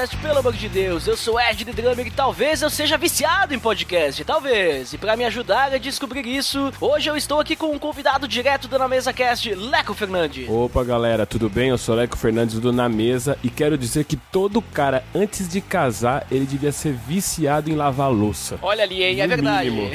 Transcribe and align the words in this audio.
Podcast, 0.00 0.16
pelo 0.16 0.38
amor 0.38 0.52
de 0.54 0.68
Deus. 0.68 1.06
Eu 1.06 1.14
sou 1.16 1.38
Ed 1.38 1.62
The 1.62 1.72
Drummer 1.72 2.06
e 2.06 2.10
talvez 2.10 2.62
eu 2.62 2.70
seja 2.70 2.96
viciado 2.96 3.54
em 3.54 3.58
podcast. 3.58 4.24
Talvez. 4.24 4.94
E 4.94 4.98
pra 4.98 5.14
me 5.14 5.24
ajudar 5.26 5.74
a 5.74 5.78
descobrir 5.78 6.26
isso, 6.26 6.72
hoje 6.80 7.10
eu 7.10 7.16
estou 7.18 7.38
aqui 7.38 7.54
com 7.54 7.66
um 7.66 7.78
convidado 7.78 8.26
direto 8.26 8.66
do 8.66 8.78
Na 8.78 8.88
Mesa 8.88 9.12
Cast, 9.12 9.54
Leco 9.54 9.92
Fernandes. 9.92 10.48
Opa, 10.48 10.82
galera, 10.84 11.26
tudo 11.26 11.50
bem? 11.50 11.68
Eu 11.68 11.76
sou 11.76 11.94
Leco 11.94 12.16
Fernandes 12.16 12.58
do 12.58 12.72
Na 12.72 12.88
Mesa 12.88 13.36
e 13.44 13.50
quero 13.50 13.76
dizer 13.76 14.04
que 14.04 14.16
todo 14.16 14.62
cara, 14.62 15.04
antes 15.14 15.46
de 15.46 15.60
casar, 15.60 16.26
ele 16.30 16.46
devia 16.46 16.72
ser 16.72 16.94
viciado 16.94 17.70
em 17.70 17.74
lavar 17.74 18.10
louça. 18.10 18.58
Olha 18.62 18.84
ali, 18.84 19.02
hein? 19.02 19.20
É 19.20 19.24
No 19.24 19.28
verdade. 19.28 19.70
mínimo. 19.70 19.90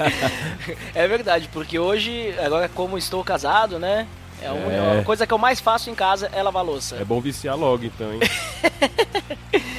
é 0.94 1.06
verdade, 1.06 1.50
porque 1.52 1.78
hoje, 1.78 2.34
agora 2.42 2.70
como 2.70 2.96
estou 2.96 3.22
casado, 3.22 3.78
né? 3.78 4.06
É 4.42 4.50
uma, 4.50 4.72
É. 4.72 5.00
a 5.00 5.04
coisa 5.04 5.26
que 5.26 5.32
eu 5.34 5.38
mais 5.38 5.60
faço 5.60 5.90
em 5.90 5.94
casa 5.94 6.30
é 6.32 6.42
lavar 6.42 6.64
louça. 6.64 6.96
É 6.96 7.04
bom 7.04 7.20
viciar 7.20 7.56
logo, 7.56 7.84
então, 7.84 8.12
hein? 8.12 8.20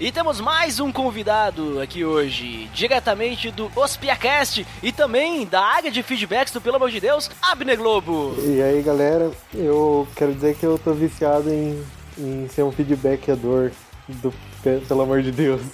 E 0.00 0.10
temos 0.10 0.40
mais 0.40 0.80
um 0.80 0.90
convidado 0.90 1.78
aqui 1.78 2.06
hoje, 2.06 2.70
diretamente 2.72 3.50
do 3.50 3.70
Ospiacast 3.76 4.66
e 4.82 4.90
também 4.92 5.44
da 5.44 5.60
área 5.60 5.90
de 5.90 6.02
feedbacks 6.02 6.54
do 6.54 6.60
Pelo 6.60 6.76
Amor 6.76 6.90
de 6.90 7.00
Deus, 7.00 7.30
Abner 7.42 7.76
Globo. 7.76 8.34
E 8.38 8.62
aí, 8.62 8.80
galera, 8.80 9.30
eu 9.54 10.08
quero 10.16 10.32
dizer 10.32 10.56
que 10.56 10.64
eu 10.64 10.78
tô 10.78 10.94
viciado 10.94 11.50
em, 11.52 11.84
em 12.16 12.48
ser 12.48 12.62
um 12.62 12.72
feedbackador 12.72 13.72
do 14.08 14.32
pelo 14.62 15.02
amor 15.02 15.22
de 15.22 15.32
Deus. 15.32 15.62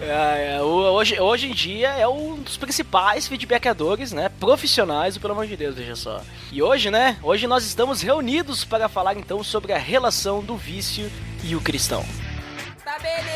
É, 0.00 0.56
é, 0.56 0.62
hoje, 0.62 1.18
hoje 1.18 1.48
em 1.48 1.54
dia 1.54 1.88
é 1.90 2.06
um 2.06 2.36
dos 2.36 2.56
principais 2.56 3.26
feedbackadores, 3.26 4.12
né, 4.12 4.28
profissionais 4.28 5.18
Pelo 5.18 5.32
Amor 5.32 5.46
de 5.46 5.56
Deus, 5.56 5.74
veja 5.74 5.96
só. 5.96 6.22
E 6.52 6.62
hoje, 6.62 6.90
né, 6.90 7.16
hoje 7.22 7.46
nós 7.46 7.64
estamos 7.64 8.02
reunidos 8.02 8.64
para 8.64 8.88
falar 8.88 9.16
então 9.16 9.42
sobre 9.42 9.72
a 9.72 9.78
relação 9.78 10.42
do 10.42 10.56
vício 10.56 11.10
e 11.42 11.56
o 11.56 11.60
cristão. 11.60 12.04
Tá 12.84 12.98
beleza, 12.98 13.35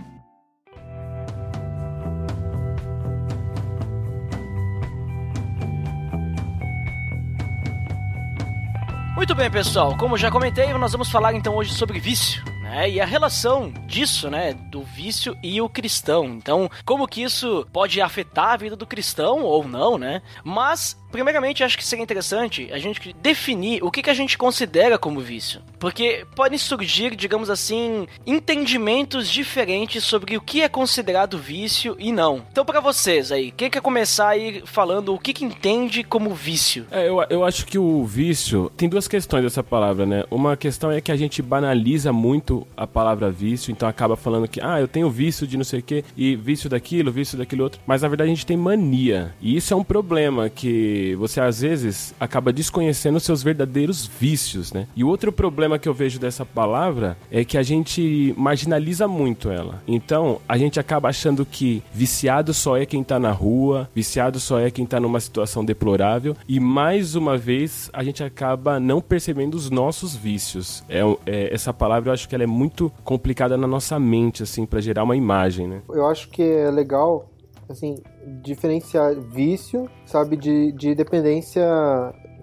Muito 9.21 9.35
bem, 9.35 9.51
pessoal. 9.51 9.95
Como 9.95 10.17
já 10.17 10.31
comentei, 10.31 10.73
nós 10.73 10.93
vamos 10.93 11.11
falar 11.11 11.35
então 11.35 11.55
hoje 11.55 11.75
sobre 11.75 11.99
vício. 11.99 12.43
né? 12.71 12.89
E 12.89 13.01
a 13.01 13.05
relação 13.05 13.71
disso, 13.85 14.29
né, 14.29 14.53
do 14.53 14.81
vício 14.81 15.37
e 15.43 15.61
o 15.61 15.69
cristão. 15.69 16.25
Então, 16.25 16.71
como 16.85 17.07
que 17.07 17.21
isso 17.21 17.67
pode 17.71 18.01
afetar 18.01 18.53
a 18.53 18.57
vida 18.57 18.75
do 18.75 18.87
cristão 18.87 19.43
ou 19.43 19.67
não, 19.67 19.97
né? 19.97 20.21
Mas, 20.43 20.97
primeiramente, 21.11 21.63
acho 21.63 21.77
que 21.77 21.85
seria 21.85 22.03
interessante 22.03 22.69
a 22.71 22.77
gente 22.77 23.13
definir 23.21 23.83
o 23.83 23.91
que, 23.91 24.01
que 24.01 24.09
a 24.09 24.13
gente 24.13 24.37
considera 24.37 24.97
como 24.97 25.19
vício. 25.19 25.61
Porque 25.79 26.25
podem 26.35 26.57
surgir, 26.57 27.15
digamos 27.15 27.49
assim, 27.49 28.07
entendimentos 28.25 29.29
diferentes 29.29 30.03
sobre 30.03 30.37
o 30.37 30.41
que 30.41 30.61
é 30.61 30.69
considerado 30.69 31.37
vício 31.37 31.95
e 31.99 32.11
não. 32.11 32.43
Então, 32.51 32.63
para 32.63 32.79
vocês 32.79 33.31
aí, 33.31 33.51
quem 33.51 33.69
quer 33.69 33.81
começar 33.81 34.29
aí 34.29 34.61
falando 34.65 35.13
o 35.13 35.19
que, 35.19 35.33
que 35.33 35.43
entende 35.43 36.03
como 36.03 36.33
vício? 36.33 36.85
É, 36.91 37.07
eu, 37.07 37.23
eu 37.29 37.43
acho 37.43 37.65
que 37.65 37.77
o 37.77 38.05
vício. 38.05 38.71
Tem 38.77 38.87
duas 38.87 39.07
questões 39.07 39.43
dessa 39.43 39.63
palavra, 39.63 40.05
né? 40.05 40.23
Uma 40.29 40.55
questão 40.55 40.91
é 40.91 41.01
que 41.01 41.11
a 41.11 41.15
gente 41.15 41.41
banaliza 41.41 42.13
muito 42.13 42.65
a 42.77 42.87
palavra 42.87 43.29
vício, 43.31 43.71
então 43.71 43.89
acaba 43.89 44.15
falando 44.15 44.47
que, 44.47 44.61
ah, 44.61 44.79
eu 44.79 44.87
tenho 44.87 45.09
vício 45.09 45.45
de 45.47 45.57
não 45.57 45.63
sei 45.63 45.79
o 45.79 45.83
quê, 45.83 46.03
e 46.15 46.35
vício 46.35 46.69
daquilo, 46.69 47.11
vício 47.11 47.37
daquilo 47.37 47.63
outro. 47.63 47.81
Mas 47.85 48.01
na 48.01 48.07
verdade 48.07 48.29
a 48.29 48.33
gente 48.33 48.45
tem 48.45 48.57
mania. 48.57 49.33
E 49.41 49.55
isso 49.55 49.73
é 49.73 49.77
um 49.77 49.83
problema 49.83 50.49
que 50.49 51.00
você 51.17 51.39
às 51.41 51.61
vezes 51.61 52.13
acaba 52.19 52.53
desconhecendo 52.53 53.19
seus 53.19 53.43
verdadeiros 53.43 54.05
vícios, 54.19 54.71
né? 54.73 54.87
E 54.95 55.03
outro 55.03 55.31
problema 55.31 55.77
que 55.79 55.87
eu 55.89 55.93
vejo 55.93 56.19
dessa 56.19 56.45
palavra 56.45 57.17
é 57.31 57.43
que 57.43 57.57
a 57.57 57.63
gente 57.63 58.33
marginaliza 58.37 59.07
muito 59.07 59.49
ela. 59.49 59.81
Então 59.87 60.39
a 60.47 60.57
gente 60.57 60.79
acaba 60.79 61.09
achando 61.09 61.45
que 61.45 61.83
viciado 61.93 62.53
só 62.53 62.77
é 62.77 62.85
quem 62.85 63.03
tá 63.03 63.19
na 63.19 63.31
rua, 63.31 63.89
viciado 63.93 64.39
só 64.39 64.59
é 64.59 64.69
quem 64.71 64.85
tá 64.85 64.99
numa 64.99 65.19
situação 65.19 65.63
deplorável, 65.63 66.35
e 66.47 66.59
mais 66.59 67.15
uma 67.15 67.37
vez 67.37 67.89
a 67.93 68.03
gente 68.03 68.23
acaba 68.23 68.79
não 68.79 69.01
percebendo 69.01 69.55
os 69.55 69.69
nossos 69.69 70.15
vícios. 70.15 70.83
É, 70.89 71.01
é- 71.25 71.53
essa 71.53 71.73
palavra 71.73 72.09
eu 72.09 72.13
acho 72.13 72.27
que 72.29 72.35
ela 72.35 72.43
é 72.43 72.47
muito 72.47 72.91
complicada 73.03 73.57
na 73.57 73.67
nossa 73.67 73.99
mente, 73.99 74.43
assim, 74.43 74.65
pra 74.65 74.79
gerar 74.81 75.03
uma 75.03 75.15
imagem, 75.15 75.67
né? 75.67 75.81
Eu 75.89 76.07
acho 76.07 76.29
que 76.29 76.41
é 76.41 76.69
legal, 76.71 77.29
assim, 77.69 77.97
diferenciar 78.41 79.15
vício, 79.15 79.89
sabe, 80.05 80.35
de, 80.35 80.71
de 80.71 80.95
dependência 80.95 81.63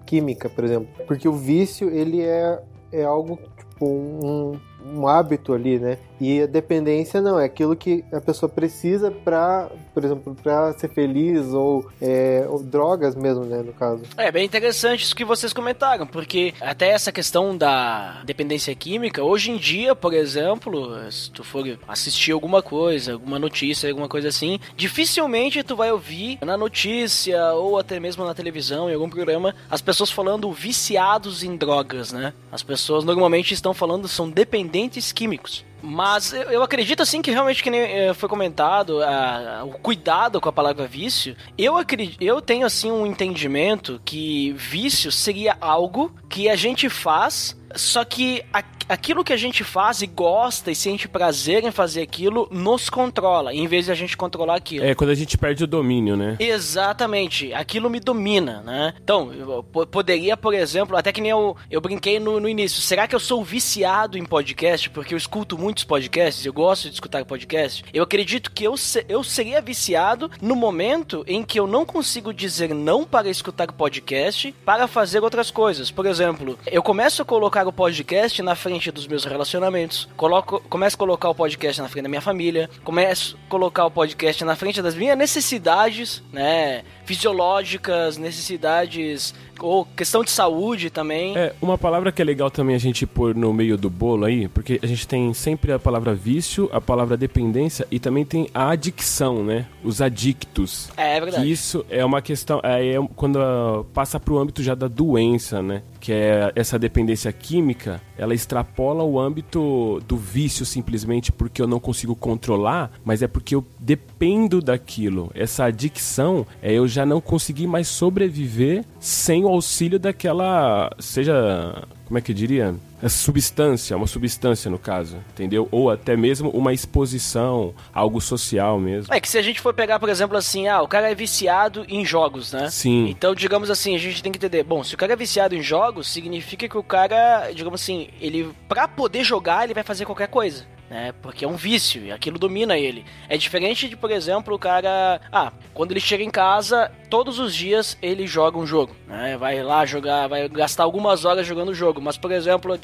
química, 0.05 0.49
por 0.49 0.63
exemplo. 0.63 0.89
Porque 1.05 1.27
o 1.27 1.33
vício, 1.33 1.89
ele 1.89 2.21
é, 2.21 2.61
é 2.91 3.03
algo, 3.03 3.39
tipo, 3.57 3.85
um, 3.85 4.59
um 4.85 5.07
hábito 5.07 5.53
ali, 5.53 5.79
né? 5.79 5.97
E 6.19 6.41
a 6.41 6.45
dependência 6.45 7.21
não, 7.21 7.39
é 7.39 7.45
aquilo 7.45 7.75
que 7.75 8.03
a 8.11 8.19
pessoa 8.19 8.49
precisa 8.49 9.09
pra, 9.09 9.69
por 9.93 10.03
exemplo, 10.03 10.35
pra 10.41 10.73
ser 10.73 10.89
feliz 10.89 11.47
ou, 11.53 11.89
é, 12.01 12.45
ou 12.49 12.61
drogas 12.61 13.15
mesmo, 13.15 13.45
né, 13.45 13.61
no 13.61 13.73
caso. 13.73 14.03
É 14.17 14.31
bem 14.31 14.45
interessante 14.45 15.03
isso 15.03 15.15
que 15.15 15.23
vocês 15.23 15.53
comentaram, 15.53 16.05
porque 16.05 16.53
até 16.59 16.89
essa 16.89 17.11
questão 17.11 17.57
da 17.57 18.21
dependência 18.25 18.73
química, 18.75 19.23
hoje 19.23 19.51
em 19.51 19.57
dia, 19.57 19.95
por 19.95 20.13
exemplo, 20.13 20.99
se 21.11 21.31
tu 21.31 21.43
for 21.43 21.65
assistir 21.87 22.31
alguma 22.31 22.61
coisa, 22.61 23.13
alguma 23.13 23.39
notícia, 23.39 23.89
alguma 23.89 24.09
coisa 24.09 24.27
assim, 24.27 24.59
dificilmente 24.75 25.63
tu 25.63 25.75
vai 25.75 25.91
ouvir 25.91 26.39
na 26.41 26.57
notícia 26.57 27.53
ou 27.53 27.77
até 27.77 27.99
mesmo 27.99 28.25
na 28.25 28.33
televisão, 28.33 28.89
em 28.89 28.93
algum 28.93 29.09
programa, 29.09 29.55
as 29.69 29.81
pessoas 29.81 30.11
falando 30.11 30.51
viciados 30.51 31.43
em 31.43 31.55
drogas, 31.55 32.11
né? 32.11 32.33
As 32.51 32.63
pessoas 32.63 33.03
normalmente 33.03 33.53
estão 33.53 33.73
falando 33.73 34.07
são 34.07 34.29
dependentes 34.29 35.11
químicos. 35.11 35.68
Mas 35.81 36.33
eu 36.33 36.61
acredito 36.61 37.01
assim 37.01 37.21
que 37.21 37.31
realmente, 37.31 37.63
que 37.63 37.69
nem 37.69 37.81
eh, 37.81 38.13
foi 38.13 38.27
comentado, 38.27 39.01
a- 39.03 39.63
o 39.63 39.71
cuidado 39.79 40.39
com 40.41 40.49
a 40.49 40.51
palavra 40.53 40.85
vício, 40.87 41.35
eu 41.57 41.77
acredito, 41.77 42.21
eu 42.21 42.41
tenho 42.41 42.65
assim 42.65 42.91
um 42.91 43.05
entendimento 43.05 44.01
que 44.03 44.51
vício 44.53 45.11
seria 45.11 45.57
algo 45.61 46.13
que 46.29 46.49
a 46.49 46.55
gente 46.55 46.89
faz, 46.89 47.57
só 47.75 48.03
que 48.05 48.43
a- 48.53 48.63
aquilo 48.87 49.23
que 49.23 49.31
a 49.33 49.37
gente 49.37 49.63
faz 49.63 50.01
e 50.01 50.07
gosta 50.07 50.71
e 50.71 50.75
sente 50.75 51.07
prazer 51.07 51.63
em 51.63 51.71
fazer 51.71 52.01
aquilo 52.01 52.47
nos 52.51 52.89
controla, 52.89 53.53
em 53.53 53.67
vez 53.67 53.85
de 53.85 53.91
a 53.91 53.95
gente 53.95 54.17
controlar 54.17 54.55
aquilo. 54.55 54.85
É 54.85 54.95
quando 54.95 55.11
a 55.11 55.15
gente 55.15 55.37
perde 55.37 55.63
o 55.63 55.67
domínio, 55.67 56.15
né? 56.17 56.37
Exatamente, 56.39 57.53
aquilo 57.53 57.89
me 57.89 57.99
domina, 57.99 58.61
né? 58.61 58.93
Então, 59.03 59.33
eu 59.33 59.63
po- 59.63 59.85
poderia, 59.85 60.37
por 60.37 60.53
exemplo, 60.53 60.95
até 60.95 61.11
que 61.11 61.19
nem 61.21 61.31
eu, 61.31 61.55
eu 61.69 61.81
brinquei 61.81 62.19
no, 62.19 62.39
no 62.39 62.47
início, 62.47 62.81
será 62.81 63.07
que 63.07 63.15
eu 63.15 63.19
sou 63.19 63.43
viciado 63.43 64.17
em 64.17 64.23
podcast? 64.25 64.89
Porque 64.89 65.13
eu 65.13 65.17
escuto 65.17 65.57
muitos 65.57 65.83
podcasts, 65.83 66.45
eu 66.45 66.53
gosto 66.53 66.87
de 66.87 66.93
escutar 66.95 67.25
podcast. 67.25 67.83
Eu 67.93 68.03
acredito 68.03 68.51
que 68.51 68.63
eu, 68.63 68.77
se- 68.77 69.05
eu 69.09 69.23
seria 69.23 69.61
viciado 69.61 70.31
no 70.41 70.55
momento 70.55 71.23
em 71.27 71.43
que 71.43 71.59
eu 71.59 71.67
não 71.67 71.85
consigo 71.85 72.33
dizer 72.33 72.73
não 72.73 73.03
para 73.05 73.29
escutar 73.29 73.71
podcast 73.71 74.53
para 74.65 74.87
fazer 74.87 75.23
outras 75.23 75.51
coisas. 75.51 75.91
Por 75.91 76.05
exemplo, 76.05 76.57
eu 76.65 76.81
começo 76.81 77.21
a 77.21 77.25
colocar 77.25 77.58
o 77.67 77.73
podcast 77.73 78.41
na 78.41 78.55
frente 78.55 78.91
dos 78.91 79.07
meus 79.07 79.25
relacionamentos, 79.25 80.07
coloco, 80.15 80.61
começo 80.69 80.95
a 80.95 80.99
colocar 80.99 81.29
o 81.29 81.35
podcast 81.35 81.81
na 81.81 81.89
frente 81.89 82.03
da 82.03 82.09
minha 82.09 82.21
família, 82.21 82.69
começo 82.83 83.37
a 83.45 83.49
colocar 83.49 83.85
o 83.85 83.91
podcast 83.91 84.45
na 84.45 84.55
frente 84.55 84.81
das 84.81 84.95
minhas 84.95 85.17
necessidades, 85.17 86.23
né? 86.31 86.83
Fisiológicas, 87.09 88.19
necessidades 88.19 89.33
ou 89.59 89.83
questão 89.83 90.23
de 90.23 90.29
saúde 90.29 90.91
também. 90.91 91.35
É, 91.35 91.55
uma 91.59 91.75
palavra 91.75 92.11
que 92.11 92.21
é 92.21 92.25
legal 92.25 92.51
também 92.51 92.75
a 92.75 92.79
gente 92.79 93.07
pôr 93.07 93.33
no 93.33 93.51
meio 93.51 93.75
do 93.75 93.89
bolo 93.89 94.25
aí, 94.25 94.47
porque 94.47 94.79
a 94.83 94.85
gente 94.85 95.07
tem 95.07 95.33
sempre 95.33 95.71
a 95.71 95.79
palavra 95.79 96.13
vício, 96.13 96.69
a 96.71 96.79
palavra 96.79 97.17
dependência 97.17 97.87
e 97.89 97.99
também 97.99 98.23
tem 98.23 98.47
a 98.53 98.69
adicção, 98.69 99.43
né? 99.43 99.65
Os 99.83 100.03
adictos. 100.03 100.91
É, 100.95 101.17
é 101.17 101.19
verdade. 101.19 101.43
Que 101.43 101.51
isso 101.51 101.83
é 101.89 102.05
uma 102.05 102.21
questão, 102.21 102.61
é, 102.63 102.93
é 102.93 103.07
quando 103.15 103.37
uh, 103.37 103.83
passa 103.85 104.19
pro 104.19 104.37
âmbito 104.37 104.61
já 104.61 104.75
da 104.75 104.87
doença, 104.87 105.63
né? 105.63 105.81
Que 105.99 106.13
é 106.13 106.51
essa 106.55 106.77
dependência 106.77 107.33
química, 107.33 107.99
ela 108.19 108.33
extrapola 108.35 109.01
o 109.03 109.17
âmbito 109.17 110.01
do 110.05 110.17
vício 110.17 110.65
simplesmente 110.65 111.31
porque 111.31 111.61
eu 111.61 111.67
não 111.67 111.79
consigo 111.79 112.13
controlar, 112.15 112.91
mas 113.03 113.21
é 113.21 113.27
porque 113.27 113.55
eu 113.55 113.65
dependo 113.79 114.61
daquilo. 114.61 115.31
Essa 115.33 115.63
adicção 115.63 116.45
é 116.61 116.73
eu 116.73 116.85
já 116.85 117.05
não 117.05 117.21
conseguir 117.21 117.65
mais 117.65 117.87
sobreviver 117.87 118.83
sem 118.99 119.45
o 119.45 119.47
auxílio 119.47 119.97
daquela, 119.97 120.93
seja, 120.99 121.87
como 122.09 122.17
é 122.17 122.21
que 122.21 122.33
diria? 122.33 122.73
Essa 123.03 123.17
substância, 123.19 123.95
uma 123.95 124.07
substância 124.07 124.69
no 124.69 124.79
caso, 124.79 125.17
entendeu? 125.29 125.67
Ou 125.71 125.91
até 125.91 126.17
mesmo 126.17 126.49
uma 126.49 126.73
exposição, 126.73 127.71
algo 127.93 128.19
social 128.19 128.79
mesmo. 128.79 129.13
É 129.13 129.19
que 129.19 129.29
se 129.29 129.37
a 129.37 129.43
gente 129.43 129.61
for 129.61 129.75
pegar, 129.75 129.99
por 129.99 130.09
exemplo, 130.09 130.35
assim, 130.35 130.67
ah, 130.67 130.81
o 130.81 130.87
cara 130.87 131.11
é 131.11 131.13
viciado 131.13 131.85
em 131.87 132.03
jogos, 132.03 132.51
né? 132.51 132.67
Sim. 132.71 133.07
Então, 133.09 133.35
digamos 133.35 133.69
assim, 133.69 133.95
a 133.95 133.99
gente 133.99 134.23
tem 134.23 134.31
que 134.31 134.39
entender, 134.39 134.63
bom, 134.63 134.83
se 134.83 134.95
o 134.95 134.97
cara 134.97 135.13
é 135.13 135.15
viciado 135.15 135.55
em 135.55 135.61
jogos, 135.61 136.11
significa 136.11 136.67
que 136.67 136.77
o 136.77 136.83
cara, 136.83 137.51
digamos 137.51 137.79
assim, 137.79 138.09
ele 138.19 138.49
pra 138.67 138.87
poder 138.87 139.23
jogar, 139.23 139.65
ele 139.65 139.75
vai 139.75 139.83
fazer 139.83 140.03
qualquer 140.03 140.27
coisa 140.27 140.65
né? 140.89 141.13
Porque 141.21 141.45
é 141.45 141.47
um 141.47 141.55
vício 141.55 142.03
e 142.03 142.11
aquilo 142.11 142.39
domina 142.39 142.77
ele. 142.77 143.05
É 143.27 143.37
diferente 143.37 143.87
de, 143.87 143.95
por 143.95 144.11
exemplo, 144.11 144.55
o 144.55 144.59
cara, 144.59 145.21
ah, 145.31 145.51
quando 145.73 145.91
ele 145.91 145.99
chega 145.99 146.23
em 146.23 146.29
casa, 146.29 146.91
todos 147.09 147.39
os 147.39 147.55
dias 147.55 147.97
ele 148.01 148.25
joga 148.25 148.57
um 148.57 148.65
jogo, 148.65 148.95
né? 149.07 149.37
Vai 149.37 149.61
lá 149.61 149.85
jogar, 149.85 150.27
vai 150.27 150.47
gastar 150.49 150.83
algumas 150.83 151.25
horas 151.25 151.45
jogando 151.45 151.69
o 151.69 151.75
jogo, 151.75 152.01
mas 152.01 152.17
por 152.17 152.31
exemplo, 152.31 152.77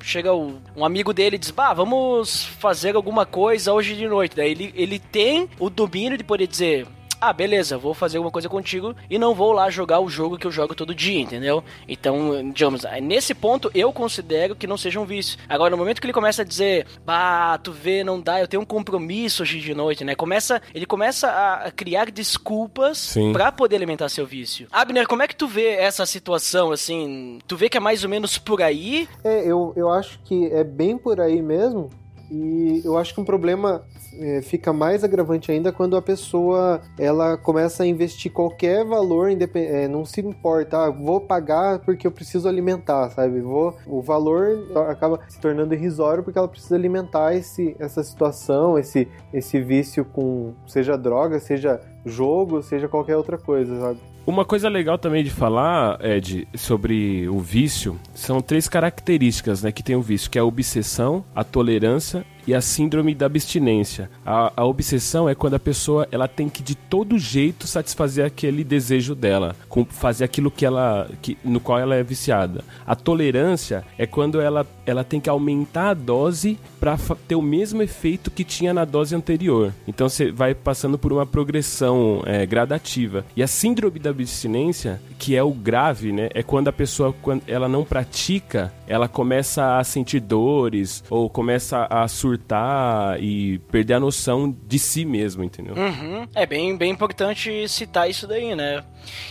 chega 0.00 0.34
um 0.34 0.84
amigo 0.84 1.12
dele 1.12 1.36
e 1.36 1.38
diz: 1.38 1.50
"Bah, 1.50 1.72
vamos 1.72 2.44
fazer 2.44 2.96
alguma 2.96 3.24
coisa 3.24 3.72
hoje 3.72 3.94
de 3.94 4.08
noite". 4.08 4.36
Daí 4.36 4.50
ele, 4.50 4.72
ele 4.74 4.98
tem 4.98 5.48
o 5.58 5.70
domínio 5.70 6.18
de 6.18 6.24
poder 6.24 6.46
dizer: 6.46 6.86
ah, 7.22 7.32
beleza, 7.32 7.78
vou 7.78 7.94
fazer 7.94 8.16
alguma 8.16 8.32
coisa 8.32 8.48
contigo 8.48 8.96
e 9.08 9.16
não 9.16 9.32
vou 9.32 9.52
lá 9.52 9.70
jogar 9.70 10.00
o 10.00 10.08
jogo 10.08 10.36
que 10.36 10.44
eu 10.44 10.50
jogo 10.50 10.74
todo 10.74 10.92
dia, 10.92 11.20
entendeu? 11.20 11.62
Então, 11.86 12.50
digamos, 12.50 12.82
nesse 13.00 13.32
ponto 13.32 13.70
eu 13.72 13.92
considero 13.92 14.56
que 14.56 14.66
não 14.66 14.76
seja 14.76 14.98
um 14.98 15.04
vício. 15.04 15.38
Agora, 15.48 15.70
no 15.70 15.76
momento 15.76 16.00
que 16.00 16.06
ele 16.06 16.12
começa 16.12 16.42
a 16.42 16.44
dizer, 16.44 16.84
bah, 17.06 17.58
tu 17.58 17.70
vê, 17.70 18.02
não 18.02 18.20
dá, 18.20 18.40
eu 18.40 18.48
tenho 18.48 18.60
um 18.60 18.66
compromisso 18.66 19.44
hoje 19.44 19.60
de 19.60 19.72
noite, 19.72 20.02
né? 20.02 20.16
Começa, 20.16 20.60
ele 20.74 20.84
começa 20.84 21.28
a 21.28 21.70
criar 21.70 22.10
desculpas 22.10 23.14
para 23.32 23.52
poder 23.52 23.76
alimentar 23.76 24.08
seu 24.08 24.26
vício. 24.26 24.66
Abner, 24.72 25.06
como 25.06 25.22
é 25.22 25.28
que 25.28 25.36
tu 25.36 25.46
vê 25.46 25.76
essa 25.76 26.04
situação, 26.04 26.72
assim? 26.72 27.38
Tu 27.46 27.56
vê 27.56 27.68
que 27.68 27.76
é 27.76 27.80
mais 27.80 28.02
ou 28.02 28.10
menos 28.10 28.36
por 28.36 28.60
aí? 28.62 29.08
É, 29.22 29.48
eu, 29.48 29.72
eu 29.76 29.88
acho 29.88 30.18
que 30.24 30.46
é 30.46 30.64
bem 30.64 30.98
por 30.98 31.20
aí 31.20 31.40
mesmo. 31.40 31.88
E 32.32 32.80
eu 32.82 32.96
acho 32.96 33.14
que 33.14 33.20
um 33.20 33.24
problema 33.26 33.84
é, 34.18 34.40
fica 34.40 34.72
mais 34.72 35.04
agravante 35.04 35.52
ainda 35.52 35.70
quando 35.70 35.98
a 35.98 36.02
pessoa 36.02 36.80
ela 36.98 37.36
começa 37.36 37.82
a 37.82 37.86
investir 37.86 38.32
qualquer 38.32 38.86
valor, 38.86 39.30
é, 39.54 39.86
não 39.86 40.02
se 40.06 40.22
importa, 40.22 40.86
ah, 40.86 40.90
vou 40.90 41.20
pagar 41.20 41.80
porque 41.80 42.06
eu 42.06 42.10
preciso 42.10 42.48
alimentar, 42.48 43.10
sabe? 43.10 43.40
Vou, 43.40 43.76
o 43.86 44.00
valor 44.00 44.66
acaba 44.88 45.20
se 45.28 45.38
tornando 45.38 45.74
irrisório 45.74 46.24
porque 46.24 46.38
ela 46.38 46.48
precisa 46.48 46.74
alimentar 46.74 47.34
esse, 47.34 47.76
essa 47.78 48.02
situação, 48.02 48.78
esse, 48.78 49.06
esse 49.30 49.60
vício 49.60 50.02
com 50.02 50.54
seja 50.66 50.96
droga, 50.96 51.38
seja 51.38 51.80
jogo, 52.06 52.62
seja 52.62 52.88
qualquer 52.88 53.18
outra 53.18 53.36
coisa, 53.36 53.78
sabe? 53.78 54.11
Uma 54.24 54.44
coisa 54.44 54.68
legal 54.68 54.96
também 54.96 55.24
de 55.24 55.30
falar, 55.30 55.98
Ed, 56.04 56.46
sobre 56.54 57.28
o 57.28 57.40
vício, 57.40 57.98
são 58.14 58.40
três 58.40 58.68
características 58.68 59.64
né, 59.64 59.72
que 59.72 59.82
tem 59.82 59.96
o 59.96 60.02
vício, 60.02 60.30
que 60.30 60.38
é 60.38 60.40
a 60.40 60.44
obsessão, 60.44 61.24
a 61.34 61.42
tolerância 61.42 62.24
e 62.46 62.54
a 62.54 62.60
síndrome 62.60 63.14
da 63.14 63.26
abstinência. 63.26 64.10
A, 64.24 64.52
a, 64.56 64.64
obsessão 64.64 65.28
é 65.28 65.34
quando 65.34 65.54
a 65.54 65.58
pessoa 65.58 66.06
ela 66.10 66.28
tem 66.28 66.48
que 66.48 66.62
de 66.62 66.74
todo 66.74 67.18
jeito 67.18 67.66
satisfazer 67.66 68.24
aquele 68.24 68.64
desejo 68.64 69.14
dela, 69.14 69.56
com, 69.68 69.84
fazer 69.84 70.24
aquilo 70.24 70.50
que 70.50 70.64
ela, 70.64 71.08
que, 71.20 71.38
no 71.44 71.60
qual 71.60 71.78
ela 71.78 71.94
é 71.94 72.02
viciada. 72.02 72.64
A 72.86 72.94
tolerância 72.94 73.84
é 73.96 74.06
quando 74.06 74.40
ela, 74.40 74.66
ela 74.84 75.04
tem 75.04 75.20
que 75.20 75.30
aumentar 75.30 75.90
a 75.90 75.94
dose 75.94 76.58
para 76.80 76.98
ter 77.28 77.36
o 77.36 77.42
mesmo 77.42 77.82
efeito 77.82 78.30
que 78.30 78.44
tinha 78.44 78.74
na 78.74 78.84
dose 78.84 79.14
anterior. 79.14 79.72
Então 79.86 80.08
você 80.08 80.30
vai 80.30 80.54
passando 80.54 80.98
por 80.98 81.12
uma 81.12 81.24
progressão 81.24 82.22
é, 82.26 82.44
gradativa. 82.44 83.24
E 83.36 83.42
a 83.42 83.46
síndrome 83.46 83.98
da 83.98 84.10
abstinência, 84.10 85.00
que 85.18 85.36
é 85.36 85.42
o 85.42 85.52
grave, 85.52 86.12
né, 86.12 86.28
é 86.34 86.42
quando 86.42 86.68
a 86.68 86.72
pessoa 86.72 87.14
quando 87.22 87.42
ela 87.46 87.68
não 87.68 87.84
pratica, 87.84 88.72
ela 88.86 89.08
começa 89.08 89.78
a 89.78 89.84
sentir 89.84 90.20
dores 90.20 91.04
ou 91.08 91.30
começa 91.30 91.86
a 91.88 92.06
surtar 92.08 92.31
surtar 92.32 93.22
e 93.22 93.58
perder 93.70 93.94
a 93.94 94.00
noção 94.00 94.54
de 94.66 94.78
si 94.78 95.04
mesmo, 95.04 95.44
entendeu? 95.44 95.74
Uhum. 95.74 96.26
É 96.34 96.46
bem, 96.46 96.76
bem 96.76 96.90
importante 96.90 97.68
citar 97.68 98.08
isso 98.08 98.26
daí, 98.26 98.54
né? 98.54 98.82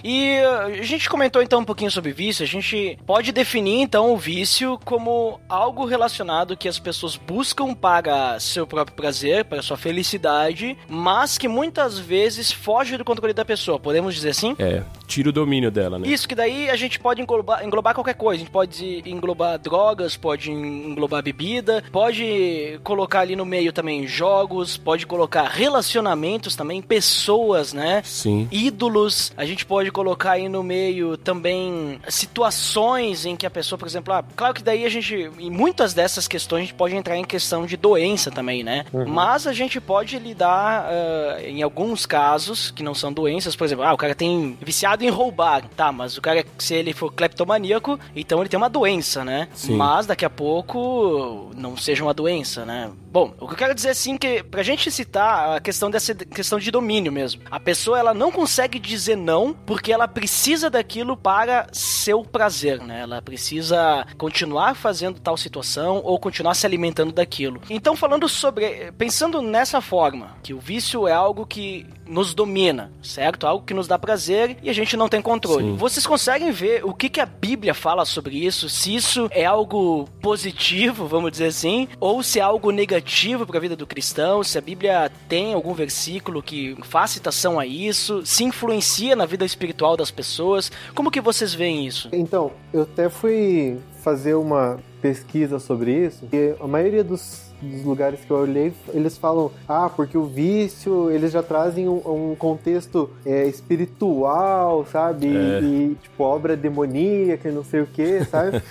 E 0.03 0.37
a 0.39 0.83
gente 0.83 1.09
comentou 1.09 1.41
então 1.41 1.61
um 1.61 1.65
pouquinho 1.65 1.89
sobre 1.89 2.11
vício. 2.11 2.43
A 2.43 2.47
gente 2.47 2.97
pode 3.05 3.31
definir 3.31 3.81
então 3.81 4.11
o 4.11 4.17
vício 4.17 4.79
como 4.83 5.39
algo 5.47 5.85
relacionado 5.85 6.57
que 6.57 6.67
as 6.67 6.77
pessoas 6.77 7.15
buscam 7.15 7.73
para 7.73 8.39
seu 8.39 8.67
próprio 8.67 8.95
prazer, 8.95 9.45
para 9.45 9.61
sua 9.61 9.77
felicidade, 9.77 10.77
mas 10.87 11.37
que 11.37 11.47
muitas 11.47 11.97
vezes 11.97 12.51
foge 12.51 12.97
do 12.97 13.05
controle 13.05 13.33
da 13.33 13.45
pessoa. 13.45 13.79
Podemos 13.79 14.13
dizer 14.13 14.29
assim? 14.29 14.55
É, 14.59 14.83
tira 15.07 15.29
o 15.29 15.31
domínio 15.31 15.71
dela, 15.71 15.97
né? 15.97 16.07
Isso, 16.07 16.27
que 16.27 16.35
daí 16.35 16.69
a 16.69 16.75
gente 16.75 16.99
pode 16.99 17.21
englobar, 17.21 17.65
englobar 17.65 17.93
qualquer 17.93 18.15
coisa. 18.15 18.41
A 18.41 18.43
gente 18.43 18.51
pode 18.51 19.03
englobar 19.05 19.57
drogas, 19.57 20.17
pode 20.17 20.51
englobar 20.51 21.23
bebida, 21.23 21.83
pode 21.91 22.79
colocar 22.91 23.21
ali 23.21 23.37
no 23.37 23.45
meio 23.45 23.71
também 23.71 24.05
jogos, 24.05 24.75
pode 24.75 25.07
colocar 25.07 25.47
relacionamentos 25.47 26.57
também, 26.57 26.81
pessoas, 26.81 27.71
né? 27.71 28.01
Sim. 28.03 28.49
Ídolos. 28.51 29.31
A 29.37 29.45
gente 29.45 29.65
pode 29.65 29.89
colocar 29.91 30.31
aí 30.31 30.49
no 30.49 30.61
meio 30.61 31.15
também 31.15 32.01
situações 32.09 33.25
em 33.25 33.37
que 33.37 33.45
a 33.45 33.49
pessoa, 33.49 33.79
por 33.79 33.87
exemplo, 33.87 34.13
ah, 34.13 34.21
claro 34.35 34.53
que 34.53 34.61
daí 34.61 34.83
a 34.83 34.89
gente, 34.89 35.31
em 35.39 35.49
muitas 35.49 35.93
dessas 35.93 36.27
questões, 36.27 36.63
a 36.63 36.65
gente 36.65 36.73
pode 36.73 36.93
entrar 36.93 37.15
em 37.15 37.23
questão 37.23 37.65
de 37.65 37.77
doença 37.77 38.29
também, 38.29 38.61
né? 38.61 38.83
Uhum. 38.91 39.07
Mas 39.07 39.47
a 39.47 39.53
gente 39.53 39.79
pode 39.79 40.19
lidar 40.19 40.89
uh, 40.89 41.45
em 41.45 41.63
alguns 41.63 42.05
casos 42.05 42.71
que 42.71 42.83
não 42.83 42.93
são 42.93 43.13
doenças, 43.13 43.55
por 43.55 43.63
exemplo, 43.63 43.85
ah, 43.85 43.93
o 43.93 43.97
cara 43.97 44.13
tem 44.13 44.57
viciado 44.61 45.05
em 45.05 45.09
roubar, 45.09 45.63
tá, 45.77 45.93
mas 45.93 46.17
o 46.17 46.21
cara, 46.21 46.45
se 46.57 46.73
ele 46.73 46.91
for 46.91 47.09
cleptomaníaco, 47.13 47.97
então 48.13 48.41
ele 48.41 48.49
tem 48.49 48.57
uma 48.57 48.69
doença, 48.69 49.23
né? 49.23 49.47
Sim. 49.53 49.77
Mas 49.77 50.05
daqui 50.05 50.25
a 50.25 50.29
pouco 50.29 51.51
não 51.55 51.77
seja 51.77 52.03
uma 52.03 52.13
doença, 52.13 52.65
né? 52.65 52.80
time. 52.81 53.10
Bom, 53.11 53.33
o 53.41 53.45
que 53.45 53.53
eu 53.55 53.57
quero 53.57 53.75
dizer 53.75 53.89
assim 53.89 54.17
que 54.17 54.41
pra 54.41 54.63
gente 54.63 54.89
citar 54.89 55.57
a 55.57 55.59
questão 55.59 55.91
dessa 55.91 56.15
questão 56.15 56.57
de 56.57 56.71
domínio 56.71 57.11
mesmo. 57.11 57.41
A 57.51 57.59
pessoa 57.59 57.99
ela 57.99 58.13
não 58.13 58.31
consegue 58.31 58.79
dizer 58.79 59.17
não 59.17 59.53
porque 59.53 59.91
ela 59.91 60.07
precisa 60.07 60.69
daquilo 60.69 61.17
para 61.17 61.67
seu 61.73 62.23
prazer, 62.23 62.79
né? 62.79 63.01
Ela 63.01 63.21
precisa 63.21 64.07
continuar 64.17 64.75
fazendo 64.75 65.19
tal 65.19 65.35
situação 65.35 65.99
ou 66.05 66.17
continuar 66.17 66.53
se 66.53 66.65
alimentando 66.65 67.11
daquilo. 67.11 67.61
Então 67.69 67.97
falando 67.97 68.29
sobre, 68.29 68.93
pensando 68.97 69.41
nessa 69.41 69.81
forma, 69.81 70.37
que 70.41 70.53
o 70.53 70.59
vício 70.59 71.05
é 71.05 71.11
algo 71.11 71.45
que 71.45 71.85
nos 72.07 72.33
domina, 72.33 72.93
certo? 73.03 73.45
Algo 73.45 73.65
que 73.65 73.73
nos 73.73 73.89
dá 73.89 73.99
prazer 73.99 74.57
e 74.63 74.69
a 74.69 74.73
gente 74.73 74.95
não 74.95 75.09
tem 75.09 75.21
controle. 75.21 75.65
Sim. 75.65 75.75
Vocês 75.75 76.07
conseguem 76.07 76.51
ver 76.51 76.85
o 76.85 76.93
que, 76.93 77.09
que 77.09 77.19
a 77.19 77.25
Bíblia 77.25 77.73
fala 77.73 78.05
sobre 78.05 78.37
isso? 78.45 78.69
Se 78.69 78.95
isso 78.95 79.27
é 79.31 79.45
algo 79.45 80.07
positivo, 80.21 81.07
vamos 81.07 81.31
dizer 81.31 81.47
assim, 81.47 81.89
ou 81.99 82.23
se 82.23 82.39
é 82.39 82.41
algo 82.41 82.71
negativo 82.71 83.00
para 83.45 83.57
a 83.57 83.61
vida 83.61 83.75
do 83.75 83.87
cristão? 83.87 84.43
Se 84.43 84.57
a 84.57 84.61
Bíblia 84.61 85.11
tem 85.27 85.53
algum 85.53 85.73
versículo 85.73 86.41
que 86.41 86.75
faz 86.83 87.11
citação 87.11 87.59
a 87.59 87.65
isso? 87.65 88.25
Se 88.25 88.43
influencia 88.43 89.15
na 89.15 89.25
vida 89.25 89.45
espiritual 89.45 89.97
das 89.97 90.11
pessoas? 90.11 90.71
Como 90.95 91.11
que 91.11 91.21
vocês 91.21 91.53
veem 91.53 91.85
isso? 91.85 92.09
Então, 92.11 92.51
eu 92.73 92.83
até 92.83 93.09
fui 93.09 93.77
fazer 94.01 94.35
uma 94.35 94.79
pesquisa 95.01 95.59
sobre 95.59 96.05
isso 96.05 96.27
e 96.31 96.55
a 96.59 96.67
maioria 96.67 97.03
dos 97.03 97.51
dos 97.61 97.83
lugares 97.83 98.19
que 98.21 98.31
eu 98.31 98.37
olhei, 98.37 98.73
eles 98.91 99.17
falam, 99.17 99.51
ah, 99.67 99.89
porque 99.89 100.17
o 100.17 100.25
vício, 100.25 101.11
eles 101.11 101.31
já 101.31 101.43
trazem 101.43 101.87
um, 101.87 102.31
um 102.31 102.35
contexto 102.35 103.09
é, 103.25 103.45
espiritual, 103.45 104.85
sabe? 104.85 105.27
É. 105.27 105.59
E, 105.61 105.97
tipo, 106.01 106.23
obra 106.23 106.57
demoníaca 106.57 107.49
e 107.49 107.51
não 107.51 107.63
sei 107.63 107.81
o 107.81 107.87
que, 107.87 108.25
sabe? 108.25 108.61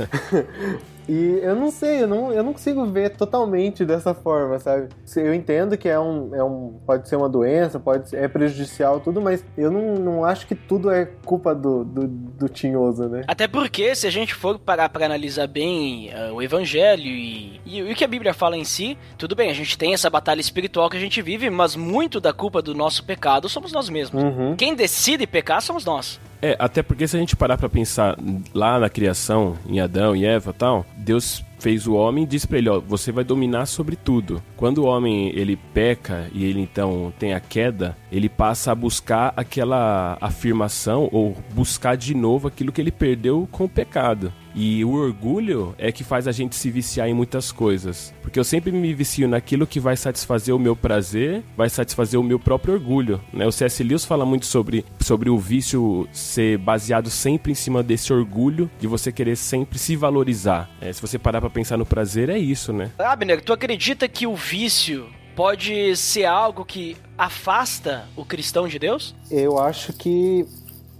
E 1.10 1.40
eu 1.42 1.54
não 1.54 1.70
sei, 1.70 2.02
eu 2.02 2.08
não, 2.08 2.32
eu 2.32 2.42
não 2.42 2.52
consigo 2.52 2.84
ver 2.86 3.10
totalmente 3.10 3.84
dessa 3.84 4.14
forma, 4.14 4.58
sabe? 4.58 4.88
Eu 5.16 5.34
entendo 5.34 5.76
que 5.76 5.88
é 5.88 5.98
um, 5.98 6.34
é 6.34 6.42
um 6.42 6.80
pode 6.86 7.08
ser 7.08 7.16
uma 7.16 7.28
doença, 7.28 7.78
pode 7.78 8.08
ser, 8.08 8.16
é 8.16 8.28
prejudicial, 8.28 9.00
tudo, 9.00 9.20
mas 9.20 9.44
eu 9.56 9.70
não, 9.70 9.94
não 9.94 10.24
acho 10.24 10.46
que 10.46 10.54
tudo 10.54 10.90
é 10.90 11.06
culpa 11.24 11.54
do, 11.54 11.84
do, 11.84 12.08
do 12.08 12.48
tinhoso, 12.48 13.08
né? 13.08 13.22
Até 13.26 13.46
porque, 13.46 13.94
se 13.94 14.06
a 14.06 14.10
gente 14.10 14.34
for 14.34 14.58
parar 14.58 14.88
para 14.88 15.06
analisar 15.06 15.46
bem 15.46 16.10
uh, 16.10 16.34
o 16.34 16.42
evangelho 16.42 17.06
e, 17.06 17.60
e, 17.64 17.78
e, 17.78 17.92
o 17.92 17.94
que 17.94 18.04
a 18.04 18.08
Bíblia 18.08 18.32
fala 18.32 18.56
em 18.56 18.64
si, 18.64 18.80
si, 18.80 18.96
tudo 19.18 19.34
bem, 19.36 19.50
a 19.50 19.54
gente 19.54 19.76
tem 19.76 19.92
essa 19.92 20.08
batalha 20.08 20.40
espiritual 20.40 20.88
que 20.88 20.96
a 20.96 21.00
gente 21.00 21.20
vive, 21.20 21.50
mas 21.50 21.76
muito 21.76 22.20
da 22.20 22.32
culpa 22.32 22.62
do 22.62 22.74
nosso 22.74 23.04
pecado 23.04 23.48
somos 23.48 23.72
nós 23.72 23.88
mesmos. 23.88 24.22
Uhum. 24.22 24.56
Quem 24.56 24.74
decide 24.74 25.26
pecar 25.26 25.60
somos 25.60 25.84
nós. 25.84 26.20
É, 26.42 26.56
até 26.58 26.82
porque 26.82 27.06
se 27.06 27.16
a 27.16 27.20
gente 27.20 27.36
parar 27.36 27.58
pra 27.58 27.68
pensar 27.68 28.16
lá 28.54 28.78
na 28.78 28.88
criação, 28.88 29.56
em 29.66 29.80
Adão 29.80 30.16
e 30.16 30.24
Eva 30.24 30.52
tal, 30.52 30.86
Deus 30.96 31.44
fez 31.58 31.86
o 31.86 31.94
homem 31.94 32.24
e 32.24 32.26
disse 32.26 32.48
pra 32.48 32.58
ele, 32.58 32.70
ó, 32.70 32.80
você 32.80 33.12
vai 33.12 33.22
dominar 33.22 33.66
sobre 33.66 33.94
tudo. 33.94 34.42
Quando 34.56 34.78
o 34.78 34.86
homem 34.86 35.28
ele 35.34 35.56
peca 35.56 36.28
e 36.32 36.44
ele 36.44 36.60
então 36.60 37.12
tem 37.18 37.34
a 37.34 37.40
queda, 37.40 37.96
ele 38.10 38.28
passa 38.28 38.72
a 38.72 38.74
buscar 38.74 39.32
aquela 39.36 40.16
afirmação 40.20 41.08
ou 41.12 41.36
buscar 41.52 41.96
de 41.96 42.14
novo 42.14 42.48
aquilo 42.48 42.72
que 42.72 42.80
ele 42.80 42.90
perdeu 42.90 43.46
com 43.52 43.64
o 43.64 43.68
pecado. 43.68 44.32
E 44.62 44.84
o 44.84 44.92
orgulho 44.92 45.74
é 45.78 45.90
que 45.90 46.04
faz 46.04 46.28
a 46.28 46.32
gente 46.32 46.54
se 46.54 46.70
viciar 46.70 47.08
em 47.08 47.14
muitas 47.14 47.50
coisas. 47.50 48.12
Porque 48.20 48.38
eu 48.38 48.44
sempre 48.44 48.70
me 48.70 48.92
vicio 48.92 49.26
naquilo 49.26 49.66
que 49.66 49.80
vai 49.80 49.96
satisfazer 49.96 50.54
o 50.54 50.58
meu 50.58 50.76
prazer, 50.76 51.42
vai 51.56 51.70
satisfazer 51.70 52.20
o 52.20 52.22
meu 52.22 52.38
próprio 52.38 52.74
orgulho. 52.74 53.22
Né? 53.32 53.46
O 53.46 53.52
C.S. 53.52 53.82
Lewis 53.82 54.04
fala 54.04 54.26
muito 54.26 54.44
sobre, 54.44 54.84
sobre 55.00 55.30
o 55.30 55.38
vício 55.38 56.06
ser 56.12 56.58
baseado 56.58 57.08
sempre 57.08 57.52
em 57.52 57.54
cima 57.54 57.82
desse 57.82 58.12
orgulho, 58.12 58.70
de 58.78 58.86
você 58.86 59.10
querer 59.10 59.34
sempre 59.36 59.78
se 59.78 59.96
valorizar. 59.96 60.68
É, 60.78 60.92
se 60.92 61.00
você 61.00 61.18
parar 61.18 61.40
pra 61.40 61.48
pensar 61.48 61.78
no 61.78 61.86
prazer, 61.86 62.28
é 62.28 62.36
isso, 62.36 62.70
né? 62.70 62.90
Abner, 62.98 63.42
tu 63.42 63.54
acredita 63.54 64.06
que 64.08 64.26
o 64.26 64.36
vício 64.36 65.06
pode 65.34 65.96
ser 65.96 66.26
algo 66.26 66.66
que 66.66 66.98
afasta 67.16 68.06
o 68.14 68.26
cristão 68.26 68.68
de 68.68 68.78
Deus? 68.78 69.14
Eu 69.30 69.58
acho 69.58 69.94
que 69.94 70.44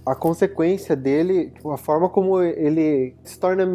a 0.05 0.15
consequência 0.15 0.95
dele, 0.95 1.53
a 1.65 1.77
forma 1.77 2.09
como 2.09 2.41
ele 2.41 3.15
se 3.23 3.39
torna 3.39 3.67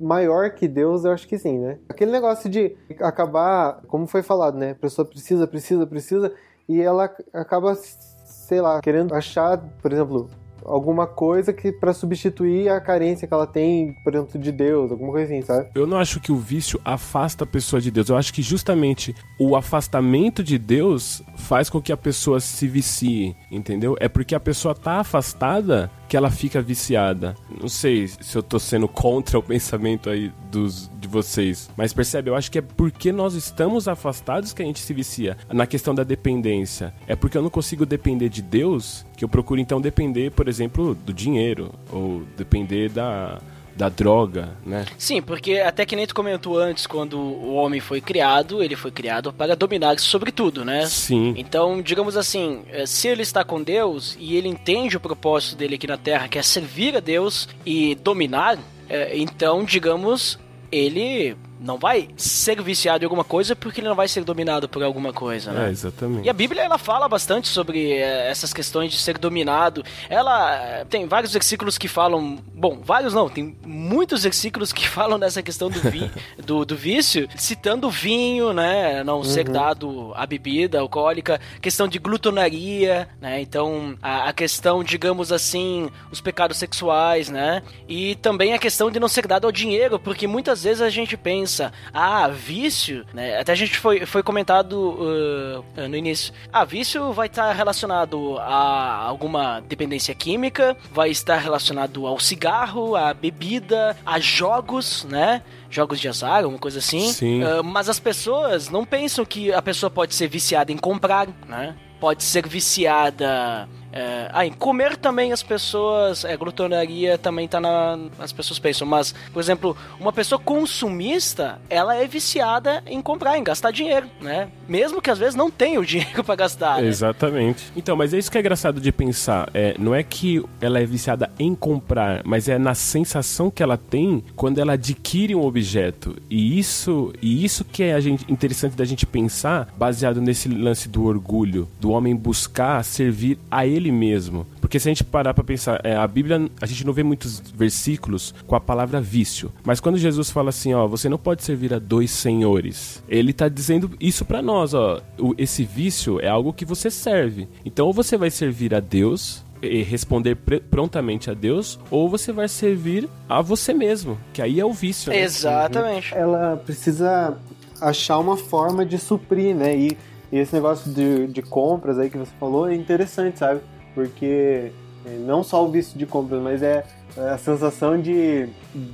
maior 0.00 0.50
que 0.50 0.66
Deus, 0.66 1.04
eu 1.04 1.12
acho 1.12 1.28
que 1.28 1.38
sim, 1.38 1.58
né? 1.58 1.78
Aquele 1.88 2.10
negócio 2.10 2.48
de 2.48 2.76
acabar, 3.00 3.82
como 3.86 4.06
foi 4.06 4.22
falado, 4.22 4.56
né? 4.56 4.70
A 4.70 4.74
pessoa 4.74 5.06
precisa, 5.06 5.46
precisa, 5.46 5.86
precisa, 5.86 6.32
e 6.68 6.80
ela 6.80 7.14
acaba, 7.32 7.74
sei 7.74 8.60
lá, 8.60 8.80
querendo 8.80 9.14
achar, 9.14 9.58
por 9.82 9.92
exemplo, 9.92 10.28
alguma 10.66 11.06
coisa 11.06 11.52
que 11.52 11.72
para 11.72 11.92
substituir 11.92 12.68
a 12.68 12.80
carência 12.80 13.26
que 13.26 13.32
ela 13.32 13.46
tem, 13.46 13.94
por 14.04 14.14
exemplo, 14.14 14.38
de 14.38 14.52
Deus, 14.52 14.90
alguma 14.90 15.12
coisa 15.12 15.32
assim, 15.32 15.42
sabe? 15.42 15.68
Eu 15.74 15.86
não 15.86 15.98
acho 15.98 16.20
que 16.20 16.32
o 16.32 16.36
vício 16.36 16.80
afasta 16.84 17.44
a 17.44 17.46
pessoa 17.46 17.80
de 17.80 17.90
Deus. 17.90 18.08
Eu 18.08 18.16
acho 18.16 18.32
que 18.32 18.42
justamente 18.42 19.14
o 19.38 19.56
afastamento 19.56 20.42
de 20.42 20.58
Deus 20.58 21.22
faz 21.36 21.70
com 21.70 21.80
que 21.80 21.92
a 21.92 21.96
pessoa 21.96 22.40
se 22.40 22.66
vicie, 22.66 23.36
entendeu? 23.50 23.96
É 24.00 24.08
porque 24.08 24.34
a 24.34 24.40
pessoa 24.40 24.74
tá 24.74 25.00
afastada 25.00 25.90
que 26.08 26.16
ela 26.16 26.30
fica 26.30 26.60
viciada. 26.60 27.34
Não 27.60 27.68
sei 27.68 28.08
se 28.08 28.36
eu 28.36 28.42
tô 28.42 28.58
sendo 28.58 28.88
contra 28.88 29.38
o 29.38 29.42
pensamento 29.42 30.08
aí 30.10 30.32
dos, 30.50 30.90
de 30.98 31.08
vocês, 31.08 31.70
mas 31.76 31.92
percebe, 31.92 32.30
eu 32.30 32.34
acho 32.34 32.50
que 32.50 32.58
é 32.58 32.62
porque 32.62 33.12
nós 33.12 33.34
estamos 33.34 33.88
afastados 33.88 34.52
que 34.52 34.62
a 34.62 34.64
gente 34.64 34.80
se 34.80 34.92
vicia. 34.94 35.36
Na 35.52 35.66
questão 35.66 35.94
da 35.94 36.04
dependência, 36.04 36.94
é 37.06 37.16
porque 37.16 37.36
eu 37.36 37.42
não 37.42 37.50
consigo 37.50 37.84
depender 37.84 38.28
de 38.28 38.42
Deus 38.42 39.04
que 39.16 39.24
eu 39.24 39.28
procuro 39.28 39.60
então 39.60 39.80
depender, 39.80 40.30
por 40.30 40.48
exemplo, 40.48 40.94
do 40.94 41.12
dinheiro 41.12 41.72
ou 41.90 42.22
depender 42.36 42.90
da 42.90 43.40
da 43.76 43.88
droga, 43.88 44.56
né? 44.64 44.86
Sim, 44.96 45.20
porque 45.20 45.58
até 45.58 45.84
que 45.84 45.94
nem 45.94 46.06
tu 46.06 46.14
comentou 46.14 46.58
antes, 46.58 46.86
quando 46.86 47.18
o 47.18 47.54
homem 47.54 47.78
foi 47.78 48.00
criado, 48.00 48.62
ele 48.62 48.74
foi 48.74 48.90
criado 48.90 49.32
para 49.32 49.54
dominar 49.54 49.98
sobre 49.98 50.32
tudo, 50.32 50.64
né? 50.64 50.86
Sim. 50.86 51.34
Então, 51.36 51.82
digamos 51.82 52.16
assim, 52.16 52.62
eh, 52.70 52.86
se 52.86 53.06
ele 53.06 53.22
está 53.22 53.44
com 53.44 53.62
Deus 53.62 54.16
e 54.18 54.36
ele 54.36 54.48
entende 54.48 54.96
o 54.96 55.00
propósito 55.00 55.56
dele 55.56 55.74
aqui 55.74 55.86
na 55.86 55.98
Terra, 55.98 56.26
que 56.26 56.38
é 56.38 56.42
servir 56.42 56.96
a 56.96 57.00
Deus 57.00 57.48
e 57.66 57.94
dominar, 57.96 58.58
eh, 58.88 59.18
então, 59.18 59.62
digamos, 59.62 60.38
ele 60.72 61.36
não 61.60 61.78
vai 61.78 62.08
ser 62.16 62.60
viciado 62.62 63.04
em 63.04 63.06
alguma 63.06 63.24
coisa 63.24 63.56
porque 63.56 63.80
ele 63.80 63.88
não 63.88 63.94
vai 63.94 64.08
ser 64.08 64.24
dominado 64.24 64.68
por 64.68 64.82
alguma 64.82 65.12
coisa, 65.12 65.52
né? 65.52 65.68
É, 65.68 65.70
exatamente. 65.70 66.26
E 66.26 66.30
a 66.30 66.32
Bíblia 66.32 66.62
ela 66.62 66.78
fala 66.78 67.08
bastante 67.08 67.48
sobre 67.48 67.92
eh, 67.92 68.30
essas 68.30 68.52
questões 68.52 68.92
de 68.92 68.98
ser 68.98 69.18
dominado. 69.18 69.84
Ela 70.08 70.54
eh, 70.56 70.84
tem 70.88 71.06
vários 71.06 71.32
versículos 71.32 71.78
que 71.78 71.88
falam, 71.88 72.38
bom, 72.54 72.80
vários 72.82 73.14
não, 73.14 73.28
tem 73.28 73.56
muitos 73.64 74.22
versículos 74.24 74.72
que 74.72 74.86
falam 74.88 75.18
dessa 75.18 75.42
questão 75.42 75.70
do, 75.70 75.80
vi, 75.80 76.10
do, 76.44 76.64
do, 76.64 76.76
vício, 76.76 77.28
citando 77.36 77.90
vinho, 77.90 78.52
né, 78.52 79.02
não 79.02 79.24
ser 79.24 79.48
dado 79.48 80.12
a 80.14 80.26
bebida 80.26 80.80
alcoólica, 80.80 81.40
questão 81.60 81.88
de 81.88 81.98
glutonaria, 81.98 83.08
né? 83.20 83.40
Então, 83.40 83.96
a, 84.02 84.28
a 84.28 84.32
questão, 84.32 84.84
digamos 84.84 85.32
assim, 85.32 85.88
os 86.10 86.20
pecados 86.20 86.56
sexuais, 86.56 87.28
né? 87.28 87.62
E 87.88 88.14
também 88.16 88.52
a 88.52 88.58
questão 88.58 88.90
de 88.90 89.00
não 89.00 89.08
ser 89.08 89.26
dado 89.26 89.46
ao 89.46 89.52
dinheiro, 89.52 89.98
porque 89.98 90.26
muitas 90.26 90.64
vezes 90.64 90.82
a 90.82 90.90
gente 90.90 91.16
pensa 91.16 91.45
pensa, 91.46 91.72
ah, 91.94 92.26
vício, 92.26 93.06
né? 93.14 93.38
Até 93.38 93.52
a 93.52 93.54
gente 93.54 93.78
foi, 93.78 94.04
foi 94.04 94.20
comentado 94.20 94.74
uh, 94.74 95.88
no 95.88 95.96
início. 95.96 96.34
Ah, 96.52 96.64
vício 96.64 97.12
vai 97.12 97.28
estar 97.28 97.52
relacionado 97.52 98.36
a 98.38 99.04
alguma 99.04 99.60
dependência 99.60 100.12
química, 100.12 100.76
vai 100.90 101.10
estar 101.10 101.36
relacionado 101.36 102.04
ao 102.04 102.18
cigarro, 102.18 102.96
à 102.96 103.14
bebida, 103.14 103.96
a 104.04 104.18
jogos, 104.18 105.04
né? 105.08 105.42
jogos 105.70 106.00
de 106.00 106.08
azar, 106.08 106.38
alguma 106.38 106.58
coisa 106.58 106.78
assim. 106.80 107.12
Sim. 107.12 107.44
Uh, 107.44 107.62
mas 107.62 107.88
as 107.88 108.00
pessoas 108.00 108.68
não 108.68 108.84
pensam 108.84 109.24
que 109.24 109.52
a 109.52 109.62
pessoa 109.62 109.90
pode 109.90 110.14
ser 110.14 110.28
viciada 110.28 110.72
em 110.72 110.76
comprar, 110.76 111.28
né? 111.46 111.76
Pode 112.00 112.24
ser 112.24 112.46
viciada 112.46 113.68
é, 113.96 114.50
comer 114.58 114.96
também 114.96 115.32
as 115.32 115.42
pessoas, 115.42 116.24
é, 116.24 116.36
glutonaria 116.36 117.16
também 117.16 117.48
tá 117.48 117.60
na, 117.60 117.98
as 118.18 118.32
pessoas 118.32 118.58
pensam, 118.58 118.86
mas, 118.86 119.14
por 119.32 119.40
exemplo, 119.40 119.76
uma 119.98 120.12
pessoa 120.12 120.38
consumista, 120.38 121.58
ela 121.70 121.96
é 121.96 122.06
viciada 122.06 122.82
em 122.86 123.00
comprar, 123.00 123.38
em 123.38 123.44
gastar 123.44 123.70
dinheiro, 123.70 124.06
né? 124.20 124.48
Mesmo 124.68 125.00
que 125.00 125.10
às 125.10 125.18
vezes 125.18 125.34
não 125.34 125.50
tenha 125.50 125.80
o 125.80 125.84
dinheiro 125.84 126.22
para 126.24 126.34
gastar. 126.34 126.80
Né? 126.80 126.88
Exatamente. 126.88 127.72
Então, 127.76 127.96
mas 127.96 128.12
é 128.12 128.18
isso 128.18 128.30
que 128.30 128.36
é 128.36 128.40
engraçado 128.40 128.80
de 128.80 128.92
pensar, 128.92 129.48
é, 129.54 129.74
não 129.78 129.94
é 129.94 130.02
que 130.02 130.42
ela 130.60 130.78
é 130.78 130.84
viciada 130.84 131.30
em 131.38 131.54
comprar, 131.54 132.22
mas 132.24 132.48
é 132.48 132.58
na 132.58 132.74
sensação 132.74 133.50
que 133.50 133.62
ela 133.62 133.76
tem 133.76 134.22
quando 134.34 134.58
ela 134.58 134.74
adquire 134.74 135.34
um 135.34 135.44
objeto. 135.44 136.16
E 136.28 136.58
isso, 136.58 137.12
e 137.22 137.44
isso 137.44 137.64
que 137.64 137.82
é 137.82 137.94
a 137.94 138.00
gente, 138.00 138.30
interessante 138.30 138.76
da 138.76 138.84
gente 138.84 139.06
pensar, 139.06 139.68
baseado 139.76 140.20
nesse 140.20 140.48
lance 140.48 140.88
do 140.88 141.04
orgulho, 141.04 141.68
do 141.80 141.90
homem 141.90 142.14
buscar 142.14 142.82
servir 142.84 143.38
a 143.50 143.66
ele 143.66 143.85
ele 143.86 143.92
mesmo. 143.92 144.46
Porque 144.60 144.78
se 144.78 144.88
a 144.88 144.90
gente 144.90 145.04
parar 145.04 145.32
para 145.32 145.44
pensar, 145.44 145.80
é, 145.84 145.96
a 145.96 146.06
Bíblia, 146.06 146.48
a 146.60 146.66
gente 146.66 146.84
não 146.84 146.92
vê 146.92 147.02
muitos 147.02 147.40
versículos 147.54 148.34
com 148.46 148.56
a 148.56 148.60
palavra 148.60 149.00
vício. 149.00 149.52
Mas 149.64 149.80
quando 149.80 149.98
Jesus 149.98 150.30
fala 150.30 150.50
assim, 150.50 150.74
ó, 150.74 150.86
você 150.86 151.08
não 151.08 151.18
pode 151.18 151.42
servir 151.42 151.72
a 151.72 151.78
dois 151.78 152.10
senhores, 152.10 153.02
ele 153.08 153.32
tá 153.32 153.48
dizendo 153.48 153.90
isso 154.00 154.24
para 154.24 154.42
nós, 154.42 154.74
ó. 154.74 155.00
O, 155.18 155.34
esse 155.38 155.64
vício 155.64 156.20
é 156.20 156.28
algo 156.28 156.52
que 156.52 156.64
você 156.64 156.90
serve. 156.90 157.48
Então, 157.64 157.86
ou 157.86 157.92
você 157.92 158.16
vai 158.16 158.30
servir 158.30 158.74
a 158.74 158.80
Deus, 158.80 159.44
e 159.62 159.82
responder 159.82 160.36
prontamente 160.70 161.30
a 161.30 161.34
Deus, 161.34 161.80
ou 161.90 162.10
você 162.10 162.30
vai 162.30 162.46
servir 162.46 163.08
a 163.26 163.40
você 163.40 163.72
mesmo, 163.72 164.18
que 164.32 164.42
aí 164.42 164.60
é 164.60 164.64
o 164.64 164.72
vício. 164.72 165.10
Né? 165.10 165.22
Exatamente. 165.22 166.14
Ela 166.14 166.56
precisa 166.58 167.38
achar 167.80 168.18
uma 168.18 168.36
forma 168.36 168.84
de 168.84 168.98
suprir, 168.98 169.54
né? 169.54 169.74
E, 169.74 169.96
e 170.30 170.38
esse 170.38 170.54
negócio 170.54 170.92
de, 170.92 171.26
de 171.28 171.40
compras 171.40 171.98
aí 171.98 172.10
que 172.10 172.18
você 172.18 172.32
falou 172.38 172.68
é 172.68 172.74
interessante, 172.74 173.38
sabe? 173.38 173.60
Porque 173.96 174.72
é, 175.06 175.10
não 175.20 175.42
só 175.42 175.64
o 175.64 175.70
vício 175.70 175.98
de 175.98 176.04
compras, 176.04 176.42
mas 176.42 176.62
é 176.62 176.84
a 177.16 177.38
sensação 177.38 178.00
de 178.00 178.48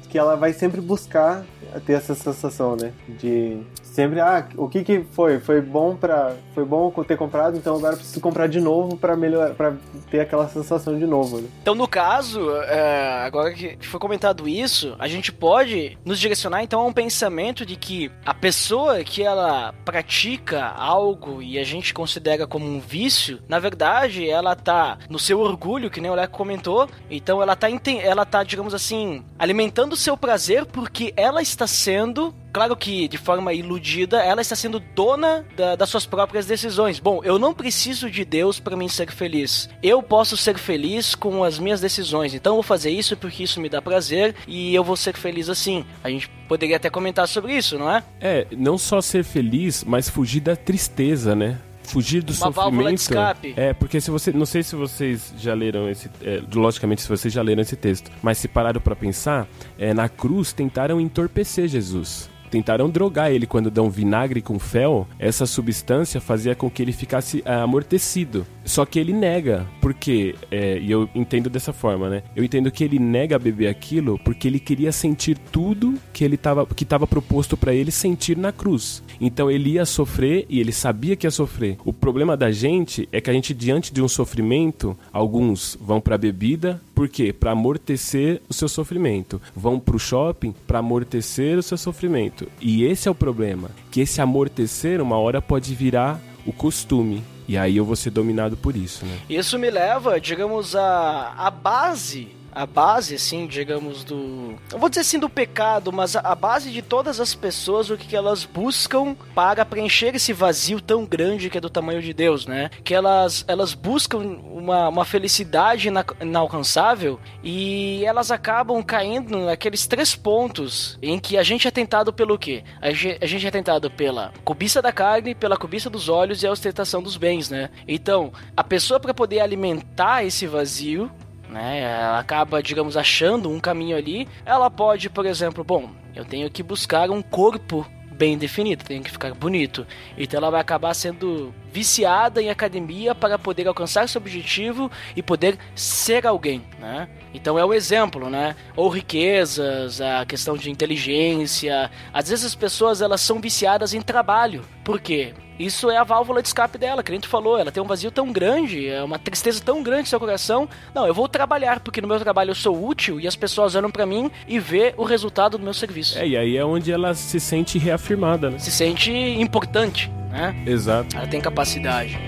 que 0.08 0.18
ela 0.18 0.36
vai 0.36 0.52
sempre 0.52 0.80
buscar 0.80 1.44
ter 1.80 1.94
essa 1.94 2.14
sensação, 2.14 2.76
né? 2.76 2.92
De 3.08 3.62
sempre, 3.82 4.20
ah, 4.20 4.46
o 4.56 4.68
que 4.68 4.82
que 4.82 5.04
foi? 5.12 5.38
Foi 5.38 5.60
bom 5.60 5.94
para 5.94 6.34
foi 6.54 6.64
bom 6.64 6.90
ter 7.06 7.16
comprado, 7.16 7.56
então 7.56 7.76
agora 7.76 7.96
preciso 7.96 8.20
comprar 8.20 8.46
de 8.46 8.60
novo 8.60 8.96
para 8.96 9.16
melhorar, 9.16 9.54
para 9.54 9.74
ter 10.10 10.20
aquela 10.20 10.48
sensação 10.48 10.98
de 10.98 11.06
novo. 11.06 11.40
Né? 11.40 11.48
Então, 11.60 11.74
no 11.74 11.86
caso, 11.86 12.50
é, 12.62 13.24
agora 13.24 13.52
que 13.52 13.76
foi 13.86 14.00
comentado 14.00 14.48
isso, 14.48 14.94
a 14.98 15.08
gente 15.08 15.32
pode 15.32 15.98
nos 16.04 16.18
direcionar 16.18 16.62
então 16.62 16.80
a 16.80 16.86
um 16.86 16.92
pensamento 16.92 17.64
de 17.64 17.76
que 17.76 18.10
a 18.24 18.34
pessoa 18.34 19.02
que 19.04 19.22
ela 19.22 19.74
pratica 19.84 20.66
algo 20.68 21.42
e 21.42 21.58
a 21.58 21.64
gente 21.64 21.92
considera 21.92 22.46
como 22.46 22.66
um 22.66 22.80
vício, 22.80 23.40
na 23.48 23.58
verdade, 23.58 24.28
ela 24.28 24.54
tá 24.54 24.98
no 25.08 25.18
seu 25.18 25.40
orgulho, 25.40 25.90
que 25.90 26.00
nem 26.00 26.10
o 26.10 26.14
Leco 26.14 26.36
comentou, 26.36 26.88
então 27.10 27.42
ela 27.42 27.54
tá 27.54 27.68
ela 28.12 28.24
tá, 28.24 28.44
digamos 28.44 28.74
assim, 28.74 29.24
alimentando 29.38 29.94
o 29.94 29.96
seu 29.96 30.16
prazer 30.16 30.66
porque 30.66 31.12
ela 31.16 31.42
está 31.42 31.66
sendo 31.66 32.34
claro 32.52 32.76
que 32.76 33.08
de 33.08 33.16
forma 33.16 33.52
iludida, 33.54 34.22
ela 34.22 34.42
está 34.42 34.54
sendo 34.54 34.78
dona 34.78 35.44
da, 35.56 35.74
das 35.74 35.88
suas 35.88 36.04
próprias 36.04 36.44
decisões. 36.44 37.00
Bom, 37.00 37.22
eu 37.24 37.38
não 37.38 37.54
preciso 37.54 38.10
de 38.10 38.24
Deus 38.24 38.60
para 38.60 38.76
mim 38.76 38.88
ser 38.88 39.10
feliz. 39.10 39.70
Eu 39.82 40.02
posso 40.02 40.36
ser 40.36 40.58
feliz 40.58 41.14
com 41.14 41.42
as 41.42 41.58
minhas 41.58 41.80
decisões. 41.80 42.34
Então 42.34 42.52
eu 42.52 42.56
vou 42.56 42.62
fazer 42.62 42.90
isso 42.90 43.16
porque 43.16 43.44
isso 43.44 43.60
me 43.60 43.70
dá 43.70 43.80
prazer 43.80 44.34
e 44.46 44.74
eu 44.74 44.84
vou 44.84 44.96
ser 44.96 45.16
feliz 45.16 45.48
assim. 45.48 45.84
A 46.04 46.10
gente 46.10 46.28
poderia 46.46 46.76
até 46.76 46.90
comentar 46.90 47.26
sobre 47.26 47.56
isso, 47.56 47.78
não 47.78 47.90
é? 47.90 48.04
É, 48.20 48.46
não 48.56 48.76
só 48.76 49.00
ser 49.00 49.24
feliz, 49.24 49.82
mas 49.84 50.10
fugir 50.10 50.40
da 50.40 50.54
tristeza, 50.54 51.34
né? 51.34 51.58
Fugir 51.92 52.22
do 52.22 52.30
Uma 52.30 52.36
sofrimento. 52.36 52.54
válvula 52.56 52.88
de 52.90 53.00
escape. 53.00 53.54
É, 53.56 53.72
porque 53.74 54.00
se 54.00 54.10
você. 54.10 54.32
Não 54.32 54.46
sei 54.46 54.62
se 54.62 54.74
vocês 54.74 55.34
já 55.38 55.54
leram 55.54 55.88
esse. 55.90 56.10
É, 56.22 56.42
logicamente, 56.54 57.02
se 57.02 57.08
vocês 57.08 57.32
já 57.32 57.42
leram 57.42 57.60
esse 57.62 57.76
texto. 57.76 58.10
Mas 58.22 58.38
se 58.38 58.48
pararam 58.48 58.80
para 58.80 58.96
pensar, 58.96 59.46
é, 59.78 59.92
na 59.92 60.08
cruz 60.08 60.52
tentaram 60.52 61.00
entorpecer 61.00 61.68
Jesus 61.68 62.31
tentaram 62.52 62.90
drogar 62.90 63.32
ele 63.32 63.46
quando 63.46 63.70
dão 63.70 63.88
vinagre 63.88 64.42
com 64.42 64.58
fel. 64.58 65.08
Essa 65.18 65.46
substância 65.46 66.20
fazia 66.20 66.54
com 66.54 66.70
que 66.70 66.82
ele 66.82 66.92
ficasse 66.92 67.42
ah, 67.46 67.62
amortecido. 67.62 68.46
Só 68.62 68.84
que 68.84 68.98
ele 68.98 69.12
nega, 69.12 69.66
porque, 69.80 70.34
é, 70.50 70.78
e 70.78 70.90
eu 70.90 71.08
entendo 71.14 71.48
dessa 71.48 71.72
forma, 71.72 72.10
né? 72.10 72.22
Eu 72.36 72.44
entendo 72.44 72.70
que 72.70 72.84
ele 72.84 72.98
nega 72.98 73.38
beber 73.38 73.68
aquilo 73.68 74.18
porque 74.18 74.46
ele 74.46 74.60
queria 74.60 74.92
sentir 74.92 75.36
tudo 75.50 75.94
que 76.12 76.22
ele 76.22 76.38
que 76.76 76.84
estava 76.84 77.06
proposto 77.06 77.56
para 77.56 77.72
ele 77.72 77.90
sentir 77.90 78.36
na 78.36 78.52
cruz. 78.52 79.02
Então 79.18 79.50
ele 79.50 79.70
ia 79.70 79.86
sofrer 79.86 80.44
e 80.48 80.60
ele 80.60 80.72
sabia 80.72 81.16
que 81.16 81.26
ia 81.26 81.30
sofrer. 81.30 81.78
O 81.84 81.92
problema 81.92 82.36
da 82.36 82.52
gente 82.52 83.08
é 83.10 83.20
que 83.20 83.30
a 83.30 83.32
gente, 83.32 83.54
diante 83.54 83.92
de 83.92 84.02
um 84.02 84.08
sofrimento, 84.08 84.96
alguns 85.10 85.76
vão 85.80 86.00
para 86.00 86.16
a 86.16 86.18
bebida, 86.18 86.80
por 87.02 87.08
quê? 87.08 87.32
Para 87.32 87.50
amortecer 87.50 88.40
o 88.48 88.54
seu 88.54 88.68
sofrimento. 88.68 89.42
Vão 89.56 89.80
para 89.80 89.96
o 89.96 89.98
shopping 89.98 90.54
para 90.68 90.78
amortecer 90.78 91.58
o 91.58 91.62
seu 91.62 91.76
sofrimento. 91.76 92.46
E 92.60 92.84
esse 92.84 93.08
é 93.08 93.10
o 93.10 93.14
problema, 93.14 93.70
que 93.90 94.02
esse 94.02 94.20
amortecer 94.20 95.00
uma 95.00 95.18
hora 95.18 95.42
pode 95.42 95.74
virar 95.74 96.20
o 96.46 96.52
costume. 96.52 97.24
E 97.48 97.58
aí 97.58 97.76
eu 97.76 97.84
vou 97.84 97.96
ser 97.96 98.10
dominado 98.10 98.56
por 98.56 98.76
isso, 98.76 99.04
né? 99.04 99.18
Isso 99.28 99.58
me 99.58 99.68
leva, 99.68 100.20
digamos, 100.20 100.76
a, 100.76 101.34
a 101.36 101.50
base 101.50 102.28
a 102.54 102.66
base, 102.66 103.14
assim, 103.14 103.46
digamos, 103.46 104.04
do. 104.04 104.54
Eu 104.70 104.78
vou 104.78 104.88
dizer 104.88 105.00
assim 105.00 105.18
do 105.18 105.28
pecado, 105.28 105.92
mas 105.92 106.14
a, 106.16 106.34
base 106.34 106.70
de 106.70 106.82
todas 106.82 107.20
as 107.20 107.34
pessoas, 107.34 107.90
o 107.90 107.96
que, 107.96 108.14
elas 108.14 108.44
buscam 108.44 109.16
para 109.34 109.64
preencher 109.64 110.14
esse 110.14 110.32
vazio 110.32 110.80
tão 110.80 111.04
grande 111.04 111.48
que 111.48 111.58
é 111.58 111.60
do 111.60 111.70
tamanho 111.70 112.02
de 112.02 112.12
Deus, 112.12 112.46
né? 112.46 112.70
Que 112.84 112.94
elas, 112.94 113.44
elas 113.48 113.74
buscam 113.74 114.18
uma, 114.18 114.88
uma 114.88 115.04
felicidade 115.04 115.88
ina, 115.88 116.04
inalcançável 116.20 117.18
e 117.42 118.04
elas 118.04 118.30
acabam 118.30 118.82
caindo 118.82 119.38
naqueles 119.38 119.86
três 119.86 120.14
pontos 120.14 120.98
em 121.00 121.18
que 121.18 121.38
a 121.38 121.42
gente 121.42 121.66
é 121.66 121.70
tentado 121.70 122.12
pelo 122.12 122.38
quê? 122.38 122.64
A 122.80 122.90
gente, 122.90 123.18
a 123.22 123.26
gente 123.26 123.46
é 123.46 123.50
tentado 123.50 123.90
pela 123.90 124.32
cobiça 124.44 124.82
da 124.82 124.92
carne, 124.92 125.34
pela 125.34 125.56
cobiça 125.56 125.88
dos 125.88 126.08
olhos 126.08 126.42
e 126.42 126.46
a 126.46 126.52
ostentação 126.52 127.02
dos 127.02 127.16
bens, 127.16 127.48
né? 127.48 127.70
Então, 127.88 128.32
a 128.56 128.62
pessoa 128.62 129.00
para 129.00 129.14
poder 129.14 129.40
alimentar 129.40 130.24
esse 130.24 130.46
vazio, 130.46 131.10
né? 131.52 131.80
Ela 131.80 132.18
acaba, 132.18 132.62
digamos, 132.62 132.96
achando 132.96 133.50
um 133.50 133.60
caminho 133.60 133.96
ali. 133.96 134.26
Ela 134.44 134.70
pode, 134.70 135.08
por 135.10 135.26
exemplo, 135.26 135.62
bom, 135.62 135.90
eu 136.14 136.24
tenho 136.24 136.50
que 136.50 136.62
buscar 136.62 137.10
um 137.10 137.22
corpo 137.22 137.86
bem 138.10 138.36
definido, 138.38 138.84
tenho 138.84 139.02
que 139.02 139.10
ficar 139.10 139.34
bonito. 139.34 139.86
Então 140.16 140.38
ela 140.38 140.50
vai 140.50 140.60
acabar 140.60 140.94
sendo 140.94 141.54
viciada 141.72 142.42
em 142.42 142.50
academia 142.50 143.14
para 143.14 143.38
poder 143.38 143.66
alcançar 143.66 144.08
seu 144.08 144.20
objetivo 144.20 144.90
e 145.16 145.22
poder 145.22 145.58
ser 145.74 146.26
alguém, 146.26 146.62
né? 146.78 147.08
Então 147.32 147.58
é 147.58 147.64
o 147.64 147.68
um 147.68 147.74
exemplo, 147.74 148.28
né? 148.28 148.54
Ou 148.76 148.88
riquezas, 148.88 150.00
a 150.00 150.26
questão 150.26 150.56
de 150.56 150.70
inteligência. 150.70 151.90
Às 152.12 152.28
vezes 152.28 152.44
as 152.44 152.54
pessoas 152.54 153.00
elas 153.00 153.20
são 153.22 153.40
viciadas 153.40 153.94
em 153.94 154.02
trabalho. 154.02 154.62
Por 154.84 155.00
quê? 155.00 155.32
Isso 155.58 155.90
é 155.90 155.96
a 155.96 156.04
válvula 156.04 156.42
de 156.42 156.48
escape 156.48 156.76
dela, 156.76 157.02
que 157.02 157.12
a 157.12 157.14
gente 157.14 157.28
falou. 157.28 157.58
Ela 157.58 157.70
tem 157.70 157.82
um 157.82 157.86
vazio 157.86 158.10
tão 158.10 158.32
grande, 158.32 158.88
é 158.88 159.02
uma 159.02 159.18
tristeza 159.18 159.62
tão 159.64 159.82
grande 159.82 160.02
no 160.02 160.06
seu 160.08 160.18
coração. 160.18 160.68
Não, 160.94 161.06
eu 161.06 161.14
vou 161.14 161.28
trabalhar, 161.28 161.80
porque 161.80 162.00
no 162.00 162.08
meu 162.08 162.18
trabalho 162.18 162.50
eu 162.50 162.54
sou 162.54 162.84
útil 162.84 163.20
e 163.20 163.28
as 163.28 163.36
pessoas 163.36 163.74
olham 163.74 163.90
para 163.90 164.04
mim 164.04 164.30
e 164.48 164.58
vê 164.58 164.92
o 164.96 165.04
resultado 165.04 165.56
do 165.56 165.64
meu 165.64 165.74
serviço. 165.74 166.18
É, 166.18 166.26
e 166.26 166.36
aí 166.36 166.56
é 166.56 166.64
onde 166.64 166.90
ela 166.90 167.14
se 167.14 167.38
sente 167.38 167.78
reafirmada, 167.78 168.50
né? 168.50 168.58
Se 168.58 168.70
sente 168.70 169.12
importante, 169.12 170.10
né? 170.32 170.54
Exato. 170.66 171.16
Ela 171.16 171.26
tem 171.26 171.40
capacidade. 171.40 172.18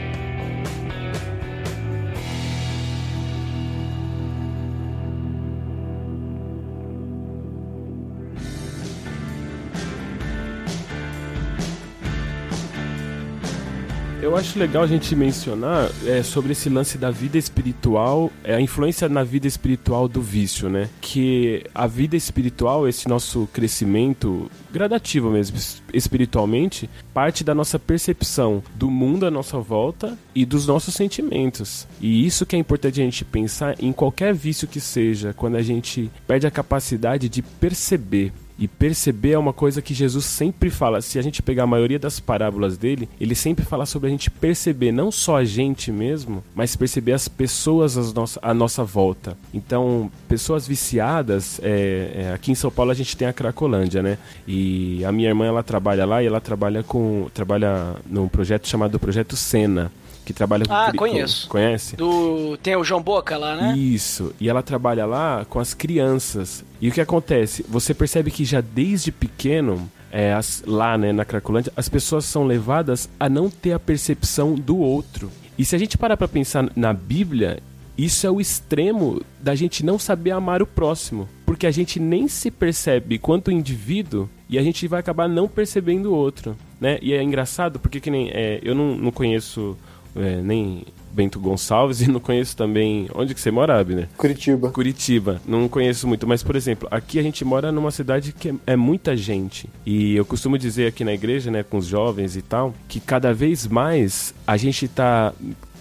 Eu 14.35 14.39
acho 14.39 14.59
legal 14.59 14.83
a 14.83 14.87
gente 14.89 15.15
mencionar 15.15 15.89
é, 16.05 16.21
sobre 16.25 16.51
esse 16.51 16.69
lance 16.69 16.99
da 16.99 17.09
vida 17.09 17.39
espiritual, 17.39 18.33
é, 18.43 18.57
a 18.57 18.61
influência 18.61 19.09
na 19.09 19.23
vida 19.23 19.47
espiritual 19.47 20.09
do 20.09 20.21
vício, 20.21 20.69
né? 20.69 20.91
Que 21.01 21.63
a 21.73 21.87
vida 21.87 22.17
espiritual, 22.17 22.89
esse 22.89 23.09
nosso 23.09 23.49
crescimento 23.53 24.51
gradativo 24.73 25.31
mesmo, 25.31 25.57
espiritualmente, 25.93 26.91
parte 27.15 27.45
da 27.45 27.55
nossa 27.55 27.79
percepção 27.79 28.61
do 28.75 28.91
mundo 28.91 29.25
à 29.25 29.31
nossa 29.31 29.61
volta 29.61 30.19
e 30.35 30.45
dos 30.45 30.67
nossos 30.67 30.95
sentimentos. 30.95 31.87
E 32.01 32.27
isso 32.27 32.45
que 32.45 32.57
é 32.57 32.59
importante 32.59 33.01
a 33.01 33.05
gente 33.05 33.25
pensar 33.25 33.77
em 33.81 33.93
qualquer 33.93 34.35
vício 34.35 34.67
que 34.67 34.81
seja, 34.81 35.33
quando 35.33 35.55
a 35.55 35.63
gente 35.63 36.11
perde 36.27 36.45
a 36.45 36.51
capacidade 36.51 37.29
de 37.29 37.41
perceber 37.41 38.33
e 38.59 38.69
perceber 38.69 39.33
é 39.33 39.39
uma 39.39 39.53
coisa 39.53 39.83
que 39.83 39.95
Jesus 39.95 40.25
sempre 40.25 40.71
fala. 40.71 41.01
Se 41.01 41.19
a 41.19 41.23
gente 41.23 41.43
pegar 41.43 41.65
a 41.65 41.67
maioria 41.67 41.99
das 41.99 42.21
parábolas 42.21 42.77
dele, 42.77 43.09
ele 43.21 43.35
sempre 43.35 43.65
fala 43.65 43.87
sobre 43.87 44.09
a 44.09 44.11
gente 44.11 44.31
perceber 44.31 44.93
não 44.93 45.11
só 45.11 45.39
a 45.39 45.45
gente 45.45 45.91
mesmo, 45.91 46.43
mas 46.55 46.77
perceber 46.77 47.13
as 47.13 47.29
pessoas 47.29 48.13
nossa, 48.13 48.39
à 48.43 48.55
nossa 48.55 48.85
volta. 48.85 49.37
Então, 49.53 50.11
pessoas 50.29 50.67
viciadas, 50.67 51.61
é, 51.63 52.13
é, 52.15 52.33
aqui 52.33 52.53
em 52.53 52.55
São 52.55 52.71
Paulo 52.71 52.91
a 52.91 52.95
gente 52.95 53.17
tem 53.17 53.27
a 53.27 53.33
Cracolândia, 53.33 54.03
né? 54.03 54.19
E 54.47 55.05
a 55.05 55.13
minha 55.13 55.29
irmã 55.29 55.47
ela 55.47 55.63
trabalha 55.63 56.05
lá 56.05 56.23
e 56.23 56.27
ela 56.27 56.41
trabalha 56.41 56.83
com 56.83 57.29
trabalha 57.35 57.97
num 58.09 58.29
projeto 58.29 58.69
chamado 58.69 58.99
Projeto 58.99 59.37
Sena 59.37 59.91
que 60.25 60.33
trabalha 60.33 60.65
com 60.65 60.73
Ah, 60.73 60.93
conheço. 60.97 61.49
Conhece? 61.49 61.97
Do 61.97 62.57
tem 62.63 62.77
o 62.77 62.85
João 62.85 63.03
Boca 63.03 63.37
lá, 63.37 63.57
né? 63.57 63.77
Isso. 63.77 64.35
E 64.41 64.49
ela 64.49 64.63
trabalha 64.63 65.07
lá 65.07 65.45
com 65.49 65.61
as 65.61 65.75
crianças. 65.75 66.65
E 66.81 66.89
o 66.89 66.93
que 66.93 67.01
acontece? 67.01 67.65
Você 67.69 67.93
percebe 67.93 68.31
que 68.31 68.45
já 68.45 68.61
desde 68.61 69.13
pequeno 69.13 69.91
é, 70.11 70.33
as, 70.33 70.63
lá 70.65 70.97
né, 70.97 71.13
na 71.13 71.25
Cracolândia, 71.25 71.73
as 71.77 71.89
pessoas 71.89 72.25
são 72.25 72.47
levadas 72.47 73.09
a 73.19 73.29
não 73.29 73.51
ter 73.51 73.73
a 73.73 73.81
percepção 73.81 74.55
do 74.55 74.79
outro. 74.79 75.31
E 75.59 75.65
se 75.65 75.75
a 75.75 75.79
gente 75.79 75.99
parar 75.99 76.17
para 76.17 76.29
pensar 76.29 76.71
na 76.77 76.93
Bíblia, 76.93 77.61
isso 77.97 78.27
é 78.27 78.31
o 78.31 78.41
extremo 78.41 79.23
da 79.41 79.55
gente 79.55 79.85
não 79.85 79.99
saber 79.99 80.33
amar 80.33 80.63
o 80.63 80.67
próximo. 80.67 81.29
Porque 81.47 81.67
a 81.67 81.71
gente 81.71 82.01
nem 82.01 82.27
se 82.29 82.51
percebe 82.51 83.19
quanto 83.19 83.51
indivíduo 83.51 84.29
e 84.49 84.59
a 84.59 84.63
gente 84.63 84.87
vai 84.89 85.01
acabar 85.01 85.29
não 85.29 85.49
percebendo 85.49 86.13
o 86.13 86.15
outro. 86.15 86.57
Né? 86.81 86.99
E 87.01 87.13
é 87.13 87.23
engraçado 87.23 87.79
porque 87.79 88.01
que 88.01 88.11
nem, 88.11 88.31
é, 88.31 88.61
eu 88.63 88.75
não, 88.75 88.97
não 88.97 89.11
conheço 89.11 89.77
é, 90.17 90.41
nem 90.41 90.85
Bento 91.13 91.39
Gonçalves 91.39 92.01
e 92.03 92.11
não 92.11 92.21
conheço 92.21 92.57
também. 92.57 93.09
Onde 93.15 93.35
que 93.35 93.41
você 93.41 93.51
mora, 93.51 93.79
Abner? 93.79 94.09
Curitiba. 94.17 94.71
Curitiba. 94.71 95.41
Não 95.47 95.69
conheço 95.69 96.07
muito, 96.09 96.27
mas 96.27 96.43
por 96.43 96.57
exemplo, 96.57 96.89
aqui 96.91 97.19
a 97.19 97.23
gente 97.23 97.45
mora 97.45 97.71
numa 97.71 97.91
cidade 97.91 98.33
que 98.33 98.51
é, 98.51 98.55
é 98.69 98.77
muita 98.77 99.17
gente. 99.17 99.69
E 99.87 100.17
eu 100.17 100.25
costumo 100.25 100.59
dizer 100.59 100.89
aqui 100.89 101.05
na 101.05 101.13
igreja, 101.13 101.51
né, 101.51 101.63
com 101.63 101.79
os 101.79 101.87
jovens 101.87 102.37
e 102.37 102.43
tal, 102.43 102.75
que 102.89 103.01
cada 103.01 103.33
vez 103.33 103.67
mais 103.67 104.35
a 104.47 104.57
gente 104.57 104.89
tá 104.89 105.33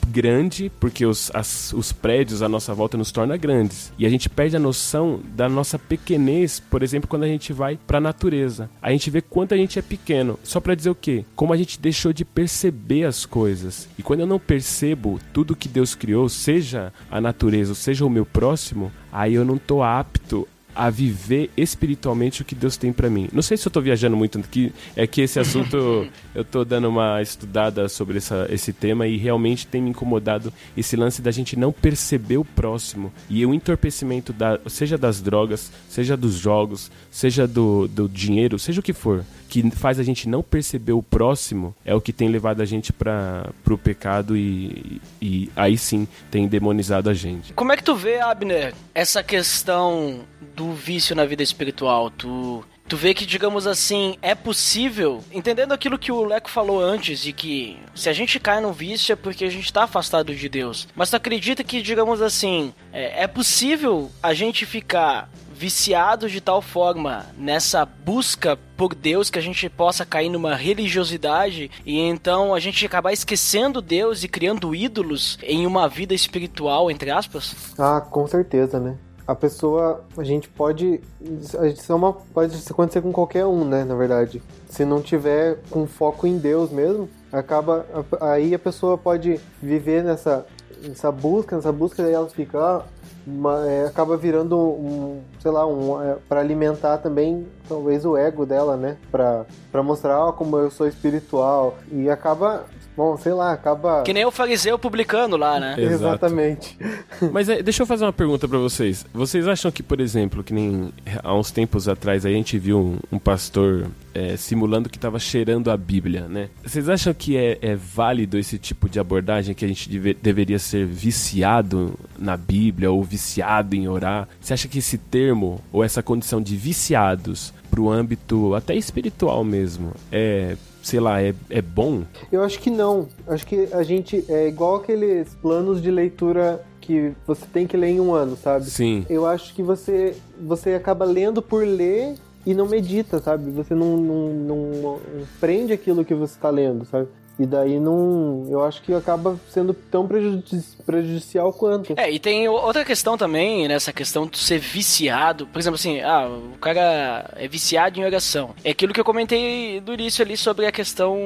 grande, 0.05 0.71
porque 0.79 1.05
os, 1.05 1.31
as, 1.33 1.73
os 1.73 1.91
prédios 1.91 2.41
à 2.41 2.49
nossa 2.49 2.73
volta 2.73 2.97
nos 2.97 3.11
torna 3.11 3.37
grandes. 3.37 3.91
E 3.97 4.05
a 4.05 4.09
gente 4.09 4.29
perde 4.29 4.55
a 4.55 4.59
noção 4.59 5.19
da 5.35 5.49
nossa 5.49 5.77
pequenez, 5.77 6.59
por 6.59 6.83
exemplo, 6.83 7.09
quando 7.09 7.23
a 7.23 7.27
gente 7.27 7.53
vai 7.53 7.77
para 7.87 7.97
a 7.97 8.01
natureza. 8.01 8.69
A 8.81 8.91
gente 8.91 9.09
vê 9.09 9.21
quanto 9.21 9.53
a 9.53 9.57
gente 9.57 9.79
é 9.79 9.81
pequeno. 9.81 10.39
Só 10.43 10.59
para 10.59 10.75
dizer 10.75 10.89
o 10.89 10.95
quê? 10.95 11.25
Como 11.35 11.53
a 11.53 11.57
gente 11.57 11.79
deixou 11.79 12.13
de 12.13 12.25
perceber 12.25 13.05
as 13.05 13.25
coisas. 13.25 13.87
E 13.97 14.03
quando 14.03 14.21
eu 14.21 14.27
não 14.27 14.39
percebo 14.39 15.19
tudo 15.31 15.55
que 15.55 15.67
Deus 15.67 15.95
criou, 15.95 16.27
seja 16.29 16.93
a 17.09 17.19
natureza, 17.19 17.75
seja 17.75 18.05
o 18.05 18.09
meu 18.09 18.25
próximo, 18.25 18.91
aí 19.11 19.33
eu 19.33 19.45
não 19.45 19.57
tô 19.57 19.83
apto 19.83 20.47
a 20.75 20.89
viver 20.89 21.49
espiritualmente 21.55 22.41
o 22.41 22.45
que 22.45 22.55
Deus 22.55 22.77
tem 22.77 22.91
para 22.91 23.09
mim. 23.09 23.29
Não 23.31 23.41
sei 23.41 23.57
se 23.57 23.67
eu 23.67 23.71
tô 23.71 23.81
viajando 23.81 24.15
muito 24.15 24.39
aqui, 24.39 24.73
é 24.95 25.05
que 25.05 25.21
esse 25.21 25.39
assunto 25.39 26.07
eu 26.33 26.43
tô 26.43 26.63
dando 26.63 26.89
uma 26.89 27.21
estudada 27.21 27.87
sobre 27.89 28.17
essa, 28.17 28.47
esse 28.49 28.73
tema 28.73 29.07
e 29.07 29.17
realmente 29.17 29.67
tem 29.67 29.81
me 29.81 29.89
incomodado 29.89 30.51
esse 30.75 30.95
lance 30.95 31.21
da 31.21 31.31
gente 31.31 31.57
não 31.57 31.71
perceber 31.71 32.37
o 32.37 32.45
próximo 32.45 33.11
e 33.29 33.45
o 33.45 33.53
entorpecimento 33.53 34.33
da, 34.33 34.59
seja 34.67 34.97
das 34.97 35.21
drogas, 35.21 35.71
seja 35.89 36.17
dos 36.17 36.35
jogos, 36.35 36.91
seja 37.11 37.47
do, 37.47 37.87
do 37.87 38.07
dinheiro, 38.07 38.57
seja 38.59 38.79
o 38.79 38.83
que 38.83 38.93
for 38.93 39.23
que 39.53 39.69
faz 39.69 39.99
a 39.99 40.03
gente 40.03 40.27
não 40.27 40.41
perceber 40.41 40.93
o 40.93 41.03
próximo 41.03 41.75
é 41.85 41.93
o 41.93 42.01
que 42.01 42.11
tem 42.11 42.27
levado 42.27 42.59
a 42.61 42.65
gente 42.65 42.91
para 42.91 43.51
o 43.69 43.77
pecado 43.77 44.35
e, 44.35 44.99
e 45.21 45.47
aí 45.55 45.77
sim 45.77 46.07
tem 46.31 46.47
demonizado 46.47 47.07
a 47.07 47.13
gente. 47.13 47.53
Como 47.53 47.71
é 47.71 47.77
que 47.77 47.83
tu 47.83 47.95
vê, 47.95 48.19
Abner, 48.19 48.73
essa 48.95 49.21
questão 49.21 50.21
do 50.55 50.73
vício 50.73 51.15
na 51.15 51.25
vida 51.25 51.43
espiritual? 51.43 52.09
Tu 52.09 52.63
Tu 52.87 52.97
vê 52.97 53.13
que, 53.13 53.25
digamos 53.25 53.65
assim, 53.65 54.17
é 54.21 54.35
possível, 54.35 55.23
entendendo 55.31 55.71
aquilo 55.71 55.97
que 55.97 56.11
o 56.11 56.23
Leco 56.25 56.49
falou 56.49 56.81
antes, 56.81 57.21
de 57.21 57.31
que 57.31 57.79
se 57.95 58.09
a 58.09 58.13
gente 58.13 58.39
cai 58.39 58.59
no 58.59 58.73
vício 58.73 59.13
é 59.13 59.15
porque 59.15 59.45
a 59.45 59.49
gente 59.49 59.65
está 59.65 59.83
afastado 59.83 60.35
de 60.35 60.49
Deus. 60.49 60.87
Mas 60.93 61.09
tu 61.09 61.15
acredita 61.15 61.63
que, 61.63 61.81
digamos 61.81 62.21
assim, 62.21 62.73
é, 62.91 63.23
é 63.23 63.27
possível 63.27 64.11
a 64.21 64.33
gente 64.33 64.65
ficar 64.65 65.29
viciado 65.53 66.29
de 66.29 66.41
tal 66.41 66.61
forma 66.61 67.25
nessa 67.37 67.85
busca 67.85 68.57
por 68.75 68.93
Deus 68.93 69.29
que 69.29 69.39
a 69.39 69.41
gente 69.41 69.69
possa 69.69 70.05
cair 70.05 70.27
numa 70.27 70.55
religiosidade 70.55 71.71
e 71.85 71.99
então 71.99 72.53
a 72.53 72.59
gente 72.59 72.85
acabar 72.85 73.13
esquecendo 73.13 73.81
Deus 73.81 74.23
e 74.23 74.27
criando 74.27 74.75
ídolos 74.75 75.37
em 75.41 75.65
uma 75.65 75.87
vida 75.87 76.13
espiritual, 76.13 76.91
entre 76.91 77.11
aspas? 77.11 77.55
Ah, 77.77 78.01
com 78.01 78.27
certeza, 78.27 78.79
né? 78.79 78.97
A 79.25 79.33
pessoa, 79.33 80.03
a 80.17 80.23
gente 80.23 80.49
pode, 80.49 80.99
isso 81.21 81.91
é 81.91 81.95
uma, 81.95 82.13
pode 82.13 82.55
acontecer 82.69 83.01
com 83.01 83.11
qualquer 83.11 83.45
um, 83.45 83.63
né, 83.63 83.83
na 83.83 83.95
verdade. 83.95 84.41
Se 84.69 84.83
não 84.83 85.01
tiver 85.01 85.59
com 85.69 85.87
foco 85.87 86.27
em 86.27 86.37
Deus 86.37 86.71
mesmo, 86.71 87.09
acaba, 87.31 87.85
aí 88.19 88.53
a 88.53 88.59
pessoa 88.59 88.97
pode 88.97 89.39
viver 89.61 90.03
nessa, 90.03 90.45
nessa 90.81 91.11
busca, 91.11 91.55
nessa 91.55 91.71
busca, 91.71 92.03
daí 92.03 92.13
ela 92.13 92.29
fica, 92.29 92.59
ah, 92.59 92.83
uma, 93.25 93.65
é, 93.67 93.85
acaba 93.85 94.17
virando 94.17 94.57
um, 94.57 95.21
sei 95.39 95.51
lá, 95.51 95.65
um, 95.65 96.01
é, 96.01 96.17
para 96.27 96.39
alimentar 96.39 96.97
também 96.97 97.47
talvez 97.67 98.05
o 98.05 98.17
ego 98.17 98.45
dela, 98.45 98.75
né? 98.75 98.97
Pra, 99.11 99.45
pra 99.71 99.81
mostrar 99.81 100.19
ó, 100.19 100.31
como 100.31 100.57
eu 100.57 100.69
sou 100.69 100.87
espiritual. 100.87 101.77
E 101.91 102.09
acaba 102.09 102.65
Bom, 102.95 103.17
sei 103.17 103.33
lá, 103.33 103.53
acaba. 103.53 104.03
Que 104.03 104.13
nem 104.13 104.25
o 104.25 104.31
fariseu 104.31 104.77
publicano 104.77 105.35
lá, 105.35 105.59
né? 105.59 105.75
Exatamente. 105.77 106.77
Mas 107.31 107.49
é, 107.49 107.61
deixa 107.63 107.81
eu 107.81 107.87
fazer 107.87 108.05
uma 108.05 108.13
pergunta 108.13 108.47
pra 108.47 108.59
vocês. 108.59 109.05
Vocês 109.11 109.47
acham 109.47 109.71
que, 109.71 109.81
por 109.81 109.99
exemplo, 109.99 110.43
que 110.43 110.53
nem 110.53 110.93
há 111.23 111.33
uns 111.33 111.49
tempos 111.49 111.87
atrás 111.87 112.25
a 112.25 112.29
gente 112.29 112.57
viu 112.59 112.77
um, 112.77 112.97
um 113.11 113.19
pastor 113.19 113.87
é, 114.13 114.37
simulando 114.37 114.89
que 114.89 114.97
estava 114.97 115.17
cheirando 115.17 115.71
a 115.71 115.77
Bíblia, 115.77 116.27
né? 116.27 116.49
Vocês 116.63 116.87
acham 116.87 117.13
que 117.13 117.35
é, 117.35 117.57
é, 117.61 117.75
válido 117.75 118.37
esse 118.37 118.59
tipo 118.59 118.87
de 118.87 118.99
abordagem 118.99 119.55
que 119.55 119.65
a 119.65 119.67
gente 119.67 119.89
deve, 119.89 120.13
deveria 120.13 120.59
ser 120.59 120.85
viciado 120.85 121.97
na 122.17 122.37
Bíblia 122.37 122.91
ou 122.93 123.03
viciado 123.03 123.75
em 123.75 123.87
orar? 123.87 124.27
Você 124.39 124.53
acha 124.53 124.67
que 124.67 124.79
esse 124.79 124.97
termo 124.97 125.59
ou 125.71 125.83
essa 125.83 126.03
condição 126.03 126.41
de 126.41 126.55
viciados 126.55 127.53
para 127.69 127.81
o 127.81 127.89
âmbito 127.89 128.53
até 128.53 128.75
espiritual 128.75 129.43
mesmo 129.43 129.91
é 130.11 130.55
sei 130.83 130.99
lá, 130.99 131.21
é, 131.21 131.33
é 131.49 131.61
bom? 131.61 132.03
Eu 132.29 132.43
acho 132.43 132.59
que 132.59 132.69
não. 132.69 133.07
Acho 133.25 133.47
que 133.47 133.69
a 133.71 133.83
gente 133.83 134.23
é 134.27 134.49
igual 134.49 134.75
aqueles 134.75 135.33
planos 135.35 135.81
de 135.81 135.89
leitura 135.89 136.61
que 136.81 137.13
você 137.25 137.45
tem 137.45 137.65
que 137.65 137.77
ler 137.77 137.91
em 137.91 138.01
um 138.01 138.13
ano, 138.13 138.35
sabe? 138.35 138.65
Sim. 138.65 139.05
Eu 139.09 139.25
acho 139.25 139.55
que 139.55 139.63
você 139.63 140.15
você 140.39 140.73
acaba 140.73 141.05
lendo 141.05 141.41
por 141.41 141.65
ler 141.65 142.15
e 142.45 142.53
não 142.53 142.67
medita, 142.67 143.19
sabe? 143.19 143.49
Você 143.51 143.73
não, 143.73 143.95
não, 143.95 144.29
não, 144.33 144.57
não 144.71 144.99
prende 145.39 145.71
aquilo 145.71 146.03
que 146.03 146.13
você 146.13 146.33
está 146.35 146.49
lendo, 146.49 146.85
sabe? 146.85 147.07
E 147.37 147.45
daí 147.45 147.79
não. 147.79 148.45
Eu 148.49 148.63
acho 148.63 148.81
que 148.81 148.93
acaba 148.93 149.39
sendo 149.49 149.73
tão 149.73 150.07
prejudici 150.07 150.63
prejudicial 150.85 151.51
quanto. 151.53 151.93
É, 151.97 152.11
e 152.11 152.19
tem 152.19 152.47
outra 152.47 152.83
questão 152.83 153.17
também, 153.17 153.67
nessa 153.67 153.93
questão 153.93 154.27
de 154.27 154.37
ser 154.37 154.59
viciado. 154.59 155.47
Por 155.47 155.59
exemplo, 155.59 155.75
assim, 155.75 156.01
ah, 156.01 156.27
o 156.27 156.57
cara 156.57 157.31
é 157.35 157.47
viciado 157.47 157.99
em 157.99 158.03
oração. 158.03 158.53
É 158.63 158.71
aquilo 158.71 158.93
que 158.93 158.99
eu 158.99 159.05
comentei 159.05 159.79
do 159.79 159.93
início 159.93 160.23
ali 160.23 160.35
sobre 160.35 160.65
a 160.65 160.71
questão 160.71 161.17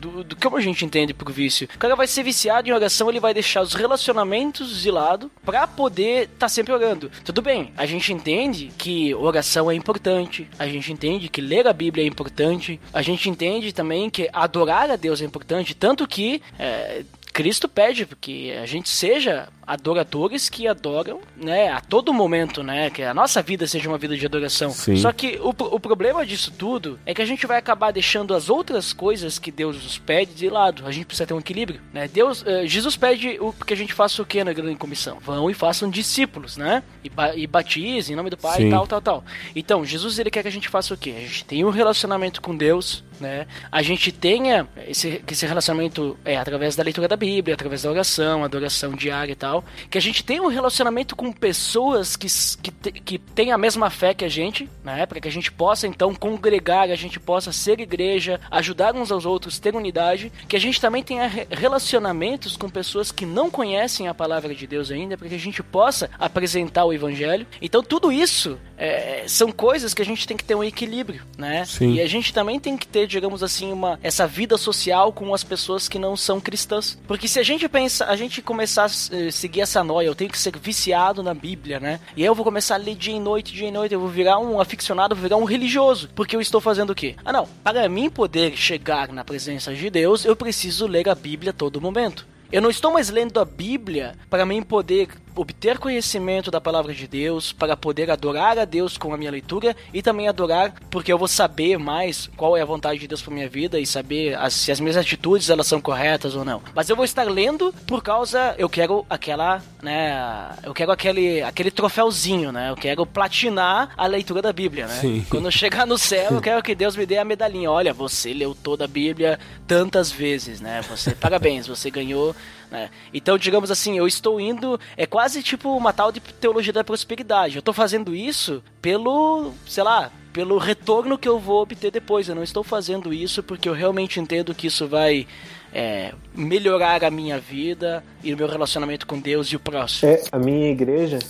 do, 0.00 0.22
do 0.24 0.36
como 0.36 0.56
a 0.56 0.60
gente 0.60 0.84
entende 0.84 1.12
por 1.12 1.30
vício. 1.30 1.68
O 1.74 1.78
cara 1.78 1.96
vai 1.96 2.06
ser 2.06 2.22
viciado 2.22 2.68
em 2.68 2.72
oração, 2.72 3.10
ele 3.10 3.20
vai 3.20 3.34
deixar 3.34 3.62
os 3.62 3.74
relacionamentos 3.74 4.80
de 4.80 4.90
lado 4.90 5.30
para 5.44 5.66
poder 5.66 6.24
estar 6.24 6.38
tá 6.38 6.48
sempre 6.48 6.72
orando. 6.72 7.10
Tudo 7.24 7.42
bem, 7.42 7.72
a 7.76 7.84
gente 7.84 8.12
entende 8.12 8.72
que 8.78 9.14
oração 9.14 9.70
é 9.70 9.74
importante, 9.74 10.48
a 10.58 10.66
gente 10.66 10.92
entende 10.92 11.28
que 11.28 11.40
ler 11.40 11.66
a 11.66 11.72
Bíblia 11.72 12.04
é 12.04 12.06
importante, 12.06 12.80
a 12.92 13.02
gente 13.02 13.28
entende 13.28 13.72
também 13.72 14.08
que 14.08 14.28
adorar 14.32 14.90
a 14.90 14.96
Deus 14.96 15.20
é 15.20 15.24
importante 15.24 15.33
importante. 15.34 15.74
Tanto 15.74 16.06
que 16.06 16.40
é, 16.58 17.04
Cristo 17.32 17.68
pede 17.68 18.06
que 18.20 18.52
a 18.52 18.66
gente 18.66 18.88
seja 18.88 19.48
adoradores 19.66 20.48
que 20.48 20.66
adoram, 20.66 21.20
né, 21.36 21.68
a 21.68 21.80
todo 21.80 22.12
momento, 22.12 22.62
né, 22.62 22.90
que 22.90 23.02
a 23.02 23.14
nossa 23.14 23.42
vida 23.42 23.66
seja 23.66 23.88
uma 23.88 23.98
vida 23.98 24.16
de 24.16 24.24
adoração. 24.26 24.70
Sim. 24.70 24.96
Só 24.96 25.12
que 25.12 25.38
o, 25.42 25.50
o 25.50 25.80
problema 25.80 26.24
disso 26.24 26.52
tudo 26.56 26.98
é 27.04 27.14
que 27.14 27.22
a 27.22 27.26
gente 27.26 27.46
vai 27.46 27.58
acabar 27.58 27.92
deixando 27.92 28.34
as 28.34 28.48
outras 28.48 28.92
coisas 28.92 29.38
que 29.38 29.50
Deus 29.50 29.82
nos 29.82 29.98
pede 29.98 30.34
de 30.34 30.48
lado. 30.48 30.86
A 30.86 30.92
gente 30.92 31.06
precisa 31.06 31.26
ter 31.26 31.34
um 31.34 31.38
equilíbrio, 31.38 31.80
né? 31.92 32.08
Deus, 32.08 32.42
uh, 32.42 32.66
Jesus 32.66 32.96
pede 32.96 33.38
o 33.40 33.52
que 33.52 33.72
a 33.72 33.76
gente 33.76 33.92
faça 33.92 34.22
o 34.22 34.26
que 34.26 34.42
na 34.42 34.52
grande 34.52 34.76
comissão? 34.76 35.18
Vão 35.20 35.50
e 35.50 35.54
façam 35.54 35.88
discípulos, 35.90 36.56
né? 36.56 36.82
E, 37.02 37.08
ba 37.08 37.34
e 37.36 37.46
batizem 37.46 38.14
em 38.14 38.16
nome 38.16 38.30
do 38.30 38.36
Pai 38.36 38.56
Sim. 38.56 38.68
e 38.68 38.70
tal, 38.70 38.86
tal, 38.86 39.00
tal. 39.00 39.24
Então, 39.54 39.84
Jesus 39.84 40.18
ele 40.18 40.30
quer 40.30 40.42
que 40.42 40.48
a 40.48 40.52
gente 40.52 40.68
faça 40.68 40.94
o 40.94 40.96
quê? 40.96 41.14
A 41.16 41.20
gente 41.20 41.44
tenha 41.44 41.66
um 41.66 41.70
relacionamento 41.70 42.40
com 42.40 42.56
Deus, 42.56 43.04
né? 43.20 43.46
A 43.70 43.82
gente 43.82 44.10
tenha 44.10 44.66
esse, 44.86 45.22
esse 45.30 45.46
relacionamento 45.46 46.16
é 46.24 46.36
através 46.36 46.74
da 46.76 46.82
leitura 46.82 47.08
da 47.08 47.16
Bíblia, 47.16 47.54
através 47.54 47.82
da 47.82 47.90
oração, 47.90 48.42
adoração 48.42 48.92
diária 48.92 49.32
e 49.32 49.36
tal, 49.36 49.53
que 49.90 49.98
a 49.98 50.00
gente 50.00 50.24
tenha 50.24 50.42
um 50.42 50.48
relacionamento 50.48 51.14
com 51.14 51.30
pessoas 51.32 52.16
que, 52.16 52.26
que, 52.62 52.92
que 52.92 53.18
têm 53.18 53.52
a 53.52 53.58
mesma 53.58 53.90
fé 53.90 54.14
que 54.14 54.24
a 54.24 54.28
gente, 54.28 54.68
né? 54.82 55.04
Para 55.06 55.20
que 55.20 55.28
a 55.28 55.30
gente 55.30 55.52
possa 55.52 55.86
então 55.86 56.14
congregar, 56.14 56.90
a 56.90 56.96
gente 56.96 57.20
possa 57.20 57.52
ser 57.52 57.80
igreja, 57.80 58.40
ajudar 58.50 58.94
uns 58.94 59.12
aos 59.12 59.26
outros, 59.26 59.58
ter 59.58 59.74
unidade, 59.74 60.32
que 60.48 60.56
a 60.56 60.60
gente 60.60 60.80
também 60.80 61.02
tenha 61.02 61.30
relacionamentos 61.50 62.56
com 62.56 62.68
pessoas 62.68 63.12
que 63.12 63.26
não 63.26 63.50
conhecem 63.50 64.08
a 64.08 64.14
palavra 64.14 64.54
de 64.54 64.66
Deus 64.66 64.90
ainda, 64.90 65.16
para 65.16 65.28
que 65.28 65.34
a 65.34 65.38
gente 65.38 65.62
possa 65.62 66.10
apresentar 66.18 66.84
o 66.84 66.92
evangelho. 66.92 67.46
Então 67.60 67.82
tudo 67.82 68.10
isso 68.10 68.58
é, 68.76 69.24
são 69.26 69.50
coisas 69.52 69.94
que 69.94 70.02
a 70.02 70.04
gente 70.04 70.26
tem 70.26 70.36
que 70.36 70.44
ter 70.44 70.54
um 70.54 70.64
equilíbrio, 70.64 71.22
né? 71.38 71.64
Sim. 71.64 71.94
E 71.94 72.00
a 72.00 72.06
gente 72.06 72.32
também 72.32 72.58
tem 72.58 72.76
que 72.76 72.86
ter, 72.86 73.06
digamos 73.06 73.42
assim, 73.42 73.72
uma 73.72 73.98
essa 74.02 74.26
vida 74.26 74.56
social 74.56 75.12
com 75.12 75.32
as 75.34 75.44
pessoas 75.44 75.88
que 75.88 75.98
não 75.98 76.16
são 76.16 76.40
cristãs. 76.40 76.98
Porque 77.06 77.28
se 77.28 77.38
a 77.38 77.42
gente 77.42 77.68
pensa, 77.68 78.06
a 78.06 78.16
gente 78.16 78.42
começar 78.42 78.84
a 78.84 79.30
seguir 79.30 79.60
essa 79.60 79.82
noia, 79.84 80.06
eu 80.06 80.14
tenho 80.14 80.30
que 80.30 80.38
ser 80.38 80.56
viciado 80.58 81.22
na 81.22 81.34
Bíblia, 81.34 81.80
né? 81.80 82.00
E 82.16 82.22
aí 82.22 82.26
eu 82.26 82.34
vou 82.34 82.44
começar 82.44 82.74
a 82.74 82.78
ler 82.78 82.94
dia 82.94 83.14
e 83.14 83.20
noite, 83.20 83.52
dia 83.52 83.68
e 83.68 83.72
noite, 83.72 83.94
eu 83.94 84.00
vou 84.00 84.08
virar 84.08 84.38
um 84.38 84.60
aficionado, 84.60 85.14
vou 85.14 85.22
virar 85.22 85.36
um 85.36 85.44
religioso. 85.44 86.10
Porque 86.14 86.36
eu 86.36 86.40
estou 86.40 86.60
fazendo 86.60 86.90
o 86.90 86.94
quê? 86.94 87.16
Ah, 87.24 87.32
não. 87.32 87.48
Para 87.62 87.88
mim 87.88 88.10
poder 88.10 88.56
chegar 88.56 89.12
na 89.12 89.24
presença 89.24 89.74
de 89.74 89.90
Deus, 89.90 90.24
eu 90.24 90.36
preciso 90.36 90.86
ler 90.86 91.08
a 91.08 91.14
Bíblia 91.14 91.50
a 91.50 91.54
todo 91.54 91.80
momento. 91.80 92.26
Eu 92.52 92.62
não 92.62 92.70
estou 92.70 92.92
mais 92.92 93.10
lendo 93.10 93.40
a 93.40 93.44
Bíblia 93.44 94.14
para 94.30 94.46
mim 94.46 94.62
poder 94.62 95.08
obter 95.34 95.78
conhecimento 95.78 96.50
da 96.50 96.60
palavra 96.60 96.92
de 96.92 97.06
Deus, 97.06 97.52
para 97.52 97.76
poder 97.76 98.10
adorar 98.10 98.58
a 98.58 98.64
Deus 98.64 98.96
com 98.96 99.12
a 99.12 99.16
minha 99.16 99.30
leitura 99.30 99.76
e 99.92 100.02
também 100.02 100.28
adorar 100.28 100.74
porque 100.90 101.12
eu 101.12 101.18
vou 101.18 101.28
saber 101.28 101.78
mais 101.78 102.28
qual 102.36 102.56
é 102.56 102.62
a 102.62 102.64
vontade 102.64 102.98
de 102.98 103.08
Deus 103.08 103.22
para 103.22 103.34
minha 103.34 103.48
vida 103.48 103.78
e 103.78 103.86
saber 103.86 104.36
as, 104.36 104.54
se 104.54 104.72
as 104.72 104.80
minhas 104.80 104.96
atitudes 104.96 105.50
elas 105.50 105.66
são 105.66 105.80
corretas 105.80 106.34
ou 106.34 106.44
não. 106.44 106.62
Mas 106.74 106.88
eu 106.88 106.96
vou 106.96 107.04
estar 107.04 107.24
lendo 107.24 107.74
por 107.86 108.02
causa 108.02 108.54
eu 108.58 108.68
quero 108.68 109.04
aquela, 109.08 109.62
né, 109.82 110.50
eu 110.62 110.72
quero 110.74 110.92
aquele 110.92 111.42
aquele 111.42 111.70
troféuzinho, 111.70 112.52
né? 112.52 112.70
Eu 112.70 112.76
quero 112.76 113.06
platinar 113.06 113.90
a 113.96 114.06
leitura 114.06 114.40
da 114.40 114.52
Bíblia, 114.52 114.86
né? 114.86 115.00
Sim. 115.00 115.26
Quando 115.28 115.46
eu 115.46 115.50
chegar 115.50 115.86
no 115.86 115.98
céu, 115.98 116.32
eu 116.32 116.40
quero 116.40 116.62
que 116.62 116.74
Deus 116.74 116.96
me 116.96 117.06
dê 117.06 117.18
a 117.18 117.24
medalhinha. 117.24 117.70
Olha, 117.70 117.92
você 117.92 118.32
leu 118.32 118.54
toda 118.54 118.84
a 118.84 118.88
Bíblia 118.88 119.38
tantas 119.66 120.10
vezes, 120.10 120.60
né? 120.60 120.82
Você 120.88 121.12
parabéns, 121.12 121.66
você 121.66 121.90
ganhou 121.90 122.34
né? 122.74 122.90
Então, 123.12 123.38
digamos 123.38 123.70
assim, 123.70 123.96
eu 123.96 124.06
estou 124.06 124.40
indo. 124.40 124.78
É 124.96 125.06
quase 125.06 125.44
tipo 125.44 125.74
uma 125.76 125.92
tal 125.92 126.10
de 126.10 126.18
teologia 126.18 126.72
da 126.72 126.82
prosperidade. 126.82 127.54
Eu 127.54 127.60
estou 127.60 127.72
fazendo 127.72 128.14
isso 128.14 128.62
pelo, 128.82 129.52
sei 129.64 129.84
lá, 129.84 130.10
pelo 130.32 130.58
retorno 130.58 131.16
que 131.16 131.28
eu 131.28 131.38
vou 131.38 131.62
obter 131.62 131.92
depois. 131.92 132.28
Eu 132.28 132.34
não 132.34 132.42
estou 132.42 132.64
fazendo 132.64 133.14
isso 133.14 133.44
porque 133.44 133.68
eu 133.68 133.72
realmente 133.72 134.18
entendo 134.18 134.52
que 134.52 134.66
isso 134.66 134.88
vai 134.88 135.24
é, 135.72 136.12
melhorar 136.34 137.04
a 137.04 137.10
minha 137.12 137.38
vida 137.38 138.02
e 138.24 138.34
o 138.34 138.36
meu 138.36 138.48
relacionamento 138.48 139.06
com 139.06 139.20
Deus 139.20 139.46
e 139.48 139.56
o 139.56 139.60
próximo. 139.60 140.10
É, 140.10 140.20
a 140.32 140.38
minha 140.38 140.70
igreja. 140.70 141.20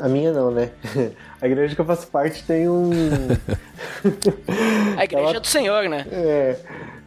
A 0.00 0.08
minha 0.08 0.32
não, 0.32 0.50
né? 0.50 0.70
A 1.40 1.46
igreja 1.46 1.74
que 1.74 1.80
eu 1.80 1.86
faço 1.86 2.06
parte 2.08 2.44
tem 2.44 2.68
um. 2.68 2.90
A 4.98 5.04
igreja 5.04 5.28
Ela- 5.28 5.36
é 5.36 5.40
do 5.40 5.46
Senhor, 5.46 5.88
né? 5.88 6.06
É, 6.12 6.56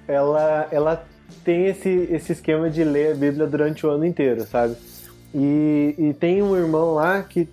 ela, 0.08 0.67
ela 0.72 1.06
tem 1.44 1.68
esse, 1.68 1.90
esse 2.12 2.32
esquema 2.32 2.70
de 2.70 2.84
ler 2.84 3.12
a 3.12 3.16
Bíblia 3.16 3.48
durante 3.48 3.86
o 3.86 3.90
ano 3.90 4.06
inteiro, 4.06 4.44
sabe? 4.46 4.76
E, 5.34 5.96
e 5.98 6.14
tem 6.14 6.42
um 6.42 6.56
irmão 6.56 6.94
lá 6.94 7.22
que 7.24 7.48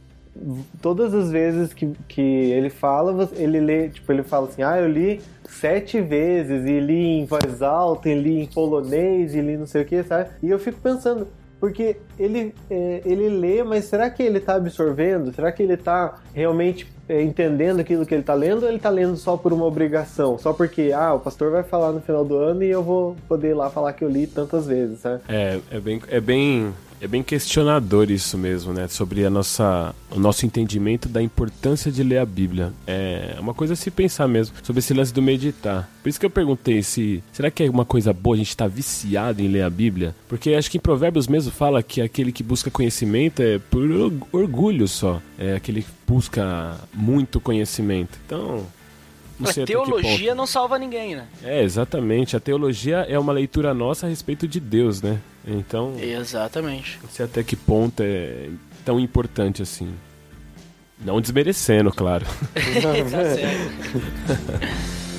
todas 0.80 1.12
as 1.12 1.30
vezes 1.30 1.72
que, 1.72 1.92
que 2.08 2.20
ele 2.20 2.70
fala, 2.70 3.28
ele 3.34 3.60
lê, 3.60 3.88
tipo, 3.88 4.10
ele 4.12 4.22
fala 4.22 4.48
assim, 4.48 4.62
ah, 4.62 4.78
eu 4.78 4.88
li 4.88 5.20
sete 5.48 6.00
vezes, 6.00 6.64
e 6.64 6.78
li 6.78 7.20
em 7.20 7.24
voz 7.24 7.60
alta, 7.62 8.08
e 8.08 8.14
li 8.14 8.40
em 8.40 8.46
polonês, 8.46 9.34
e 9.34 9.40
li 9.40 9.56
não 9.56 9.66
sei 9.66 9.82
o 9.82 9.84
que, 9.84 10.02
sabe? 10.02 10.30
E 10.42 10.48
eu 10.48 10.58
fico 10.58 10.80
pensando, 10.80 11.26
porque 11.60 11.98
ele, 12.18 12.54
é, 12.70 13.02
ele 13.04 13.28
lê, 13.28 13.62
mas 13.62 13.84
será 13.84 14.08
que 14.08 14.22
ele 14.22 14.40
tá 14.40 14.54
absorvendo? 14.54 15.32
Será 15.32 15.52
que 15.52 15.62
ele 15.62 15.76
tá 15.76 16.18
realmente 16.34 16.90
é, 17.06 17.22
entendendo 17.22 17.80
aquilo 17.80 18.06
que 18.06 18.14
ele 18.14 18.22
tá 18.22 18.32
lendo 18.32 18.62
ou 18.62 18.68
ele 18.68 18.78
tá 18.78 18.88
lendo 18.88 19.14
só 19.16 19.36
por 19.36 19.52
uma 19.52 19.66
obrigação? 19.66 20.38
Só 20.38 20.54
porque, 20.54 20.90
ah, 20.92 21.12
o 21.12 21.20
pastor 21.20 21.50
vai 21.50 21.62
falar 21.62 21.92
no 21.92 22.00
final 22.00 22.24
do 22.24 22.36
ano 22.36 22.64
e 22.64 22.70
eu 22.70 22.82
vou 22.82 23.14
poder 23.28 23.50
ir 23.50 23.54
lá 23.54 23.68
falar 23.68 23.92
que 23.92 24.02
eu 24.02 24.08
li 24.08 24.26
tantas 24.26 24.66
vezes, 24.66 25.00
sabe? 25.00 25.22
É, 25.28 25.60
é 25.70 25.78
bem, 25.78 26.00
é 26.08 26.20
bem, 26.20 26.72
é 27.00 27.06
bem 27.08 27.22
questionador 27.22 28.10
isso 28.10 28.36
mesmo, 28.36 28.72
né? 28.72 28.86
Sobre 28.88 29.24
a 29.24 29.30
nossa, 29.30 29.94
o 30.10 30.18
nosso 30.20 30.44
entendimento 30.44 31.08
da 31.08 31.22
importância 31.22 31.90
de 31.90 32.02
ler 32.02 32.18
a 32.18 32.26
Bíblia. 32.26 32.72
É 32.86 33.36
uma 33.40 33.54
coisa 33.54 33.72
a 33.72 33.76
se 33.76 33.90
pensar 33.90 34.28
mesmo 34.28 34.54
sobre 34.62 34.80
esse 34.80 34.92
lance 34.92 35.12
do 35.12 35.22
meditar. 35.22 35.88
Por 36.02 36.08
isso 36.08 36.20
que 36.20 36.26
eu 36.26 36.30
perguntei 36.30 36.82
se 36.82 37.22
será 37.32 37.50
que 37.50 37.62
é 37.64 37.70
uma 37.70 37.84
coisa 37.84 38.12
boa 38.12 38.34
a 38.34 38.38
gente 38.38 38.48
estar 38.48 38.68
viciado 38.68 39.42
em 39.42 39.48
ler 39.48 39.62
a 39.62 39.70
Bíblia? 39.70 40.14
Porque 40.28 40.54
acho 40.54 40.70
que 40.70 40.76
em 40.78 40.80
Provérbios 40.80 41.26
mesmo 41.26 41.50
fala 41.50 41.82
que 41.82 42.00
aquele 42.00 42.32
que 42.32 42.42
busca 42.42 42.70
conhecimento 42.70 43.40
é 43.42 43.58
por 43.58 43.90
org- 43.90 44.22
orgulho 44.32 44.86
só. 44.86 45.20
É 45.38 45.54
aquele 45.54 45.82
que 45.82 45.88
busca 46.06 46.76
muito 46.92 47.40
conhecimento. 47.40 48.18
Então, 48.26 48.66
A 49.48 49.52
que 49.52 49.60
ponto. 49.60 49.66
teologia 49.66 50.34
não 50.34 50.46
salva 50.46 50.78
ninguém, 50.78 51.14
né? 51.16 51.26
É, 51.42 51.62
exatamente. 51.62 52.36
A 52.36 52.40
teologia 52.40 52.98
é 53.08 53.18
uma 53.18 53.32
leitura 53.32 53.72
nossa 53.74 54.06
a 54.06 54.08
respeito 54.08 54.46
de 54.46 54.60
Deus, 54.60 55.00
né? 55.02 55.18
Então, 55.46 55.94
Exatamente. 55.98 56.98
não 57.02 57.08
sei 57.10 57.24
até 57.24 57.42
que 57.42 57.56
ponto 57.56 58.02
é 58.02 58.48
tão 58.84 59.00
importante 59.00 59.62
assim. 59.62 59.94
Não 61.02 61.20
desmerecendo, 61.20 61.90
claro. 61.90 62.26
Tá 63.10 63.24
certo. 63.24 65.00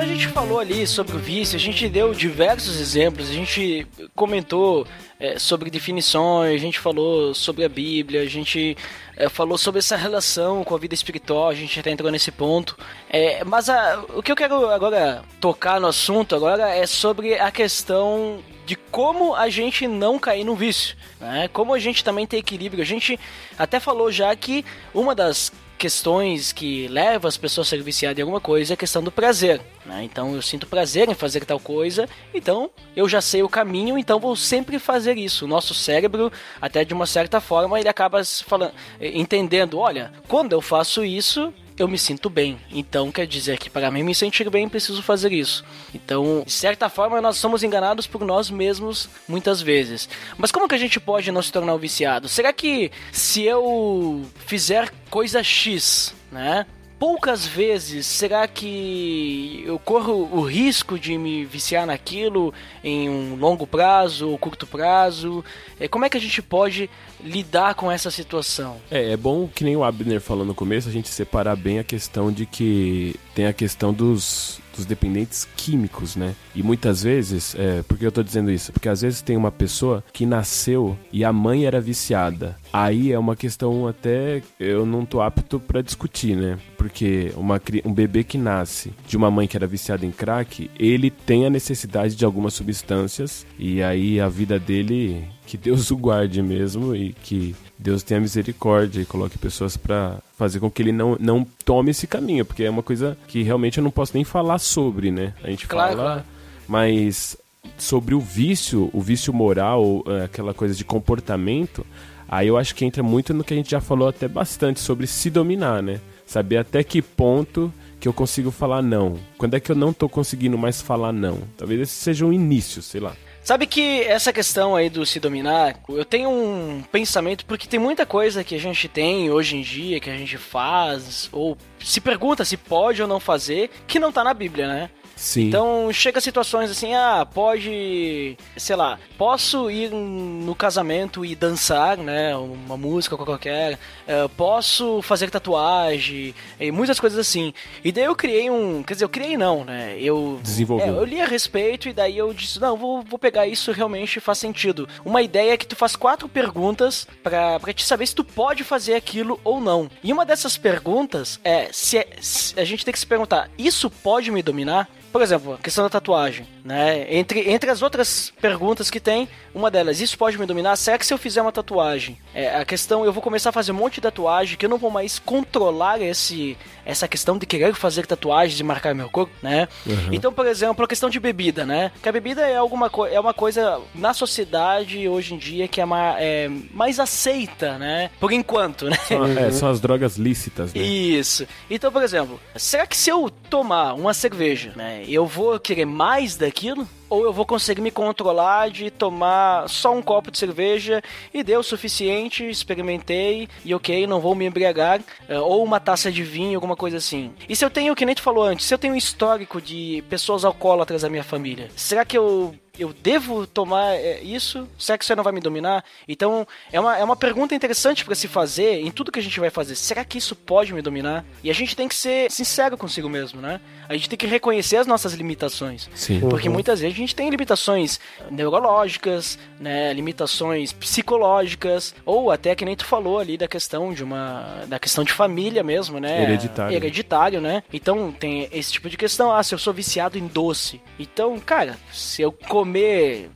Então 0.00 0.08
a 0.10 0.14
gente 0.14 0.28
falou 0.28 0.58
ali 0.58 0.86
sobre 0.86 1.14
o 1.14 1.18
vício, 1.18 1.56
a 1.56 1.60
gente 1.60 1.86
deu 1.86 2.14
diversos 2.14 2.80
exemplos, 2.80 3.28
a 3.28 3.34
gente 3.34 3.86
comentou 4.16 4.86
é, 5.18 5.38
sobre 5.38 5.68
definições, 5.68 6.54
a 6.54 6.56
gente 6.64 6.78
falou 6.78 7.34
sobre 7.34 7.66
a 7.66 7.68
Bíblia, 7.68 8.22
a 8.22 8.26
gente 8.26 8.78
é, 9.14 9.28
falou 9.28 9.58
sobre 9.58 9.80
essa 9.80 9.96
relação 9.96 10.64
com 10.64 10.74
a 10.74 10.78
vida 10.78 10.94
espiritual, 10.94 11.50
a 11.50 11.54
gente 11.54 11.78
até 11.78 11.90
entrou 11.90 12.10
nesse 12.10 12.32
ponto. 12.32 12.78
É, 13.10 13.44
mas 13.44 13.68
a- 13.68 14.02
o 14.14 14.22
que 14.22 14.32
eu 14.32 14.36
quero 14.36 14.70
agora 14.70 15.22
tocar 15.38 15.78
no 15.78 15.88
assunto 15.88 16.34
agora 16.34 16.70
é 16.74 16.86
sobre 16.86 17.34
a 17.34 17.50
questão 17.50 18.42
de 18.64 18.76
como 18.76 19.34
a 19.34 19.50
gente 19.50 19.86
não 19.86 20.18
cair 20.18 20.44
no 20.44 20.56
vício, 20.56 20.96
né? 21.20 21.46
Como 21.52 21.74
a 21.74 21.78
gente 21.78 22.02
também 22.02 22.26
ter 22.26 22.38
equilíbrio. 22.38 22.82
A 22.82 22.86
gente 22.86 23.20
até 23.58 23.78
falou 23.78 24.10
já 24.10 24.34
que 24.34 24.64
uma 24.94 25.14
das 25.14 25.52
questões 25.80 26.52
que 26.52 26.86
leva 26.88 27.26
as 27.26 27.38
pessoas 27.38 27.66
a 27.66 27.70
ser 27.70 27.82
viciadas 27.82 28.18
em 28.18 28.20
alguma 28.20 28.38
coisa 28.40 28.74
é 28.74 28.74
a 28.74 28.76
questão 28.76 29.02
do 29.02 29.10
prazer. 29.10 29.62
Né? 29.86 30.04
Então 30.04 30.34
eu 30.34 30.42
sinto 30.42 30.66
prazer 30.66 31.08
em 31.08 31.14
fazer 31.14 31.42
tal 31.46 31.58
coisa, 31.58 32.06
então 32.34 32.70
eu 32.94 33.08
já 33.08 33.22
sei 33.22 33.42
o 33.42 33.48
caminho, 33.48 33.96
então 33.96 34.20
vou 34.20 34.36
sempre 34.36 34.78
fazer 34.78 35.16
isso. 35.16 35.46
O 35.46 35.48
nosso 35.48 35.72
cérebro, 35.72 36.30
até 36.60 36.84
de 36.84 36.92
uma 36.92 37.06
certa 37.06 37.40
forma, 37.40 37.80
ele 37.80 37.88
acaba 37.88 38.22
falando, 38.22 38.74
entendendo: 39.00 39.78
olha, 39.78 40.12
quando 40.28 40.52
eu 40.52 40.60
faço 40.60 41.02
isso, 41.02 41.50
eu 41.82 41.88
me 41.88 41.98
sinto 41.98 42.28
bem. 42.30 42.58
Então 42.70 43.10
quer 43.10 43.26
dizer 43.26 43.58
que 43.58 43.70
para 43.70 43.90
mim 43.90 44.02
me 44.02 44.14
sentir 44.14 44.48
bem, 44.50 44.68
preciso 44.68 45.02
fazer 45.02 45.32
isso. 45.32 45.64
Então, 45.94 46.42
de 46.44 46.52
certa 46.52 46.88
forma, 46.88 47.20
nós 47.20 47.36
somos 47.36 47.62
enganados 47.62 48.06
por 48.06 48.24
nós 48.24 48.50
mesmos 48.50 49.08
muitas 49.28 49.60
vezes. 49.60 50.08
Mas 50.36 50.50
como 50.50 50.68
que 50.68 50.74
a 50.74 50.78
gente 50.78 50.98
pode 51.00 51.30
não 51.32 51.42
se 51.42 51.52
tornar 51.52 51.74
um 51.74 51.78
viciado? 51.78 52.28
Será 52.28 52.52
que 52.52 52.90
se 53.12 53.42
eu 53.42 54.24
fizer 54.46 54.92
coisa 55.08 55.42
X, 55.42 56.14
né? 56.30 56.66
Poucas 57.00 57.46
vezes, 57.46 58.04
será 58.04 58.46
que 58.46 59.62
eu 59.64 59.78
corro 59.78 60.28
o 60.36 60.42
risco 60.42 60.98
de 60.98 61.16
me 61.16 61.46
viciar 61.46 61.86
naquilo 61.86 62.52
em 62.84 63.08
um 63.08 63.36
longo 63.36 63.66
prazo 63.66 64.28
ou 64.28 64.36
curto 64.36 64.66
prazo? 64.66 65.42
Eh, 65.80 65.88
Como 65.88 66.04
é 66.04 66.10
que 66.10 66.18
a 66.18 66.20
gente 66.20 66.42
pode 66.42 66.90
lidar 67.24 67.74
com 67.74 67.90
essa 67.90 68.10
situação? 68.10 68.76
É, 68.90 69.12
é 69.12 69.16
bom 69.16 69.48
que 69.48 69.64
nem 69.64 69.74
o 69.74 69.82
Abner 69.82 70.20
falou 70.20 70.44
no 70.44 70.54
começo, 70.54 70.90
a 70.90 70.92
gente 70.92 71.08
separar 71.08 71.56
bem 71.56 71.78
a 71.78 71.84
questão 71.84 72.30
de 72.30 72.44
que 72.44 73.16
tem 73.34 73.46
a 73.46 73.52
questão 73.54 73.94
dos, 73.94 74.60
dos 74.76 74.84
dependentes 74.84 75.48
químicos, 75.56 76.16
né? 76.16 76.34
E 76.54 76.62
muitas 76.62 77.02
vezes, 77.02 77.54
é, 77.58 77.82
por 77.82 77.98
que 77.98 78.06
eu 78.06 78.12
tô 78.12 78.22
dizendo 78.22 78.50
isso? 78.50 78.72
Porque 78.72 78.88
às 78.88 79.02
vezes 79.02 79.22
tem 79.22 79.36
uma 79.36 79.50
pessoa 79.50 80.02
que 80.12 80.26
nasceu 80.26 80.96
e 81.12 81.24
a 81.24 81.32
mãe 81.32 81.64
era 81.66 81.80
viciada. 81.80 82.56
Aí 82.72 83.12
é 83.12 83.18
uma 83.18 83.36
questão 83.36 83.86
até 83.86 84.42
eu 84.58 84.86
não 84.86 85.04
tô 85.04 85.20
apto 85.20 85.58
pra 85.58 85.82
discutir, 85.82 86.36
né? 86.36 86.58
Porque 86.76 87.32
uma, 87.36 87.60
um 87.84 87.92
bebê 87.92 88.24
que 88.24 88.38
nasce 88.38 88.92
de 89.06 89.16
uma 89.16 89.30
mãe 89.30 89.46
que 89.46 89.56
era 89.56 89.66
viciada 89.66 90.06
em 90.06 90.10
crack, 90.10 90.70
ele 90.78 91.10
tem 91.10 91.46
a 91.46 91.50
necessidade 91.50 92.14
de 92.14 92.24
algumas 92.24 92.54
substâncias 92.54 93.46
e 93.58 93.82
aí 93.82 94.20
a 94.20 94.28
vida 94.28 94.58
dele 94.58 95.24
que 95.50 95.56
Deus 95.56 95.90
o 95.90 95.96
guarde 95.96 96.40
mesmo 96.40 96.94
e 96.94 97.12
que 97.12 97.56
Deus 97.76 98.04
tenha 98.04 98.20
misericórdia 98.20 99.00
e 99.00 99.04
coloque 99.04 99.36
pessoas 99.36 99.76
pra 99.76 100.18
fazer 100.38 100.60
com 100.60 100.70
que 100.70 100.80
ele 100.80 100.92
não, 100.92 101.16
não 101.18 101.44
tome 101.64 101.90
esse 101.90 102.06
caminho, 102.06 102.44
porque 102.44 102.62
é 102.62 102.70
uma 102.70 102.84
coisa 102.84 103.18
que 103.26 103.42
realmente 103.42 103.78
eu 103.78 103.82
não 103.82 103.90
posso 103.90 104.12
nem 104.14 104.22
falar 104.22 104.60
sobre, 104.60 105.10
né? 105.10 105.34
A 105.42 105.50
gente 105.50 105.66
Claro, 105.66 105.96
fala, 105.96 106.04
claro. 106.12 106.24
mas 106.68 107.36
sobre 107.76 108.14
o 108.14 108.20
vício, 108.20 108.90
o 108.92 109.00
vício 109.00 109.32
moral, 109.32 110.04
é, 110.06 110.24
aquela 110.24 110.54
coisa 110.54 110.72
de 110.72 110.84
comportamento, 110.84 111.84
aí 112.28 112.46
eu 112.46 112.56
acho 112.56 112.72
que 112.72 112.84
entra 112.84 113.02
muito 113.02 113.34
no 113.34 113.42
que 113.42 113.52
a 113.52 113.56
gente 113.56 113.72
já 113.72 113.80
falou 113.80 114.06
até 114.06 114.28
bastante 114.28 114.78
sobre 114.78 115.08
se 115.08 115.30
dominar, 115.30 115.82
né? 115.82 116.00
Saber 116.24 116.58
até 116.58 116.84
que 116.84 117.02
ponto 117.02 117.74
que 117.98 118.06
eu 118.06 118.12
consigo 118.12 118.52
falar 118.52 118.82
não. 118.82 119.18
Quando 119.36 119.54
é 119.54 119.60
que 119.60 119.72
eu 119.72 119.76
não 119.76 119.92
tô 119.92 120.08
conseguindo 120.08 120.56
mais 120.56 120.80
falar 120.80 121.12
não? 121.12 121.40
Talvez 121.58 121.80
esse 121.80 121.94
seja 121.94 122.24
um 122.24 122.32
início, 122.32 122.80
sei 122.82 123.00
lá. 123.00 123.16
Sabe 123.42 123.66
que 123.66 124.02
essa 124.02 124.32
questão 124.32 124.76
aí 124.76 124.90
do 124.90 125.04
se 125.04 125.18
dominar, 125.18 125.76
eu 125.88 126.04
tenho 126.04 126.30
um 126.30 126.82
pensamento 126.92 127.44
porque 127.46 127.66
tem 127.66 127.80
muita 127.80 128.04
coisa 128.04 128.44
que 128.44 128.54
a 128.54 128.60
gente 128.60 128.86
tem 128.86 129.30
hoje 129.30 129.56
em 129.56 129.62
dia, 129.62 129.98
que 129.98 130.10
a 130.10 130.16
gente 130.16 130.36
faz, 130.36 131.28
ou 131.32 131.56
se 131.80 132.00
pergunta 132.00 132.44
se 132.44 132.56
pode 132.56 133.00
ou 133.00 133.08
não 133.08 133.18
fazer, 133.18 133.70
que 133.86 133.98
não 133.98 134.12
tá 134.12 134.22
na 134.22 134.34
Bíblia, 134.34 134.68
né? 134.68 134.90
Sim. 135.20 135.48
Então 135.48 135.92
chega 135.92 136.18
situações 136.18 136.70
assim, 136.70 136.94
ah, 136.94 137.26
pode, 137.30 138.38
sei 138.56 138.74
lá, 138.74 138.98
posso 139.18 139.70
ir 139.70 139.90
no 139.90 140.54
casamento 140.54 141.26
e 141.26 141.36
dançar, 141.36 141.98
né, 141.98 142.34
uma 142.34 142.74
música 142.78 143.18
qualquer, 143.18 143.78
eh, 144.08 144.28
posso 144.34 145.02
fazer 145.02 145.28
tatuagem, 145.28 146.34
e 146.58 146.72
muitas 146.72 146.98
coisas 146.98 147.18
assim. 147.18 147.52
E 147.84 147.92
daí 147.92 148.04
eu 148.04 148.16
criei 148.16 148.48
um, 148.48 148.82
quer 148.82 148.94
dizer, 148.94 149.04
eu 149.04 149.10
criei 149.10 149.36
não, 149.36 149.62
né, 149.62 149.94
eu 150.00 150.40
Desenvolveu. 150.42 150.86
é, 150.86 150.98
eu 150.98 151.04
li 151.04 151.20
a 151.20 151.26
respeito 151.26 151.86
e 151.86 151.92
daí 151.92 152.16
eu 152.16 152.32
disse, 152.32 152.58
não, 152.58 152.74
vou, 152.74 153.02
vou 153.02 153.18
pegar 153.18 153.46
isso 153.46 153.72
realmente 153.72 154.20
faz 154.20 154.38
sentido. 154.38 154.88
Uma 155.04 155.20
ideia 155.20 155.52
é 155.52 155.56
que 155.58 155.66
tu 155.66 155.76
faz 155.76 155.96
quatro 155.96 156.30
perguntas 156.30 157.06
pra, 157.22 157.60
pra 157.60 157.74
te 157.74 157.84
saber 157.84 158.06
se 158.06 158.14
tu 158.14 158.24
pode 158.24 158.64
fazer 158.64 158.94
aquilo 158.94 159.38
ou 159.44 159.60
não. 159.60 159.90
E 160.02 160.14
uma 160.14 160.24
dessas 160.24 160.56
perguntas 160.56 161.38
é 161.44 161.68
se, 161.70 161.98
é, 161.98 162.08
se 162.22 162.58
a 162.58 162.64
gente 162.64 162.86
tem 162.86 162.92
que 162.92 162.98
se 162.98 163.06
perguntar, 163.06 163.50
isso 163.58 163.90
pode 163.90 164.30
me 164.30 164.42
dominar? 164.42 164.88
Por 165.12 165.22
exemplo, 165.22 165.54
a 165.54 165.58
questão 165.58 165.84
da 165.84 165.90
tatuagem, 165.90 166.46
né? 166.64 167.06
Entre, 167.14 167.50
entre 167.50 167.70
as 167.70 167.82
outras 167.82 168.32
perguntas 168.40 168.90
que 168.90 169.00
tem, 169.00 169.28
uma 169.54 169.70
delas, 169.70 170.00
isso 170.00 170.16
pode 170.16 170.38
me 170.38 170.46
dominar? 170.46 170.76
Será 170.76 170.96
que 170.98 171.04
se 171.04 171.12
eu 171.12 171.18
fizer 171.18 171.42
uma 171.42 171.52
tatuagem, 171.52 172.16
é, 172.34 172.56
a 172.56 172.64
questão, 172.64 173.04
eu 173.04 173.12
vou 173.12 173.22
começar 173.22 173.50
a 173.50 173.52
fazer 173.52 173.72
um 173.72 173.76
monte 173.76 173.94
de 173.94 174.02
tatuagem 174.02 174.56
que 174.56 174.64
eu 174.64 174.70
não 174.70 174.78
vou 174.78 174.90
mais 174.90 175.18
controlar 175.18 176.00
esse, 176.00 176.56
essa 176.84 177.08
questão 177.08 177.36
de 177.36 177.46
querer 177.46 177.74
fazer 177.74 178.06
tatuagens 178.06 178.60
e 178.60 178.62
marcar 178.62 178.94
meu 178.94 179.08
corpo, 179.08 179.32
né? 179.42 179.68
Então, 180.12 180.32
por 180.32 180.46
exemplo, 180.46 180.84
a 180.84 180.88
questão 180.88 181.10
de 181.10 181.18
bebida, 181.18 181.64
né? 181.66 181.90
Que 182.02 182.08
a 182.08 182.12
bebida 182.12 182.42
é 182.42 182.56
alguma 182.56 182.90
é 183.10 183.18
uma 183.18 183.34
coisa 183.34 183.80
na 183.94 184.14
sociedade 184.14 185.08
hoje 185.08 185.34
em 185.34 185.38
dia 185.38 185.68
que 185.68 185.80
é, 185.80 185.84
ma 185.84 186.16
é 186.18 186.48
mais 186.72 187.00
aceita, 187.00 187.78
né? 187.78 188.10
Por 188.20 188.32
enquanto, 188.32 188.88
né? 188.88 188.96
São, 189.08 189.24
é, 189.26 189.50
são 189.50 189.68
as 189.68 189.80
drogas 189.80 190.16
lícitas, 190.16 190.72
né? 190.72 190.82
Isso. 190.82 191.46
Então, 191.68 191.90
por 191.90 192.02
exemplo, 192.02 192.40
será 192.56 192.86
que 192.86 192.96
se 192.96 193.10
eu 193.10 193.30
tomar 193.48 193.94
uma 193.94 194.14
cerveja, 194.14 194.72
né, 194.76 194.99
eu 195.08 195.26
vou 195.26 195.58
querer 195.58 195.84
mais 195.84 196.36
daquilo? 196.36 196.86
Ou 197.08 197.24
eu 197.24 197.32
vou 197.32 197.44
conseguir 197.44 197.80
me 197.80 197.90
controlar 197.90 198.70
de 198.70 198.88
tomar 198.88 199.68
só 199.68 199.92
um 199.92 200.00
copo 200.00 200.30
de 200.30 200.38
cerveja 200.38 201.02
e 201.34 201.42
deu 201.42 201.60
o 201.60 201.64
suficiente, 201.64 202.48
experimentei 202.48 203.48
e 203.64 203.74
ok, 203.74 204.06
não 204.06 204.20
vou 204.20 204.34
me 204.34 204.46
embriagar, 204.46 205.00
eh, 205.28 205.38
ou 205.38 205.64
uma 205.64 205.80
taça 205.80 206.12
de 206.12 206.22
vinho, 206.22 206.56
alguma 206.56 206.76
coisa 206.76 206.98
assim. 206.98 207.32
E 207.48 207.56
se 207.56 207.64
eu 207.64 207.70
tenho, 207.70 207.96
que 207.96 208.06
nem 208.06 208.14
tu 208.14 208.22
falou 208.22 208.44
antes, 208.44 208.64
se 208.64 208.72
eu 208.72 208.78
tenho 208.78 208.94
um 208.94 208.96
histórico 208.96 209.60
de 209.60 210.04
pessoas 210.08 210.44
alcoólatras 210.44 211.02
da 211.02 211.10
minha 211.10 211.24
família, 211.24 211.68
será 211.74 212.04
que 212.04 212.16
eu 212.16 212.54
eu 212.80 212.94
devo 212.94 213.46
tomar 213.46 213.94
é, 213.94 214.20
isso? 214.22 214.66
Será 214.78 214.96
que 214.96 215.04
isso 215.04 215.12
aí 215.12 215.16
não 215.16 215.22
vai 215.22 215.32
me 215.32 215.40
dominar? 215.40 215.84
Então, 216.08 216.46
é 216.72 216.80
uma, 216.80 216.96
é 216.96 217.04
uma 217.04 217.16
pergunta 217.16 217.54
interessante 217.54 218.04
para 218.04 218.14
se 218.14 218.26
fazer 218.26 218.80
em 218.80 218.90
tudo 218.90 219.12
que 219.12 219.18
a 219.18 219.22
gente 219.22 219.38
vai 219.38 219.50
fazer. 219.50 219.76
Será 219.76 220.04
que 220.04 220.16
isso 220.16 220.34
pode 220.34 220.72
me 220.72 220.80
dominar? 220.80 221.24
E 221.44 221.50
a 221.50 221.54
gente 221.54 221.76
tem 221.76 221.86
que 221.86 221.94
ser 221.94 222.30
sincero 222.30 222.78
consigo 222.78 223.08
mesmo, 223.08 223.40
né? 223.40 223.60
A 223.88 223.94
gente 223.94 224.08
tem 224.08 224.18
que 224.18 224.26
reconhecer 224.26 224.76
as 224.76 224.86
nossas 224.86 225.12
limitações. 225.12 225.90
Sim. 225.94 226.20
Porque 226.20 226.48
muitas 226.48 226.80
vezes 226.80 226.96
a 226.96 226.98
gente 226.98 227.14
tem 227.14 227.28
limitações 227.28 228.00
neurológicas, 228.30 229.38
né, 229.58 229.92
limitações 229.92 230.72
psicológicas, 230.72 231.94
ou 232.06 232.30
até 232.30 232.54
que 232.54 232.64
nem 232.64 232.76
tu 232.76 232.84
falou 232.84 233.18
ali 233.18 233.36
da 233.36 233.46
questão 233.46 233.92
de 233.92 234.02
uma 234.02 234.64
da 234.66 234.78
questão 234.78 235.04
de 235.04 235.12
família 235.12 235.62
mesmo, 235.62 235.98
né? 236.00 236.22
Hereditário. 236.22 236.76
Hereditário, 236.76 237.40
né? 237.40 237.62
Então 237.72 238.12
tem 238.12 238.48
esse 238.52 238.72
tipo 238.72 238.88
de 238.88 238.96
questão, 238.96 239.32
ah, 239.34 239.42
se 239.42 239.54
eu 239.54 239.58
sou 239.58 239.74
viciado 239.74 240.16
em 240.16 240.26
doce. 240.26 240.80
Então, 240.98 241.38
cara, 241.38 241.76
se 241.92 242.22
eu 242.22 242.32
comer, 242.32 242.69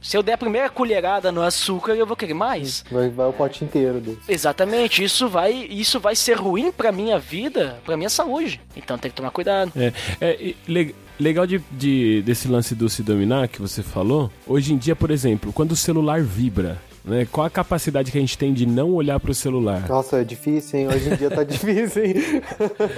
se 0.00 0.16
eu 0.16 0.22
der 0.22 0.34
a 0.34 0.38
primeira 0.38 0.68
colherada 0.68 1.30
no 1.32 1.42
açúcar, 1.42 1.94
eu 1.94 2.06
vou 2.06 2.16
querer 2.16 2.34
mais. 2.34 2.84
Vai, 2.90 3.08
vai 3.08 3.26
o 3.28 3.32
pote 3.32 3.64
inteiro 3.64 4.00
desse. 4.00 4.18
Exatamente, 4.28 5.02
isso 5.02 5.28
vai 5.28 5.52
isso 5.52 5.98
vai 6.00 6.14
ser 6.16 6.34
ruim 6.34 6.70
pra 6.70 6.92
minha 6.92 7.18
vida, 7.18 7.78
pra 7.84 7.96
minha 7.96 8.10
saúde. 8.10 8.60
Então 8.76 8.96
tem 8.98 9.10
que 9.10 9.16
tomar 9.16 9.30
cuidado. 9.30 9.72
É, 9.76 9.92
é 10.20 10.54
le- 10.66 10.94
legal 11.18 11.46
de, 11.46 11.58
de- 11.70 12.22
desse 12.22 12.48
lance 12.48 12.74
do 12.74 12.88
se 12.88 13.02
dominar 13.02 13.48
que 13.48 13.60
você 13.60 13.82
falou. 13.82 14.30
Hoje 14.46 14.72
em 14.72 14.76
dia, 14.76 14.94
por 14.96 15.10
exemplo, 15.10 15.52
quando 15.52 15.72
o 15.72 15.76
celular 15.76 16.22
vibra, 16.22 16.80
Né? 17.04 17.26
Qual 17.30 17.46
a 17.46 17.50
capacidade 17.50 18.10
que 18.10 18.16
a 18.16 18.20
gente 18.20 18.38
tem 18.38 18.52
de 18.52 18.64
não 18.64 18.92
olhar 18.92 19.20
pro 19.20 19.34
celular? 19.34 19.86
Nossa, 19.88 20.22
é 20.22 20.24
difícil, 20.24 20.80
hein? 20.80 20.88
Hoje 20.88 21.10
em 21.10 21.16
dia 21.16 21.30
tá 21.30 21.44
difícil, 21.44 22.04
hein? 22.04 22.14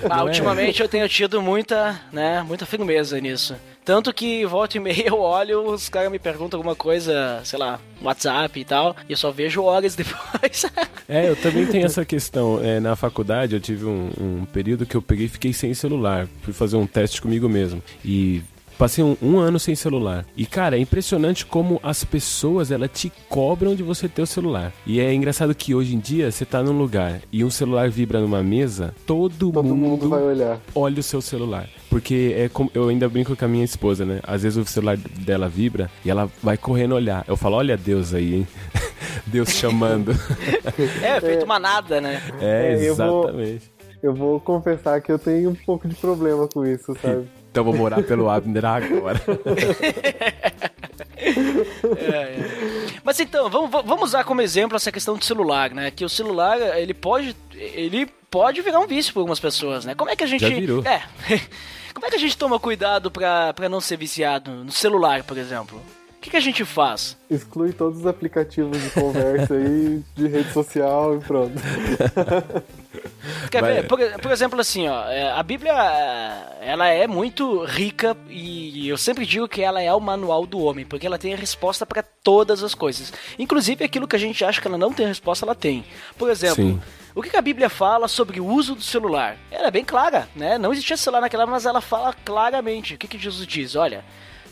Ah, 0.09 0.21
é? 0.21 0.23
ultimamente 0.23 0.81
eu 0.81 0.89
tenho 0.89 1.09
tido 1.09 1.43
muita, 1.43 2.01
né, 2.13 2.43
muita 2.43 2.65
firmeza 2.65 3.21
nisso. 3.21 3.57
Tanto 3.85 4.13
que 4.13 4.45
volta 4.47 4.77
e 4.77 4.81
meia 4.81 5.09
eu 5.09 5.19
olho, 5.19 5.73
os 5.73 5.89
caras 5.89 6.11
me 6.11 6.19
perguntam 6.19 6.59
alguma 6.59 6.75
coisa, 6.75 7.41
sei 7.45 7.59
lá, 7.59 7.81
WhatsApp 8.03 8.59
e 8.59 8.65
tal, 8.65 8.97
e 9.09 9.13
eu 9.13 9.17
só 9.17 9.31
vejo 9.31 9.63
horas 9.63 9.95
depois. 9.97 10.67
É, 11.09 11.29
eu 11.29 11.37
também 11.37 11.67
tenho 11.67 11.87
essa 11.87 12.05
questão. 12.05 12.61
É, 12.63 12.81
na 12.81 12.95
faculdade 12.97 13.55
eu 13.55 13.61
tive 13.61 13.85
um, 13.85 14.11
um 14.21 14.45
período 14.53 14.87
que 14.87 14.97
eu 14.97 15.03
peguei 15.03 15.27
e 15.27 15.29
fiquei 15.29 15.53
sem 15.53 15.73
celular. 15.75 16.29
Fui 16.43 16.53
fazer 16.53 16.77
um 16.77 16.87
teste 16.87 17.21
comigo 17.23 17.49
mesmo. 17.49 17.83
E 18.05 18.43
passei 18.79 19.03
um, 19.05 19.17
um 19.23 19.39
ano 19.39 19.59
sem 19.59 19.75
celular. 19.75 20.25
E, 20.37 20.45
cara, 20.47 20.77
é 20.77 20.81
impressionante 20.81 21.45
como 21.47 21.81
as 21.83 22.05
pessoas, 22.05 22.71
elas 22.71 22.91
te 22.93 23.11
cobram 23.29 23.75
de 23.75 23.83
você 23.83 24.09
ter 24.09 24.23
o 24.23 24.27
celular. 24.27 24.73
E 24.87 25.01
é 25.01 25.13
engraçado 25.13 25.55
que 25.55 25.75
hoje 25.75 25.95
em 25.95 25.99
dia, 25.99 26.31
você 26.31 26.45
tá 26.45 26.63
num 26.63 26.77
lugar 26.77 27.21
e 27.33 27.45
um 27.45 27.51
celular 27.51 27.89
vibra 27.91 28.21
numa 28.21 28.43
mesa, 28.43 28.95
todo, 29.07 29.53
Todo 29.53 29.75
mundo 29.75 30.09
vai 30.09 30.23
olhar. 30.23 30.61
olha 30.75 31.01
o 31.01 31.03
seu 31.03 31.21
celular. 31.21 31.69
Porque 31.89 32.35
é 32.37 32.49
como 32.49 32.71
eu 32.75 32.89
ainda 32.89 33.09
brinco 33.09 33.35
com 33.37 33.45
a 33.45 33.49
minha 33.49 33.65
esposa, 33.65 34.05
né? 34.05 34.21
Às 34.25 34.43
vezes 34.43 34.59
o 34.59 34.65
celular 34.65 34.97
dela 34.97 35.49
vibra 35.49 35.89
e 36.05 36.11
ela 36.11 36.29
vai 36.43 36.57
correndo 36.57 36.95
olhar. 36.95 37.25
Eu 37.29 37.37
falo, 37.37 37.57
olha 37.57 37.77
Deus 37.77 38.13
aí, 38.13 38.35
hein? 38.35 38.49
Deus 39.27 39.51
chamando. 39.51 40.13
é, 41.03 41.21
feito 41.21 41.45
uma 41.45 41.59
nada, 41.59 42.01
né? 42.01 42.21
É, 42.41 42.75
É, 42.75 42.89
eu 42.91 42.95
vou- 42.95 43.23
exatamente. 43.25 43.77
Eu 44.03 44.15
vou 44.15 44.39
confessar 44.39 45.01
que 45.01 45.11
eu 45.11 45.19
tenho 45.19 45.51
um 45.51 45.55
pouco 45.55 45.89
de 45.89 45.95
problema 45.95 46.47
com 46.47 46.65
isso, 46.67 46.95
sabe? 47.01 47.27
Então 47.57 47.65
vou 47.65 47.75
morar 47.75 48.03
pelo 48.03 48.29
Abner 48.29 48.67
agora. 48.67 49.19
É, 51.99 52.11
é. 52.11 52.37
Mas 53.03 53.19
então, 53.19 53.49
vamos, 53.49 53.71
vamos 53.71 54.05
usar 54.05 54.23
como 54.25 54.43
exemplo 54.43 54.77
essa 54.77 54.93
questão 54.93 55.17
do 55.17 55.25
celular, 55.25 55.71
né? 55.71 55.91
Que 55.91 56.05
o 56.05 56.09
celular, 56.09 56.59
ele 56.79 56.93
pode, 56.93 57.35
ele 57.55 58.07
pode 58.31 58.61
virar 58.61 58.79
um 58.81 58.87
vício 58.87 59.13
para 59.13 59.23
algumas 59.23 59.41
pessoas, 59.41 59.85
né? 59.85 59.95
Como 59.95 60.11
é 60.11 60.15
que 60.15 60.23
a 60.23 60.27
gente... 60.27 60.43
Já 60.43 60.49
virou. 60.49 60.85
É. 60.85 61.03
Como 61.95 62.07
é 62.07 62.11
que 62.11 62.17
a 62.17 62.19
gente 62.19 62.37
toma 62.37 62.61
cuidado 62.61 63.11
pra 63.11 63.69
não 63.69 63.81
ser 63.81 63.97
viciado 63.97 64.51
no 64.51 64.71
celular, 64.71 65.25
por 65.25 65.39
exemplo? 65.39 65.83
O 66.27 66.29
que, 66.29 66.31
que 66.33 66.37
a 66.39 66.41
gente 66.41 66.65
faz? 66.65 67.17
Exclui 67.31 67.73
todos 67.73 68.01
os 68.01 68.07
aplicativos 68.07 68.77
de 68.83 68.91
conversa 68.91 69.55
aí, 69.55 70.03
de 70.17 70.27
rede 70.27 70.53
social 70.53 71.15
e 71.15 71.21
pronto. 71.21 71.53
Quer 73.49 73.61
Vai- 73.61 73.75
ver? 73.75 73.87
Por, 73.87 74.01
por 74.21 74.33
exemplo, 74.33 74.61
assim, 74.61 74.89
ó, 74.89 75.05
é, 75.09 75.31
a 75.31 75.43
Bíblia, 75.45 75.73
é, 75.73 76.73
ela 76.73 76.89
é 76.89 77.07
muito 77.07 77.63
rica 77.65 78.17
e 78.29 78.89
eu 78.89 78.99
sempre 78.99 79.25
digo 79.25 79.47
que 79.47 79.63
ela 79.63 79.81
é 79.81 79.95
o 79.95 80.01
manual 80.01 80.45
do 80.47 80.59
homem, 80.59 80.85
porque 80.85 81.07
ela 81.07 81.17
tem 81.17 81.33
a 81.33 81.37
resposta 81.37 81.87
para 81.87 82.03
todas 82.03 82.61
as 82.61 82.75
coisas. 82.75 83.13
Inclusive 83.39 83.85
aquilo 83.85 84.09
que 84.09 84.17
a 84.17 84.19
gente 84.19 84.45
acha 84.45 84.61
que 84.61 84.67
ela 84.67 84.77
não 84.77 84.93
tem 84.93 85.07
resposta, 85.07 85.47
ela 85.47 85.55
tem. 85.55 85.85
Por 86.19 86.29
exemplo, 86.29 86.57
Sim. 86.57 86.81
o 87.15 87.23
que 87.23 87.37
a 87.37 87.41
Bíblia 87.41 87.69
fala 87.69 88.09
sobre 88.09 88.41
o 88.41 88.47
uso 88.47 88.75
do 88.75 88.83
celular? 88.83 89.37
Ela 89.49 89.69
é 89.69 89.71
bem 89.71 89.85
clara, 89.85 90.29
né? 90.35 90.59
Não 90.59 90.73
existia 90.73 90.97
celular 90.97 91.21
naquela 91.21 91.45
época, 91.45 91.55
mas 91.55 91.67
ela 91.67 91.81
fala 91.81 92.13
claramente. 92.25 92.95
O 92.95 92.99
que 92.99 93.07
que 93.07 93.17
Jesus 93.17 93.47
diz? 93.47 93.77
Olha, 93.77 94.05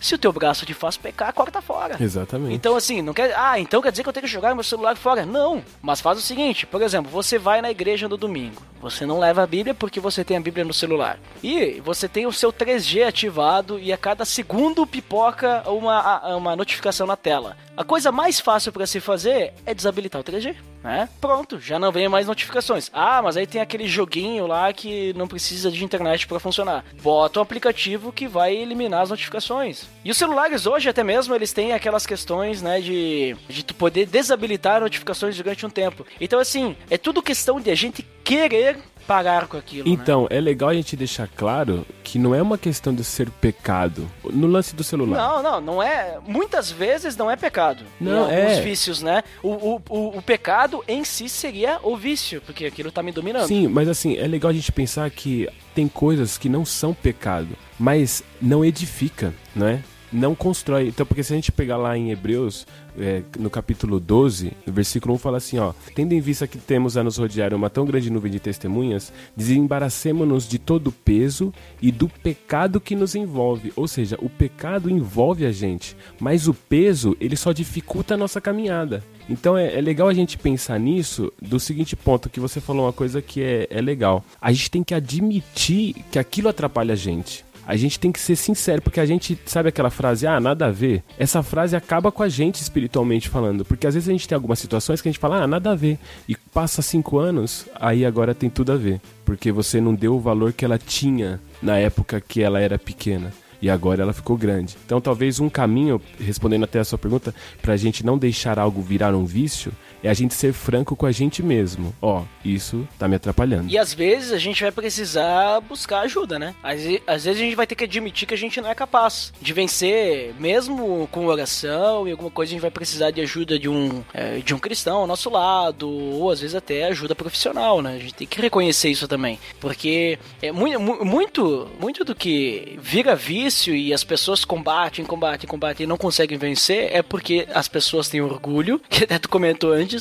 se 0.04 0.14
o 0.14 0.18
teu 0.18 0.30
braço 0.30 0.66
te 0.66 0.74
faz 0.74 0.98
pecar, 0.98 1.32
corta 1.32 1.62
fora. 1.62 1.96
Exatamente. 1.98 2.54
Então, 2.54 2.76
assim, 2.76 3.00
não 3.00 3.14
quer. 3.14 3.34
Ah, 3.34 3.58
então 3.58 3.80
quer 3.80 3.90
dizer 3.90 4.02
que 4.02 4.08
eu 4.10 4.12
tenho 4.12 4.26
que 4.26 4.30
jogar 4.30 4.54
meu 4.54 4.62
celular 4.62 4.96
fora? 4.96 5.24
Não. 5.24 5.64
Mas 5.80 6.02
faz 6.02 6.18
o 6.18 6.20
seguinte: 6.20 6.66
por 6.66 6.82
exemplo, 6.82 7.10
você 7.10 7.38
vai 7.38 7.62
na 7.62 7.70
igreja 7.70 8.06
no 8.06 8.18
domingo. 8.18 8.62
Você 8.82 9.06
não 9.06 9.18
leva 9.18 9.42
a 9.42 9.46
Bíblia 9.46 9.74
porque 9.74 9.98
você 9.98 10.22
tem 10.22 10.36
a 10.36 10.40
Bíblia 10.40 10.62
no 10.62 10.74
celular. 10.74 11.18
E 11.42 11.80
você 11.82 12.06
tem 12.06 12.26
o 12.26 12.32
seu 12.32 12.52
3G 12.52 13.06
ativado 13.06 13.78
e 13.78 13.94
a 13.94 13.96
cada 13.96 14.26
segundo 14.26 14.86
pipoca 14.86 15.62
uma, 15.70 16.36
uma 16.36 16.54
notificação 16.54 17.06
na 17.06 17.16
tela. 17.16 17.56
A 17.76 17.82
coisa 17.82 18.12
mais 18.12 18.38
fácil 18.38 18.70
para 18.70 18.86
se 18.86 19.00
fazer 19.00 19.52
é 19.66 19.74
desabilitar 19.74 20.20
o 20.20 20.24
3G, 20.24 20.54
né? 20.82 21.08
Pronto, 21.20 21.58
já 21.58 21.76
não 21.76 21.90
vem 21.90 22.08
mais 22.08 22.28
notificações. 22.28 22.88
Ah, 22.92 23.20
mas 23.20 23.36
aí 23.36 23.48
tem 23.48 23.60
aquele 23.60 23.88
joguinho 23.88 24.46
lá 24.46 24.72
que 24.72 25.12
não 25.14 25.26
precisa 25.26 25.72
de 25.72 25.84
internet 25.84 26.28
para 26.28 26.38
funcionar. 26.38 26.84
Bota 27.02 27.40
um 27.40 27.42
aplicativo 27.42 28.12
que 28.12 28.28
vai 28.28 28.54
eliminar 28.54 29.02
as 29.02 29.10
notificações. 29.10 29.88
E 30.04 30.10
os 30.10 30.16
celulares 30.16 30.66
hoje 30.66 30.88
até 30.88 31.02
mesmo 31.02 31.34
eles 31.34 31.52
têm 31.52 31.72
aquelas 31.72 32.06
questões, 32.06 32.62
né, 32.62 32.80
de 32.80 33.36
de 33.48 33.64
tu 33.64 33.74
poder 33.74 34.06
desabilitar 34.06 34.80
notificações 34.80 35.36
durante 35.36 35.66
um 35.66 35.70
tempo. 35.70 36.06
Então 36.20 36.38
assim, 36.38 36.76
é 36.88 36.96
tudo 36.96 37.22
questão 37.22 37.60
de 37.60 37.70
a 37.70 37.74
gente 37.74 38.06
querer 38.22 38.78
parar 39.06 39.46
com 39.46 39.56
aquilo, 39.56 39.88
né? 39.88 39.94
Então, 39.94 40.26
é 40.30 40.40
legal 40.40 40.70
a 40.70 40.74
gente 40.74 40.96
deixar 40.96 41.28
claro 41.28 41.86
que 42.02 42.18
não 42.18 42.34
é 42.34 42.42
uma 42.42 42.58
questão 42.58 42.94
de 42.94 43.04
ser 43.04 43.30
pecado. 43.30 44.10
No 44.24 44.46
lance 44.46 44.74
do 44.74 44.82
celular. 44.82 45.16
Não, 45.16 45.42
não, 45.42 45.60
não 45.60 45.82
é. 45.82 46.18
Muitas 46.26 46.70
vezes 46.70 47.16
não 47.16 47.30
é 47.30 47.36
pecado. 47.36 47.84
Não, 48.00 48.30
é. 48.30 48.60
vícios, 48.60 49.02
né? 49.02 49.22
O, 49.42 49.50
o, 49.50 49.82
o, 49.88 50.18
o 50.18 50.22
pecado 50.22 50.82
em 50.88 51.04
si 51.04 51.28
seria 51.28 51.78
o 51.82 51.96
vício, 51.96 52.40
porque 52.44 52.66
aquilo 52.66 52.90
tá 52.90 53.02
me 53.02 53.12
dominando. 53.12 53.46
Sim, 53.46 53.68
mas 53.68 53.88
assim, 53.88 54.16
é 54.16 54.26
legal 54.26 54.50
a 54.50 54.54
gente 54.54 54.72
pensar 54.72 55.10
que 55.10 55.48
tem 55.74 55.88
coisas 55.88 56.38
que 56.38 56.48
não 56.48 56.64
são 56.64 56.94
pecado, 56.94 57.48
mas 57.78 58.22
não 58.40 58.64
edifica, 58.64 59.34
né? 59.54 59.82
Não 60.14 60.32
constrói. 60.32 60.86
Então, 60.86 61.04
porque 61.04 61.24
se 61.24 61.32
a 61.32 61.36
gente 61.36 61.50
pegar 61.50 61.76
lá 61.76 61.98
em 61.98 62.12
Hebreus, 62.12 62.64
é, 62.96 63.22
no 63.36 63.50
capítulo 63.50 63.98
12, 63.98 64.52
no 64.64 64.72
versículo 64.72 65.12
1 65.14 65.18
fala 65.18 65.38
assim, 65.38 65.58
ó: 65.58 65.72
Tendo 65.92 66.12
em 66.12 66.20
vista 66.20 66.46
que 66.46 66.56
temos 66.56 66.96
a 66.96 67.02
nos 67.02 67.16
rodear 67.16 67.52
uma 67.52 67.68
tão 67.68 67.84
grande 67.84 68.10
nuvem 68.10 68.30
de 68.30 68.38
testemunhas, 68.38 69.12
desembaracemo-nos 69.36 70.46
de 70.46 70.56
todo 70.56 70.86
o 70.86 70.92
peso 70.92 71.52
e 71.82 71.90
do 71.90 72.08
pecado 72.08 72.80
que 72.80 72.94
nos 72.94 73.16
envolve. 73.16 73.72
Ou 73.74 73.88
seja, 73.88 74.16
o 74.22 74.30
pecado 74.30 74.88
envolve 74.88 75.44
a 75.44 75.50
gente, 75.50 75.96
mas 76.20 76.46
o 76.46 76.54
peso, 76.54 77.16
ele 77.20 77.36
só 77.36 77.50
dificulta 77.50 78.14
a 78.14 78.16
nossa 78.16 78.40
caminhada. 78.40 79.02
Então 79.28 79.58
é, 79.58 79.76
é 79.76 79.80
legal 79.80 80.06
a 80.06 80.14
gente 80.14 80.38
pensar 80.38 80.78
nisso 80.78 81.32
do 81.42 81.58
seguinte 81.58 81.96
ponto, 81.96 82.30
que 82.30 82.38
você 82.38 82.60
falou 82.60 82.86
uma 82.86 82.92
coisa 82.92 83.20
que 83.20 83.42
é, 83.42 83.66
é 83.68 83.80
legal. 83.80 84.24
A 84.40 84.52
gente 84.52 84.70
tem 84.70 84.84
que 84.84 84.94
admitir 84.94 85.96
que 86.12 86.20
aquilo 86.20 86.48
atrapalha 86.48 86.92
a 86.92 86.96
gente. 86.96 87.44
A 87.66 87.76
gente 87.76 87.98
tem 87.98 88.12
que 88.12 88.20
ser 88.20 88.36
sincero, 88.36 88.82
porque 88.82 89.00
a 89.00 89.06
gente 89.06 89.38
sabe 89.46 89.68
aquela 89.68 89.90
frase, 89.90 90.26
ah, 90.26 90.38
nada 90.38 90.66
a 90.66 90.70
ver. 90.70 91.02
Essa 91.18 91.42
frase 91.42 91.74
acaba 91.74 92.12
com 92.12 92.22
a 92.22 92.28
gente 92.28 92.60
espiritualmente 92.60 93.28
falando, 93.28 93.64
porque 93.64 93.86
às 93.86 93.94
vezes 93.94 94.08
a 94.08 94.12
gente 94.12 94.28
tem 94.28 94.36
algumas 94.36 94.58
situações 94.58 95.00
que 95.00 95.08
a 95.08 95.12
gente 95.12 95.20
fala, 95.20 95.42
ah, 95.42 95.46
nada 95.46 95.70
a 95.70 95.74
ver. 95.74 95.98
E 96.28 96.36
passa 96.52 96.82
cinco 96.82 97.18
anos, 97.18 97.66
aí 97.74 98.04
agora 98.04 98.34
tem 98.34 98.50
tudo 98.50 98.72
a 98.72 98.76
ver. 98.76 99.00
Porque 99.24 99.50
você 99.50 99.80
não 99.80 99.94
deu 99.94 100.14
o 100.14 100.20
valor 100.20 100.52
que 100.52 100.64
ela 100.64 100.78
tinha 100.78 101.40
na 101.62 101.78
época 101.78 102.20
que 102.20 102.42
ela 102.42 102.60
era 102.60 102.78
pequena. 102.78 103.32
E 103.62 103.70
agora 103.70 104.02
ela 104.02 104.12
ficou 104.12 104.36
grande. 104.36 104.76
Então 104.84 105.00
talvez 105.00 105.40
um 105.40 105.48
caminho, 105.48 106.00
respondendo 106.20 106.64
até 106.64 106.80
a 106.80 106.84
sua 106.84 106.98
pergunta, 106.98 107.34
pra 107.62 107.78
gente 107.78 108.04
não 108.04 108.18
deixar 108.18 108.58
algo 108.58 108.82
virar 108.82 109.14
um 109.14 109.24
vício, 109.24 109.72
é 110.04 110.10
a 110.10 110.14
gente 110.14 110.34
ser 110.34 110.52
franco 110.52 110.94
com 110.94 111.06
a 111.06 111.12
gente 111.12 111.42
mesmo. 111.42 111.94
Ó, 112.00 112.22
isso 112.44 112.86
tá 112.98 113.08
me 113.08 113.16
atrapalhando. 113.16 113.70
E 113.70 113.78
às 113.78 113.92
vezes 113.92 114.32
a 114.32 114.38
gente 114.38 114.62
vai 114.62 114.70
precisar 114.70 115.60
buscar 115.60 116.00
ajuda, 116.00 116.38
né? 116.38 116.54
Às, 116.62 116.80
às 117.06 117.24
vezes 117.24 117.40
a 117.40 117.44
gente 117.44 117.56
vai 117.56 117.66
ter 117.66 117.74
que 117.74 117.84
admitir 117.84 118.26
que 118.26 118.34
a 118.34 118.38
gente 118.38 118.60
não 118.60 118.68
é 118.68 118.74
capaz 118.74 119.32
de 119.40 119.52
vencer, 119.52 120.34
mesmo 120.38 121.08
com 121.10 121.26
oração 121.26 122.06
e 122.06 122.10
alguma 122.10 122.30
coisa, 122.30 122.50
a 122.50 122.52
gente 122.52 122.62
vai 122.62 122.70
precisar 122.70 123.10
de 123.10 123.20
ajuda 123.20 123.58
de 123.58 123.68
um, 123.68 124.04
é, 124.12 124.38
de 124.38 124.54
um 124.54 124.58
cristão 124.58 124.98
ao 124.98 125.06
nosso 125.06 125.30
lado, 125.30 125.88
ou 125.88 126.30
às 126.30 126.40
vezes 126.40 126.54
até 126.54 126.84
ajuda 126.84 127.14
profissional, 127.14 127.80
né? 127.80 127.94
A 127.94 127.98
gente 127.98 128.14
tem 128.14 128.26
que 128.26 128.40
reconhecer 128.40 128.90
isso 128.90 129.08
também. 129.08 129.38
Porque 129.58 130.18
é 130.42 130.52
muito, 130.52 130.80
muito, 131.04 131.68
muito 131.80 132.04
do 132.04 132.14
que 132.14 132.78
vira 132.80 133.16
vício 133.16 133.74
e 133.74 133.92
as 133.92 134.04
pessoas 134.04 134.44
combatem, 134.44 135.04
combatem, 135.04 135.48
combatem 135.48 135.84
e 135.84 135.86
não 135.86 135.96
conseguem 135.96 136.36
vencer 136.36 136.90
é 136.92 137.02
porque 137.02 137.46
as 137.54 137.68
pessoas 137.68 138.08
têm 138.08 138.20
orgulho, 138.20 138.80
que 138.90 139.04
até 139.04 139.18
tu 139.18 139.28
comentou 139.28 139.72
antes, 139.72 139.93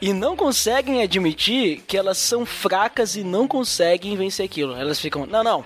e 0.00 0.12
não 0.12 0.36
conseguem 0.36 1.02
admitir 1.02 1.82
que 1.86 1.96
elas 1.96 2.18
são 2.18 2.46
fracas 2.46 3.16
e 3.16 3.22
não 3.22 3.46
conseguem 3.46 4.16
vencer 4.16 4.44
aquilo. 4.44 4.74
Elas 4.74 5.00
ficam, 5.00 5.26
não, 5.26 5.42
não, 5.44 5.64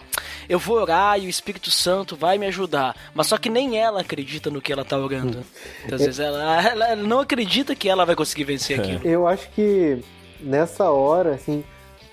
eu 0.49 0.59
vou 0.59 0.77
orar 0.77 1.19
e 1.19 1.27
o 1.27 1.29
Espírito 1.29 1.71
Santo 1.71 2.17
vai 2.17 2.39
me 2.39 2.47
ajudar. 2.47 2.97
Mas 3.15 3.27
só 3.27 3.39
que 3.39 3.49
nem 3.49 3.79
ela 3.79 4.01
acredita 4.01 4.51
no 4.51 4.61
que 4.61 4.73
ela 4.73 4.85
tá 4.85 4.99
orando. 4.99 5.45
Então, 5.85 5.97
às 5.97 6.05
vezes 6.05 6.21
ela, 6.21 6.63
ela 6.63 6.97
não 6.97 7.21
acredita 7.21 7.75
que 7.75 7.89
ela 7.89 8.05
vai 8.05 8.15
conseguir 8.15 8.45
vencer 8.45 8.81
aquilo. 8.81 9.01
Eu 9.05 9.27
acho 9.27 9.49
que 9.51 9.99
nessa 10.41 10.91
hora, 10.91 11.35
assim, 11.35 11.65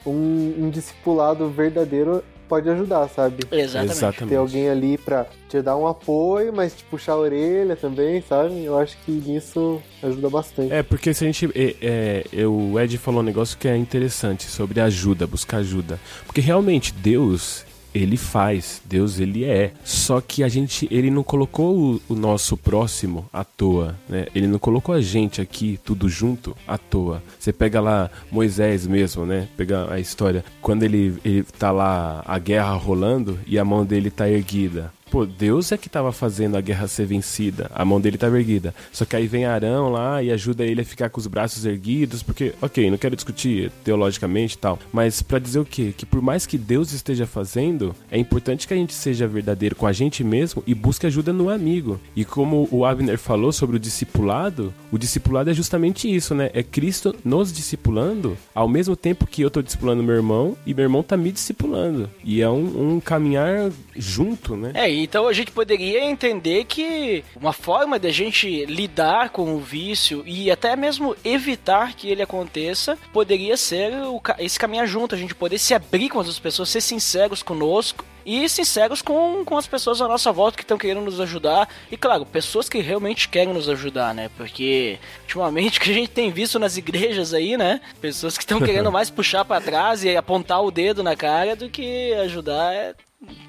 um, 0.06 0.56
um 0.58 0.69
discipulado 0.69 1.50
verdadeiro 1.50 2.24
pode 2.51 2.69
ajudar, 2.69 3.07
sabe? 3.07 3.45
Exatamente. 3.49 4.25
Ter 4.27 4.35
alguém 4.35 4.67
ali 4.67 4.97
pra 4.97 5.25
te 5.47 5.61
dar 5.61 5.77
um 5.77 5.87
apoio, 5.87 6.51
mas 6.51 6.73
te 6.75 6.83
puxar 6.83 7.13
a 7.13 7.17
orelha 7.17 7.77
também, 7.77 8.21
sabe? 8.21 8.65
Eu 8.65 8.77
acho 8.77 8.97
que 9.05 9.11
isso 9.33 9.81
ajuda 10.03 10.29
bastante. 10.29 10.73
É, 10.73 10.83
porque 10.83 11.13
se 11.13 11.23
a 11.23 11.27
gente. 11.27 11.45
É, 11.55 11.75
é, 11.81 12.41
é, 12.41 12.45
o 12.45 12.77
Ed 12.77 12.97
falou 12.97 13.21
um 13.21 13.23
negócio 13.23 13.57
que 13.57 13.69
é 13.69 13.77
interessante 13.77 14.43
sobre 14.43 14.81
ajuda, 14.81 15.25
buscar 15.25 15.59
ajuda. 15.59 15.97
Porque 16.25 16.41
realmente 16.41 16.93
Deus. 16.93 17.65
Ele 17.93 18.17
faz, 18.17 18.82
Deus 18.86 19.19
ele 19.19 19.43
é. 19.43 19.73
Só 19.84 20.21
que 20.21 20.43
a 20.43 20.47
gente, 20.47 20.88
ele 20.91 21.10
não 21.12 21.24
colocou 21.24 21.78
o, 21.78 22.01
o 22.09 22.15
nosso 22.15 22.55
próximo 22.55 23.28
à 23.34 23.43
toa, 23.43 23.95
né? 24.07 24.28
Ele 24.34 24.47
não 24.47 24.59
colocou 24.59 24.95
a 24.95 25.01
gente 25.01 25.41
aqui 25.41 25.80
tudo 25.84 26.07
junto 26.07 26.55
à 26.68 26.78
toa. 26.78 27.22
Você 27.39 27.51
pega 27.51 27.82
lá 27.82 28.09
Moisés 28.32 28.88
mesmo, 28.88 29.26
né? 29.26 29.47
Pega 29.57 29.91
a 29.91 29.99
história 29.99 30.43
quando 30.61 30.84
ele 30.84 31.20
ele 31.24 31.43
tá 31.43 31.72
lá 31.72 32.24
a 32.26 32.38
guerra 32.38 32.74
rolando 32.74 33.39
e 33.45 33.57
a 33.57 33.65
mão 33.65 33.86
dele 33.86 34.09
tá 34.09 34.30
erguida. 34.30 34.91
Pô, 35.12 35.26
Deus 35.26 35.74
é 35.74 35.78
que 35.78 35.89
tava 35.89 36.14
fazendo 36.14 36.55
a 36.55 36.62
guerra 36.62 36.88
ser 36.88 37.05
vencida, 37.05 37.70
a 37.76 37.84
mão 37.84 37.99
dele 37.99 38.18
tava 38.18 38.39
erguida. 38.39 38.74
Só 38.93 39.03
que 39.03 39.16
aí 39.16 39.28
vem 39.28 39.45
Arão 39.45 39.89
lá 39.89 40.24
e 40.24 40.32
ajuda 40.32 40.64
ele 40.64 40.82
a 40.82 40.86
ficar 40.86 41.09
com 41.09 41.20
os 41.20 41.28
braços 41.28 41.66
erguidos, 41.66 42.24
porque, 42.24 42.53
ok, 42.62 42.89
não 42.89 42.97
quero 42.97 43.16
discutir 43.16 43.70
teologicamente 43.84 44.55
e 44.55 44.57
tal, 44.57 44.80
mas 44.91 45.22
para 45.22 45.38
dizer 45.38 45.59
o 45.59 45.66
quê? 45.66 45.93
Que 45.95 46.05
por 46.05 46.22
mais 46.22 46.45
que 46.45 46.57
Deus 46.57 46.93
esteja 46.93 47.28
fazendo, 47.28 47.93
é 48.09 48.18
importante 48.18 48.66
que 48.66 48.74
a 48.74 48.78
gente 48.78 48.93
seja 48.93 49.28
verdadeiro 49.28 49.76
com 49.76 49.86
a 49.86 49.91
gente 49.91 50.24
mesmo 50.24 50.64
e 50.66 50.74
busque 50.74 51.05
ajuda 51.05 51.34
no 51.34 51.49
amigo. 51.49 51.99
E 52.16 52.24
como 52.24 52.70
o 52.72 52.86
Abner 52.86 53.18
falou 53.18 53.51
sobre 53.51 53.76
o 53.76 53.80
discipulado, 53.80 54.74
o 54.91 54.97
discipulado 54.97 55.49
é 55.49 55.53
justamente 55.53 56.14
isso, 56.14 56.34
né? 56.34 56.49
É 56.53 56.64
Cristo 56.64 57.14
nos 57.26 57.51
discipulando 57.51 58.38
ao 58.55 58.70
mesmo 58.70 58.95
tempo 58.95 59.28
que 59.28 59.41
eu 59.41 59.51
tô 59.51 59.62
discipulando 59.62 60.01
meu 60.01 60.16
irmão 60.16 60.55
e 60.66 60.74
meu 60.74 60.84
irmão 60.84 61.03
tá 61.03 61.18
me 61.18 61.34
discipulando. 61.34 62.09
E 62.24 62.41
é 62.41 62.49
um, 62.49 62.95
um 62.95 62.99
caminhar 63.01 63.72
junto, 63.95 64.55
né? 64.55 64.72
É, 64.74 65.01
então 65.04 65.28
a 65.28 65.34
gente 65.34 65.52
poderia 65.52 66.04
entender 66.04 66.66
que 66.66 67.24
uma 67.36 67.54
forma 67.54 67.99
de 67.99 68.08
a 68.08 68.12
gente 68.12 68.66
lidar 68.66 69.30
com 69.30 69.56
o 69.56 69.60
vício 69.60 70.24
e 70.26 70.52
até 70.52 70.76
mesmo 70.76 71.16
evitar 71.24 71.93
que 71.93 72.10
ele 72.10 72.22
aconteça 72.22 72.97
poderia 73.14 73.58
ser 73.58 73.91
esse 74.39 74.60
caminhar 74.60 74.88
junto, 74.88 75.16
a 75.16 75.18
gente 75.18 75.36
poder 75.36 75.58
se 75.58 75.74
abrir 75.74 76.10
com 76.10 76.20
as 76.20 76.39
pessoas, 76.39 76.70
ser 76.70 76.82
sinceros 76.82 77.43
conosco 77.43 78.06
e 78.26 78.47
sinceros 78.47 79.02
com, 79.02 79.43
com 79.43 79.58
as 79.58 79.68
pessoas 79.68 80.02
à 80.02 80.08
nossa 80.08 80.32
volta 80.32 80.58
que 80.58 80.64
estão 80.64 80.78
querendo 80.78 81.02
nos 81.02 81.20
ajudar. 81.20 81.68
E 81.91 81.97
claro, 81.97 82.26
pessoas 82.26 82.70
que 82.70 82.80
realmente 82.80 83.30
querem 83.30 83.54
nos 83.54 83.68
ajudar, 83.68 84.14
né? 84.14 84.30
Porque 84.38 84.99
ultimamente 85.24 85.80
o 85.80 85.82
que 85.82 85.91
a 85.91 85.93
gente 85.93 86.10
tem 86.10 86.32
visto 86.32 86.60
nas 86.60 86.78
igrejas 86.78 87.34
aí, 87.34 87.58
né? 87.58 87.82
Pessoas 87.99 88.38
que 88.38 88.43
estão 88.43 88.60
querendo 88.62 88.91
mais 88.93 89.10
puxar 89.10 89.45
pra 89.45 89.62
trás 89.62 90.04
e 90.04 90.16
apontar 90.16 90.62
o 90.64 90.72
dedo 90.72 91.04
na 91.04 91.16
cara 91.16 91.56
do 91.56 91.70
que 91.70 92.14
ajudar. 92.14 92.74
É, 92.74 92.95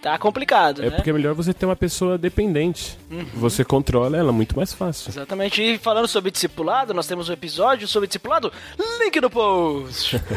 tá 0.01 0.19
complicado, 0.19 0.83
É 0.83 0.91
né? 0.91 0.97
porque 0.97 1.11
é 1.11 1.13
melhor 1.13 1.35
você 1.35 1.53
ter 1.55 1.67
uma 1.67 1.77
pessoa 1.77 2.19
dependente. 2.19 2.99
Você 3.35 3.65
controla 3.65 4.17
ela 4.17 4.33
muito 4.33 4.57
mais 4.57 4.73
fácil. 4.73 5.11
Exatamente. 5.11 5.63
E 5.63 5.79
falando 5.79 6.09
sobre 6.09 6.31
discipulado, 6.31 6.93
nós 6.95 7.07
temos 7.07 7.29
um 7.29 7.33
episódio 7.33 7.87
sobre 7.89 8.07
discipulado. 8.07 8.53
Link 9.01 9.21
no 9.21 9.31
post. 9.31 10.21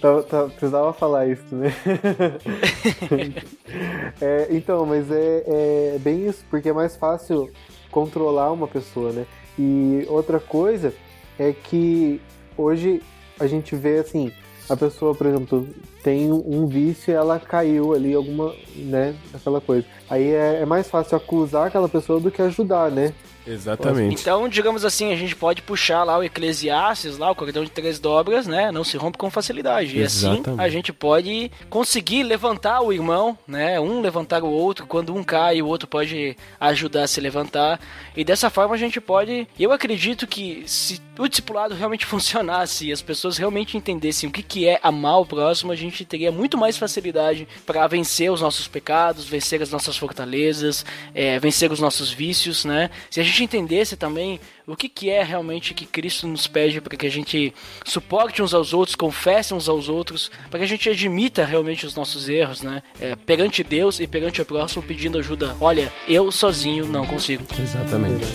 Tá- 0.00 0.22
tá- 0.24 0.44
precisava 0.48 0.92
falar 0.92 1.28
isso, 1.28 1.54
né? 1.54 1.72
É, 4.20 4.48
então, 4.50 4.86
mas 4.86 5.10
é, 5.10 5.44
é 5.46 5.98
bem 6.00 6.26
isso, 6.28 6.44
porque 6.50 6.68
é 6.68 6.72
mais 6.72 6.96
fácil 6.96 7.50
controlar 7.90 8.50
uma 8.52 8.66
pessoa, 8.66 9.12
né? 9.12 9.26
E 9.58 10.04
outra 10.08 10.38
coisa 10.40 10.92
é 11.38 11.52
que 11.52 12.20
hoje 12.56 13.02
a 13.38 13.46
gente 13.46 13.74
vê 13.76 13.98
assim, 13.98 14.32
a 14.68 14.76
pessoa, 14.76 15.14
por 15.14 15.26
exemplo, 15.26 15.68
tem 16.02 16.32
um 16.32 16.66
vício 16.66 17.12
e 17.12 17.14
ela 17.14 17.38
caiu 17.38 17.92
ali, 17.92 18.14
alguma, 18.14 18.54
né? 18.74 19.14
Aquela 19.32 19.60
coisa. 19.60 19.86
Aí 20.08 20.30
é, 20.30 20.60
é 20.62 20.66
mais 20.66 20.88
fácil 20.88 21.16
acusar 21.16 21.66
aquela 21.66 21.88
pessoa 21.88 22.20
do 22.20 22.30
que 22.30 22.42
ajudar, 22.42 22.90
né? 22.90 23.12
Exatamente. 23.46 24.20
Então, 24.20 24.48
digamos 24.48 24.84
assim, 24.84 25.12
a 25.12 25.16
gente 25.16 25.36
pode 25.36 25.62
puxar 25.62 26.02
lá 26.02 26.18
o 26.18 26.24
Eclesiastes, 26.24 27.16
lá 27.16 27.30
o 27.30 27.34
cordão 27.34 27.64
de 27.64 27.70
três 27.70 27.98
dobras, 27.98 28.46
né? 28.46 28.72
Não 28.72 28.82
se 28.82 28.96
rompe 28.96 29.16
com 29.16 29.30
facilidade. 29.30 29.98
E 29.98 30.02
assim 30.02 30.32
Exatamente. 30.32 30.60
a 30.60 30.68
gente 30.68 30.92
pode 30.92 31.50
conseguir 31.70 32.24
levantar 32.24 32.80
o 32.80 32.92
irmão, 32.92 33.38
né? 33.46 33.78
Um 33.78 34.00
levantar 34.00 34.42
o 34.42 34.50
outro. 34.50 34.86
Quando 34.86 35.14
um 35.14 35.22
cai, 35.22 35.62
o 35.62 35.66
outro 35.66 35.86
pode 35.86 36.36
ajudar 36.58 37.04
a 37.04 37.08
se 37.08 37.20
levantar. 37.20 37.80
E 38.16 38.24
dessa 38.24 38.50
forma 38.50 38.74
a 38.74 38.78
gente 38.78 39.00
pode. 39.00 39.46
Eu 39.58 39.70
acredito 39.70 40.26
que 40.26 40.64
se 40.66 41.00
o 41.18 41.28
discipulado 41.28 41.74
realmente 41.74 42.04
funcionasse 42.06 42.88
e 42.88 42.92
as 42.92 43.02
pessoas 43.02 43.36
realmente 43.36 43.76
entendessem 43.76 44.28
o 44.28 44.32
que, 44.32 44.42
que 44.42 44.68
é 44.68 44.78
amar 44.82 45.20
o 45.20 45.26
próximo, 45.26 45.72
a 45.72 45.76
gente 45.76 46.04
teria 46.04 46.30
muito 46.32 46.56
mais 46.56 46.76
facilidade 46.76 47.46
para 47.64 47.86
vencer 47.86 48.30
os 48.30 48.40
nossos 48.40 48.68
pecados, 48.68 49.24
vencer 49.26 49.62
as 49.62 49.70
nossas 49.70 49.96
fortalezas, 49.96 50.84
é, 51.14 51.38
vencer 51.38 51.70
os 51.70 51.80
nossos 51.80 52.10
vícios, 52.10 52.64
né? 52.64 52.90
Se 53.10 53.20
a 53.20 53.22
gente 53.22 53.44
entendesse 53.44 53.96
também 53.96 54.40
o 54.66 54.74
que, 54.74 54.88
que 54.88 55.10
é 55.10 55.22
realmente 55.22 55.72
que 55.74 55.86
Cristo 55.86 56.26
nos 56.26 56.46
pede 56.46 56.80
para 56.80 56.96
que 56.96 57.06
a 57.06 57.10
gente 57.10 57.54
suporte 57.84 58.42
uns 58.42 58.52
aos 58.52 58.72
outros, 58.72 58.96
confesse 58.96 59.54
uns 59.54 59.68
aos 59.68 59.88
outros, 59.88 60.30
para 60.50 60.58
que 60.58 60.64
a 60.64 60.68
gente 60.68 60.90
admita 60.90 61.44
realmente 61.44 61.86
os 61.86 61.94
nossos 61.94 62.28
erros, 62.28 62.62
né? 62.62 62.82
É, 63.00 63.14
perante 63.14 63.62
Deus 63.62 64.00
e 64.00 64.06
perante 64.06 64.42
o 64.42 64.44
próximo 64.44 64.82
pedindo 64.82 65.18
ajuda. 65.18 65.56
Olha, 65.60 65.92
eu 66.08 66.32
sozinho 66.32 66.86
não 66.86 67.06
consigo. 67.06 67.44
Exatamente. 67.58 68.26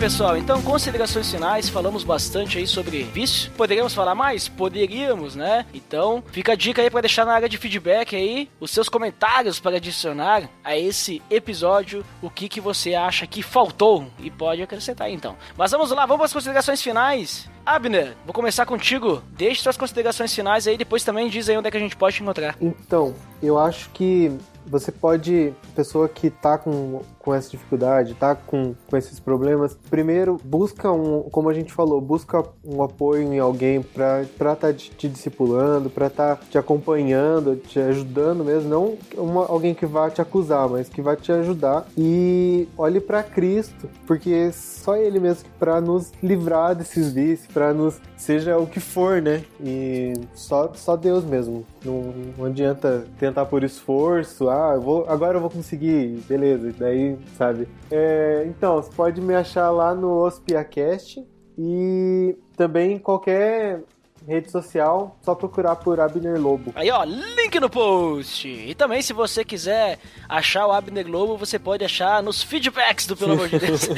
Pessoal. 0.00 0.34
Então, 0.38 0.62
considerações 0.62 1.30
finais. 1.30 1.68
Falamos 1.68 2.02
bastante 2.02 2.56
aí 2.56 2.66
sobre 2.66 3.02
vício. 3.02 3.50
Poderíamos 3.50 3.92
falar 3.92 4.14
mais? 4.14 4.48
Poderíamos, 4.48 5.36
né? 5.36 5.66
Então, 5.74 6.24
fica 6.32 6.52
a 6.52 6.54
dica 6.54 6.80
aí 6.80 6.88
para 6.88 7.02
deixar 7.02 7.26
na 7.26 7.34
área 7.34 7.50
de 7.50 7.58
feedback 7.58 8.16
aí 8.16 8.48
os 8.58 8.70
seus 8.70 8.88
comentários 8.88 9.60
para 9.60 9.76
adicionar 9.76 10.48
a 10.64 10.74
esse 10.74 11.20
episódio 11.30 12.02
o 12.22 12.30
que, 12.30 12.48
que 12.48 12.62
você 12.62 12.94
acha 12.94 13.26
que 13.26 13.42
faltou 13.42 14.06
e 14.18 14.30
pode 14.30 14.62
acrescentar 14.62 15.10
então. 15.10 15.36
Mas 15.54 15.70
vamos 15.70 15.90
lá, 15.90 16.06
vamos 16.06 16.16
para 16.16 16.26
as 16.26 16.32
considerações 16.32 16.80
finais. 16.80 17.50
Abner, 17.70 18.16
vou 18.26 18.34
começar 18.34 18.66
contigo. 18.66 19.22
Deixe 19.30 19.62
suas 19.62 19.76
considerações 19.76 20.34
finais 20.34 20.66
aí, 20.66 20.76
depois 20.76 21.04
também 21.04 21.28
diz 21.28 21.48
aí 21.48 21.56
onde 21.56 21.68
é 21.68 21.70
que 21.70 21.76
a 21.76 21.80
gente 21.80 21.94
pode 21.94 22.16
te 22.16 22.22
encontrar. 22.22 22.56
Então, 22.60 23.14
eu 23.40 23.56
acho 23.56 23.90
que 23.90 24.36
você 24.66 24.92
pode, 24.92 25.52
pessoa 25.74 26.08
que 26.08 26.30
tá 26.30 26.58
com, 26.58 27.00
com 27.18 27.34
essa 27.34 27.50
dificuldade, 27.50 28.14
tá 28.14 28.34
com, 28.34 28.74
com 28.88 28.96
esses 28.96 29.18
problemas, 29.18 29.76
primeiro 29.90 30.36
busca 30.44 30.90
um, 30.92 31.22
como 31.30 31.48
a 31.48 31.54
gente 31.54 31.72
falou, 31.72 32.00
busca 32.00 32.44
um 32.64 32.82
apoio 32.82 33.22
em 33.22 33.38
alguém 33.38 33.82
pra 33.82 34.22
estar 34.22 34.56
tá 34.56 34.72
te, 34.72 34.90
te 34.90 35.08
discipulando, 35.08 35.90
pra 35.90 36.06
estar 36.06 36.36
tá 36.36 36.42
te 36.48 36.58
acompanhando, 36.58 37.56
te 37.56 37.80
ajudando 37.80 38.44
mesmo, 38.44 38.68
não 38.68 38.98
uma, 39.16 39.46
alguém 39.46 39.74
que 39.74 39.86
vá 39.86 40.10
te 40.10 40.20
acusar, 40.20 40.68
mas 40.68 40.88
que 40.88 41.02
vai 41.02 41.16
te 41.16 41.32
ajudar 41.32 41.86
e 41.96 42.68
olhe 42.76 43.00
pra 43.00 43.22
Cristo, 43.22 43.88
porque 44.06 44.52
só 44.52 44.96
Ele 44.96 45.18
mesmo 45.18 45.48
para 45.58 45.80
nos 45.80 46.12
livrar 46.22 46.74
desses 46.74 47.12
vícios, 47.12 47.48
para 47.60 47.74
nos 47.74 48.00
seja 48.16 48.56
o 48.56 48.66
que 48.66 48.80
for, 48.80 49.20
né? 49.20 49.44
E 49.62 50.14
só, 50.32 50.72
só 50.72 50.96
Deus 50.96 51.22
mesmo. 51.26 51.66
Não, 51.84 52.14
não 52.38 52.46
adianta 52.46 53.06
tentar 53.18 53.44
por 53.44 53.62
esforço. 53.62 54.48
Ah, 54.48 54.72
eu 54.76 54.80
vou, 54.80 55.04
agora 55.06 55.36
eu 55.36 55.42
vou 55.42 55.50
conseguir, 55.50 56.22
beleza. 56.26 56.72
Daí, 56.78 57.18
sabe? 57.36 57.68
É, 57.90 58.46
então, 58.46 58.76
você 58.76 58.90
pode 58.92 59.20
me 59.20 59.34
achar 59.34 59.68
lá 59.68 59.94
no 59.94 60.24
OspiaCast 60.24 61.22
e 61.58 62.34
também 62.56 62.98
qualquer 62.98 63.82
rede 64.26 64.50
social, 64.50 65.18
só 65.22 65.34
procurar 65.34 65.76
por 65.76 66.00
Abner 66.00 66.40
Lobo. 66.40 66.72
Aí, 66.74 66.90
ó, 66.90 67.04
link 67.04 67.58
no 67.60 67.68
post. 67.68 68.48
E 68.48 68.74
também, 68.74 69.02
se 69.02 69.12
você 69.12 69.44
quiser 69.44 69.98
achar 70.30 70.66
o 70.66 70.72
Abner 70.72 71.04
Globo, 71.04 71.36
você 71.36 71.58
pode 71.58 71.84
achar 71.84 72.22
nos 72.22 72.42
feedbacks 72.42 73.06
do 73.06 73.16
Pelo 73.16 73.32
Amor 73.32 73.48
de 73.48 73.58
Deus. 73.58 73.88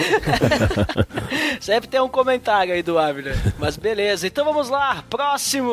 Sempre 1.60 1.88
tem 1.88 2.00
um 2.00 2.08
comentário 2.08 2.72
aí 2.72 2.82
do 2.82 2.98
Abner. 2.98 3.36
Mas 3.58 3.76
beleza, 3.76 4.26
então 4.26 4.44
vamos 4.44 4.70
lá. 4.70 5.04
Próximo. 5.10 5.70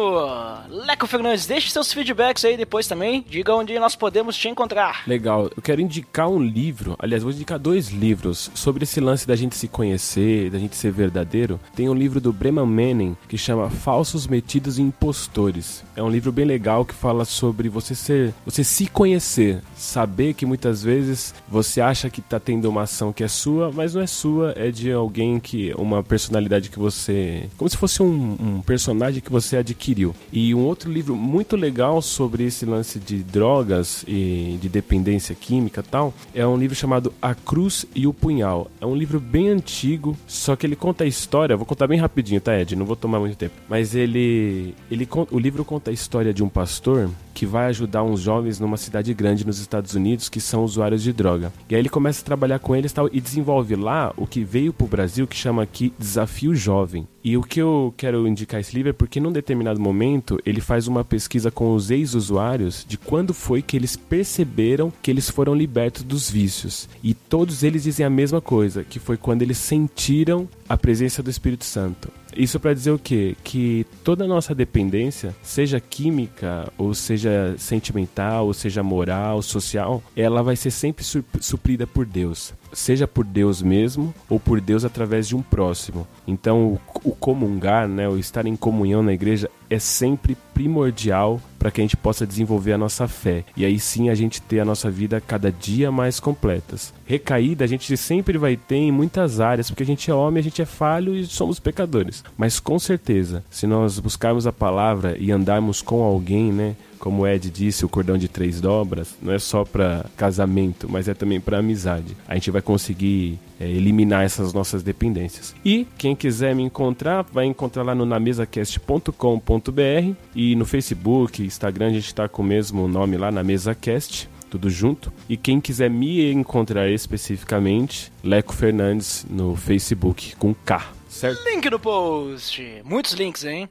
Leco 0.70 1.08
Fernandes, 1.08 1.46
deixe 1.46 1.70
seus 1.70 1.94
feedbacks 1.94 2.44
aí 2.44 2.58
depois 2.58 2.88
também. 2.88 3.26
Diga 3.28 3.56
onde 3.56 3.78
nós 3.80 3.96
podemos 3.96 4.36
te 4.36 4.50
encontrar. 4.50 5.04
Legal, 5.08 5.50
eu 5.56 5.62
quero 5.62 5.82
indicar 5.82 6.28
um 6.28 6.42
livro, 6.42 6.96
aliás, 7.00 7.24
vou 7.24 7.32
indicar 7.32 7.58
dois 7.58 7.90
livros 7.90 8.52
sobre 8.54 8.84
esse 8.84 9.00
lance 9.00 9.26
da 9.26 9.36
gente 9.36 9.56
se 9.56 9.68
conhecer, 9.68 10.50
da 10.50 10.60
gente 10.60 10.76
ser 10.76 10.92
verdadeiro. 10.92 11.60
Tem 11.76 11.88
um 11.88 11.94
livro 11.94 12.20
do 12.20 12.34
Breman 12.34 12.66
Manning 12.66 13.18
que 13.28 13.38
chama 13.38 13.70
Falsos 13.70 14.28
Metidos 14.28 14.78
e 14.78 14.82
Impostores. 14.82 15.84
É 16.00 16.02
um 16.02 16.10
livro 16.10 16.32
bem 16.32 16.46
legal 16.46 16.86
que 16.86 16.94
fala 16.94 17.26
sobre 17.26 17.68
você 17.68 17.94
ser, 17.94 18.34
você 18.46 18.64
se 18.64 18.88
conhecer, 18.88 19.60
saber 19.76 20.34
que 20.34 20.46
muitas 20.46 20.82
vezes 20.82 21.36
você 21.46 21.82
acha 21.82 22.10
que 22.10 22.22
tá 22.22 22.40
tendo 22.40 22.70
uma 22.70 22.84
ação 22.84 23.12
que 23.12 23.22
é 23.22 23.28
sua, 23.28 23.70
mas 23.70 23.94
não 23.94 24.02
é 24.02 24.08
sua, 24.08 24.54
é 24.56 24.72
de 24.72 24.90
alguém 24.94 25.42
que 25.42 25.74
uma 25.78 26.02
personalidade 26.02 26.70
que 26.70 26.80
você, 26.80 27.50
como 27.58 27.70
se 27.70 27.76
fosse 27.76 28.02
um, 28.02 28.38
um 28.40 28.62
personagem 28.62 29.22
que 29.22 29.30
você 29.30 29.58
adquiriu. 29.58 30.16
E 30.32 30.56
um 30.56 30.62
outro 30.62 30.90
livro 30.90 31.18
muito 31.18 31.58
legal 31.58 32.02
sobre 32.02 32.46
esse 32.46 32.66
lance 32.66 32.98
de 32.98 33.22
drogas 33.22 34.06
e 34.08 34.58
de 34.62 34.70
dependência 34.70 35.36
química 35.36 35.84
tal, 35.84 36.14
é 36.34 36.48
um 36.48 36.56
livro 36.56 36.78
chamado 36.78 37.14
A 37.22 37.36
Cruz 37.36 37.86
e 37.94 38.08
o 38.08 38.14
Punhal. 38.14 38.72
É 38.80 38.86
um 38.86 38.96
livro 38.96 39.20
bem 39.20 39.50
antigo, 39.50 40.18
só 40.26 40.56
que 40.56 40.66
ele 40.66 40.78
conta 40.78 41.04
a 41.04 41.08
história, 41.08 41.58
vou 41.58 41.66
contar 41.66 41.88
bem 41.88 42.00
rapidinho, 42.00 42.40
tá, 42.40 42.58
Ed? 42.58 42.74
Não 42.74 42.86
vou 42.86 42.96
tomar 42.96 43.20
muito 43.20 43.36
tempo. 43.36 43.56
Mas 43.68 43.94
ele 43.94 44.74
ele, 44.90 45.06
o 45.30 45.38
livro 45.38 45.66
conta 45.66 45.89
a 45.90 45.94
história 45.94 46.34
de 46.34 46.44
um 46.44 46.50
pastor 46.50 47.10
que 47.34 47.46
vai 47.46 47.68
ajudar 47.68 48.04
uns 48.04 48.20
jovens 48.20 48.60
numa 48.60 48.76
cidade 48.76 49.14
grande 49.14 49.46
nos 49.46 49.60
Estados 49.60 49.94
Unidos 49.94 50.28
que 50.28 50.42
são 50.42 50.64
usuários 50.64 51.02
de 51.02 51.14
droga. 51.14 51.54
E 51.70 51.76
aí 51.76 51.82
ele 51.82 51.90
começa 51.90 52.22
a 52.22 52.26
trabalhar 52.26 52.60
com 52.60 52.76
eles 52.76 52.92
tal, 52.92 53.10
e 53.12 53.22
desenvolve 53.22 53.76
lá 53.76 54.14
o 54.18 54.28
que 54.28 54.44
veio 54.44 54.74
pro 54.74 54.88
Brasil 54.88 55.26
que 55.26 55.36
chama 55.36 55.64
aqui 55.64 55.94
Desafio 55.98 56.54
Jovem. 56.54 57.08
E 57.24 57.38
o 57.38 57.44
que 57.44 57.62
eu 57.62 57.94
quero 57.96 58.28
indicar 58.28 58.60
esse 58.60 58.76
livro 58.76 58.90
é 58.90 58.94
porque 58.94 59.20
num 59.20 59.32
determinado 59.32 59.80
momento 59.80 60.40
ele 60.46 60.62
faz 60.62 60.88
uma 60.88 61.04
pesquisa 61.04 61.50
com 61.50 61.74
os 61.74 61.90
ex-usuários 61.90 62.86
de 62.88 62.98
quando 62.98 63.34
foi 63.34 63.62
que 63.62 63.78
eles 63.78 63.96
perceberam 63.96 64.92
que 65.02 65.10
eles 65.10 65.30
foram 65.30 65.56
libertos 65.56 66.04
dos 66.04 66.30
vícios. 66.30 66.90
E 67.02 67.14
todos 67.14 67.64
eles 67.64 67.84
dizem 67.84 68.06
a 68.06 68.10
mesma 68.10 68.42
coisa, 68.42 68.84
que 68.84 69.00
foi 69.00 69.18
quando 69.18 69.42
eles 69.42 69.58
sentiram 69.58 70.48
a 70.68 70.78
presença 70.78 71.24
do 71.24 71.30
Espírito 71.30 71.66
Santo. 71.66 72.12
Isso 72.40 72.60
para 72.60 72.74
dizer 72.74 72.92
o 72.92 72.98
quê? 72.98 73.36
Que 73.44 73.86
toda 74.04 74.26
nossa 74.26 74.56
dependência, 74.56 75.36
seja 75.44 75.80
química, 75.80 76.72
ou 76.78 76.94
seja 76.94 77.54
sentimental, 77.58 78.46
ou 78.48 78.54
seja 78.54 78.82
moral, 78.82 79.42
social, 79.42 80.02
ela 80.16 80.42
vai 80.42 80.56
ser 80.56 80.72
sempre 80.72 81.04
su- 81.04 81.24
suprida 81.42 81.86
por 81.86 82.06
Deus. 82.06 82.54
Seja 82.72 83.08
por 83.08 83.26
Deus 83.26 83.62
mesmo, 83.62 84.14
ou 84.30 84.40
por 84.40 84.62
Deus 84.62 84.86
através 84.86 85.28
de 85.28 85.36
um 85.36 85.42
próximo. 85.42 86.08
Então, 86.28 86.80
o, 87.04 87.10
o 87.10 87.16
comungar, 87.16 87.88
né, 87.88 88.08
o 88.08 88.18
estar 88.18 88.46
em 88.46 88.56
comunhão 88.56 89.02
na 89.02 89.14
igreja, 89.14 89.50
é 89.70 89.80
sempre 89.80 90.36
primordial 90.54 91.40
para 91.58 91.70
que 91.70 91.80
a 91.80 91.84
gente 91.84 91.96
possa 91.96 92.26
desenvolver 92.26 92.74
a 92.74 92.78
nossa 92.78 93.08
fé. 93.08 93.44
E 93.56 93.64
aí 93.64 93.80
sim 93.80 94.10
a 94.10 94.16
gente 94.16 94.42
ter 94.42 94.60
a 94.60 94.66
nossa 94.66 94.90
vida 94.90 95.22
cada 95.22 95.52
dia 95.52 95.92
mais 95.92 96.20
completas. 96.20 96.94
Recaída 97.06 97.64
a 97.66 97.68
gente 97.68 97.96
sempre 97.96 98.38
vai 98.38 98.58
ter 98.58 98.76
em 98.76 98.92
muitas 98.92 99.40
áreas, 99.40 99.70
porque 99.70 99.84
a 99.84 99.86
gente 99.86 100.10
é 100.10 100.14
homem, 100.14 100.40
a 100.40 100.44
gente 100.44 100.62
é 100.62 100.66
falho 100.66 101.16
e 101.16 101.26
somos 101.26 101.60
pecadores. 101.60 102.24
Mas 102.38 102.60
com 102.60 102.80
certeza, 102.80 103.44
se 103.50 103.68
nós 103.68 104.00
buscarmos 104.00 104.48
a 104.48 104.54
palavra 104.54 105.16
e 105.20 105.32
andarmos 105.32 105.82
com 105.82 106.02
alguém, 106.02 106.52
né? 106.52 106.76
Como 107.00 107.24
o 107.24 107.28
Ed 107.28 107.50
disse, 107.50 107.86
o 107.86 107.90
cordão 107.90 108.18
de 108.18 108.28
três 108.28 108.60
dobras 108.60 109.16
não 109.22 109.34
é 109.34 109.40
só 109.40 109.64
para 109.64 110.06
casamento, 110.18 110.88
mas 110.90 111.08
é 111.08 111.14
também 111.14 111.40
para 111.40 111.60
amizade. 111.60 112.16
A 112.28 112.36
gente 112.36 112.52
vai 112.52 112.62
conseguir 112.62 113.40
é, 113.60 113.68
eliminar 113.68 114.24
essas 114.24 114.54
nossas 114.54 114.84
dependências. 114.84 115.56
E 115.64 115.88
quem 115.98 116.16
quiser 116.16 116.54
me 116.54 116.64
encontrar, 116.64 117.24
vai 117.24 117.46
encontrar 117.46 117.84
lá 117.84 117.96
no 117.96 118.06
namesacast.com.br 118.06 120.14
e 120.36 120.56
no 120.56 120.66
Facebook, 120.66 121.42
Instagram, 121.42 121.88
a 121.88 121.94
gente 121.94 122.08
está 122.08 122.28
com 122.28 122.42
o 122.42 122.46
mesmo 122.46 122.88
nome 122.88 123.18
lá, 123.18 123.32
na 123.32 123.44
MesaCast 123.44 124.30
tudo 124.50 124.70
junto. 124.70 125.14
E 125.30 125.38
quem 125.38 125.62
quiser 125.62 125.92
me 125.92 126.32
encontrar 126.32 126.90
especificamente, 126.90 128.12
Leco 128.24 128.52
Fernandes 128.52 129.24
no 129.30 129.56
Facebook 129.56 130.36
com 130.38 130.56
K, 130.56 130.92
certo? 131.08 131.48
Link 131.48 131.70
no 131.70 131.80
post. 131.80 132.82
Muitos 132.84 133.14
links, 133.14 133.46
hein? 133.46 133.70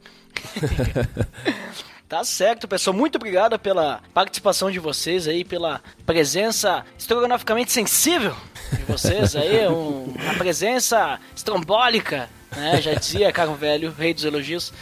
Tá 2.08 2.24
certo, 2.24 2.66
pessoal. 2.66 2.96
Muito 2.96 3.16
obrigado 3.16 3.58
pela 3.58 4.00
participação 4.14 4.70
de 4.70 4.78
vocês 4.78 5.28
aí, 5.28 5.44
pela 5.44 5.82
presença 6.06 6.84
estrogonoficamente 6.98 7.70
sensível 7.70 8.34
de 8.72 8.82
vocês 8.84 9.36
aí, 9.36 9.68
um- 9.68 10.04
uma 10.18 10.34
presença 10.34 11.20
estrombólica, 11.36 12.30
né? 12.56 12.80
Já 12.80 12.94
dizia 12.94 13.30
Caro 13.30 13.52
Velho, 13.54 13.92
rei 13.92 14.14
dos 14.14 14.24
elogios. 14.24 14.72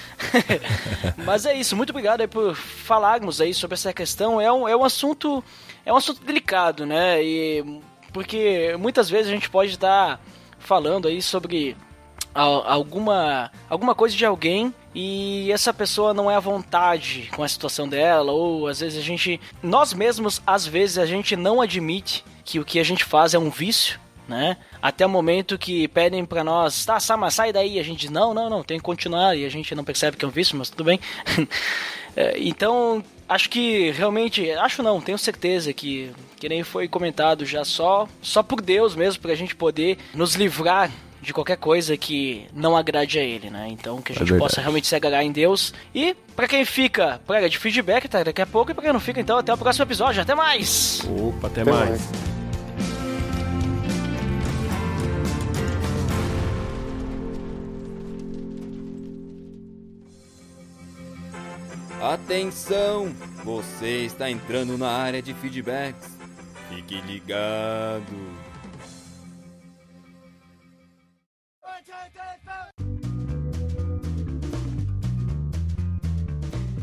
Mas 1.25 1.45
é 1.47 1.55
isso, 1.55 1.75
muito 1.75 1.91
obrigado 1.91 2.21
aí 2.21 2.29
por 2.29 2.55
falarmos 2.55 3.41
aí 3.41 3.53
sobre 3.53 3.75
essa 3.75 3.93
questão. 3.93 4.41
É 4.41 4.53
um, 4.53 4.69
é 4.69 4.77
um 4.77 4.85
assunto 4.85 5.43
é 5.85 5.93
um 5.93 5.97
assunto 5.97 6.25
delicado, 6.25 6.87
né? 6.87 7.21
E 7.25 7.81
porque 8.13 8.77
muitas 8.79 9.11
vezes 9.11 9.27
a 9.27 9.35
gente 9.35 9.51
pode 9.51 9.73
estar 9.73 10.21
falando 10.61 11.09
aí 11.09 11.21
sobre 11.21 11.77
alguma 12.41 13.51
alguma 13.69 13.95
coisa 13.95 14.17
de 14.17 14.25
alguém 14.25 14.75
e 14.95 15.51
essa 15.51 15.73
pessoa 15.73 16.13
não 16.13 16.31
é 16.31 16.37
à 16.37 16.41
vontade 16.41 17.31
com 17.35 17.43
a 17.43 17.49
situação 17.49 17.89
dela 17.89 18.33
ou 18.33 18.69
às 18.69 18.81
vezes 18.81 18.99
a 18.99 19.03
gente 19.03 19.41
nós 19.63 19.93
mesmos 19.93 20.43
às 20.47 20.67
vezes 20.67 20.99
a 20.99 21.07
gente 21.07 21.35
não 21.35 21.61
admite 21.61 22.25
que 22.45 22.61
o 22.61 22.65
que 22.65 22.79
a 22.79 22.85
gente 22.85 23.05
faz 23.05 23.35
é 23.35 23.39
um 23.39 23.51
vício 23.51 23.99
né? 24.29 24.57
Até 24.83 25.07
o 25.07 25.09
momento 25.09 25.57
que 25.57 25.87
pedem 25.89 26.25
pra 26.25 26.43
nós, 26.43 26.85
tá, 26.85 26.99
Sama, 26.99 27.31
sai 27.31 27.53
daí. 27.53 27.79
A 27.79 27.83
gente 27.85 28.11
não, 28.11 28.35
não, 28.35 28.51
não, 28.51 28.63
tem 28.63 28.79
que 28.79 28.83
continuar. 28.83 29.37
E 29.37 29.45
a 29.45 29.49
gente 29.49 29.73
não 29.75 29.85
percebe 29.85 30.17
que 30.17 30.25
é 30.25 30.29
um 30.29 30.33
vício, 30.33 30.57
mas 30.57 30.71
tudo 30.71 30.85
bem. 30.85 31.01
É, 32.19 32.35
então, 32.39 33.05
acho 33.29 33.51
que 33.51 33.91
realmente, 33.91 34.51
acho 34.53 34.83
não, 34.83 35.03
tenho 35.03 35.19
certeza 35.19 35.71
que, 35.75 36.11
que 36.37 36.49
nem 36.49 36.63
foi 36.63 36.89
comentado 36.89 37.45
já, 37.45 37.63
só, 37.63 38.09
só 38.23 38.43
por 38.43 38.63
Deus 38.63 38.97
mesmo, 38.97 39.21
pra 39.21 39.35
gente 39.35 39.55
poder 39.55 39.99
nos 40.15 40.35
livrar 40.35 40.91
de 41.27 41.33
qualquer 41.33 41.57
coisa 41.57 41.97
que 41.97 42.47
não 42.55 42.77
agrade 42.77 43.19
a 43.19 43.23
ele, 43.23 43.51
né? 43.51 43.67
Então, 43.69 44.01
que 44.01 44.13
a 44.13 44.15
É 44.15 44.19
gente 44.21 44.29
verdade. 44.31 44.49
possa 44.49 44.61
realmente 44.61 44.87
se 44.87 44.95
agarrar 44.95 45.25
em 45.25 45.33
Deus. 45.33 45.75
E, 45.95 46.15
pra 46.37 46.47
quem 46.47 46.65
fica, 46.65 47.21
praga 47.27 47.51
de 47.51 47.59
feedback, 47.59 48.09
tá 48.09 48.23
daqui 48.23 48.41
a 48.41 48.47
pouco. 48.47 48.71
E 48.71 48.75
pra 48.75 48.85
quem 48.85 48.93
não 48.93 49.01
fica, 49.01 49.21
então, 49.21 49.37
até 49.37 49.53
o 49.53 49.59
próximo 49.59 49.85
episódio. 49.85 50.23
Até 50.23 50.35
mais! 50.35 51.03
Opa, 51.05 51.49
até, 51.49 51.63
Até 51.63 51.71
mais. 51.73 51.89
mais. 51.91 52.11
Atenção! 62.01 63.15
Você 63.45 64.05
está 64.05 64.31
entrando 64.31 64.77
na 64.77 64.89
área 64.89 65.23
de 65.23 65.33
feedbacks. 65.35 66.09
Fique 66.69 67.01
ligado. 67.03 68.05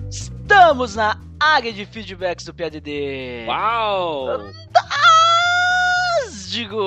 Estamos 0.10 0.96
na 0.96 1.20
área 1.40 1.72
de 1.74 1.86
feedbacks 1.86 2.46
do 2.46 2.54
PADD. 2.54 3.46
Uau! 3.48 4.52
Digo! 6.50 6.78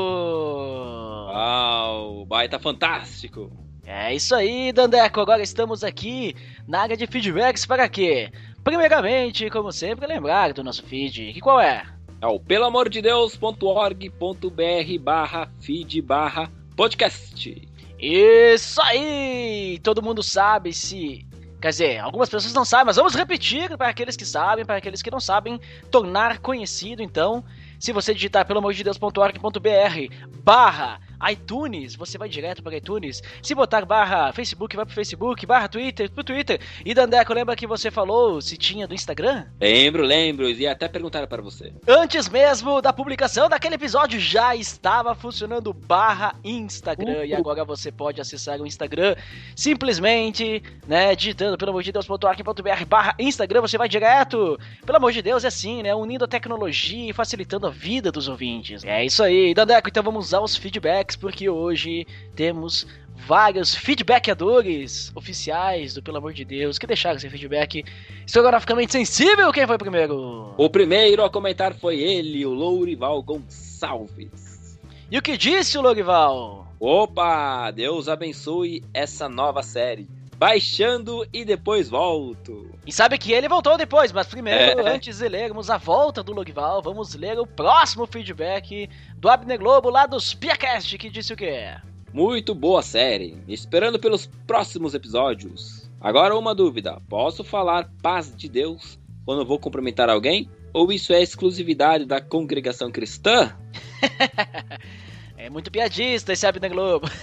Uau! 1.33 2.25
Baita 2.27 2.59
fantástico! 2.59 3.51
É 3.85 4.15
isso 4.15 4.35
aí, 4.35 4.73
Dandeco. 4.73 5.21
Agora 5.21 5.43
estamos 5.43 5.85
aqui 5.85 6.35
na 6.67 6.81
área 6.83 6.97
de 6.97 7.07
feedbacks 7.07 7.65
para 7.67 7.89
quê? 7.89 8.31
Primeiramente, 8.65 9.49
como 9.51 9.71
sempre, 9.71 10.07
lembrar 10.07 10.53
do 10.53 10.65
nosso 10.65 10.83
feed. 10.83 11.33
Que 11.33 11.41
qual 11.41 11.61
é? 11.61 11.85
É 12.21 12.27
o 12.27 12.41
pelamordedeus.org.br 12.41 14.99
barra 15.01 15.53
feed 15.61 16.01
barra 16.03 16.51
podcast. 16.77 17.69
Isso 17.99 18.81
aí! 18.83 19.79
Todo 19.83 20.03
mundo 20.03 20.23
sabe 20.23 20.73
se. 20.73 21.27
Quer 21.61 21.71
dizer, 21.71 21.99
algumas 21.99 22.29
pessoas 22.29 22.53
não 22.53 22.65
sabem, 22.65 22.87
mas 22.87 22.97
vamos 22.97 23.15
repetir 23.15 23.77
para 23.79 23.89
aqueles 23.89 24.15
que 24.15 24.27
sabem, 24.27 24.65
para 24.65 24.77
aqueles 24.77 25.01
que 25.01 25.11
não 25.11 25.19
sabem, 25.19 25.59
tornar 25.91 26.39
conhecido. 26.39 27.03
Então, 27.03 27.43
se 27.81 27.93
você 27.93 28.13
digitar 28.13 28.47
pelo 28.47 28.59
amor 28.59 28.75
de 28.75 28.85
Deus.org.br 28.85 30.15
barra 30.45 31.01
iTunes, 31.31 31.95
você 31.95 32.19
vai 32.19 32.29
direto 32.29 32.63
para 32.63 32.77
iTunes. 32.77 33.23
Se 33.43 33.55
botar 33.55 33.85
barra 33.85 34.33
Facebook, 34.33 34.77
vai 34.77 34.85
pro 34.85 34.95
Facebook, 34.95 35.47
barra 35.47 35.69
Twitter, 35.69 36.11
pro 36.11 36.25
Twitter. 36.25 36.61
E 36.85 36.95
Dandeco, 36.95 37.33
lembra 37.33 37.57
que 37.57 37.67
você 37.67 37.91
falou 37.91 38.41
se 38.41 38.57
tinha 38.57 38.87
do 38.87 38.95
Instagram? 38.95 39.47
Lembro, 39.61 40.05
lembro, 40.05 40.49
e 40.49 40.67
até 40.67 40.89
perguntaram 40.89 41.27
para 41.27 41.43
você. 41.43 41.73
Antes 41.87 42.29
mesmo 42.29 42.81
da 42.83 42.93
publicação 42.93 43.49
daquele 43.49 43.77
episódio 43.77 44.19
já 44.21 44.55
estava 44.55 45.15
funcionando 45.15 45.73
barra 45.73 46.35
Instagram 46.45 47.25
e 47.25 47.35
agora 47.35 47.65
você 47.65 47.91
pode 47.91 48.21
acessar 48.21 48.61
o 48.61 48.67
Instagram 48.67 49.17
simplesmente, 49.55 50.63
né, 50.87 51.15
digitando 51.15 51.57
pelo 51.57 51.71
amor 51.71 51.83
de 51.83 51.93
Deus.org.br 51.93 52.85
barra 52.89 53.15
Instagram, 53.19 53.61
você 53.61 53.79
vai 53.79 53.89
direto. 53.89 54.59
Pelo 54.85 54.99
amor 54.99 55.13
de 55.13 55.23
Deus, 55.23 55.45
é 55.45 55.49
assim, 55.49 55.83
né, 55.83 55.95
unindo 55.95 56.25
a 56.25 56.29
tecnologia 56.29 57.11
e 57.11 57.13
facilitando 57.13 57.67
a 57.67 57.71
vida 57.71 58.13
dos 58.13 58.29
ouvintes. 58.29 58.85
É 58.85 59.05
isso 59.05 59.23
aí, 59.23 59.55
Dandeco, 59.55 59.89
então 59.89 60.03
vamos 60.03 60.27
usar 60.27 60.41
os 60.41 60.57
feedbacks 60.57 61.06
porque 61.15 61.49
hoje 61.49 62.07
temos 62.35 62.87
vários 63.15 63.75
feedbackadores 63.75 65.13
oficiais 65.15 65.95
do 65.95 66.03
Pelo 66.03 66.19
Amor 66.19 66.33
de 66.33 66.45
Deus 66.45 66.79
que 66.79 66.87
deixaram 66.87 67.17
esse 67.17 67.29
feedback 67.31 67.85
historiograficamente 68.27 68.93
sensível. 68.93 69.53
Quem 69.53 69.67
foi 69.67 69.79
primeiro? 69.79 70.55
O 70.57 70.69
primeiro 70.69 71.25
a 71.25 71.31
comentar 71.31 71.75
foi 71.75 72.01
ele, 72.01 72.45
o 72.45 72.53
Lourival 72.53 73.23
Gonçalves. 73.23 74.79
E 75.11 75.17
o 75.17 75.23
que 75.23 75.37
disse 75.37 75.79
o 75.79 75.83
Lorival? 75.83 76.67
Opa! 76.81 77.71
Deus 77.71 78.09
abençoe 78.09 78.83
essa 78.93 79.29
nova 79.29 79.63
série. 79.63 80.09
Baixando 80.39 81.27
e 81.33 81.45
depois 81.45 81.89
volto. 81.89 82.71
E 82.87 82.93
sabe 82.93 83.17
que 83.17 83.33
ele 83.33 83.49
voltou 83.49 83.79
depois, 83.79 84.13
mas 84.13 84.27
primeiro, 84.27 84.81
É. 84.87 84.95
antes 84.95 85.19
de 85.19 85.29
lermos 85.29 85.71
a 85.71 85.79
volta 85.79 86.23
do 86.23 86.33
Lorival, 86.33 86.83
vamos 86.83 87.15
ler 87.15 87.39
o 87.39 87.47
próximo 87.47 88.07
feedback 88.07 88.89
do 89.17 89.29
Abner 89.31 89.59
Globo 89.59 89.89
lá 89.89 90.05
dos 90.07 90.35
Piacast, 90.35 90.99
que 90.99 91.09
disse 91.09 91.33
o 91.33 91.37
quê? 91.37 91.75
Muito 92.13 92.55
boa 92.55 92.83
série. 92.83 93.37
Esperando 93.49 93.99
pelos 93.99 94.27
próximos 94.47 94.95
episódios. 94.95 95.91
Agora 96.01 96.37
uma 96.37 96.55
dúvida: 96.55 97.01
posso 97.09 97.43
falar 97.43 97.91
paz 98.03 98.35
de 98.37 98.49
Deus 98.49 98.99
quando 99.25 99.45
vou 99.45 99.59
cumprimentar 99.59 100.09
alguém? 100.11 100.51
Ou 100.73 100.93
isso 100.93 101.15
é 101.15 101.23
exclusividade 101.23 102.05
da 102.05 102.21
congregação 102.21 102.91
cristã? 102.91 103.57
É 105.47 105.51
muito 105.51 105.71
piadista 105.71 106.33
esse 106.33 106.45
Abner 106.45 106.71
Globo. 106.71 107.09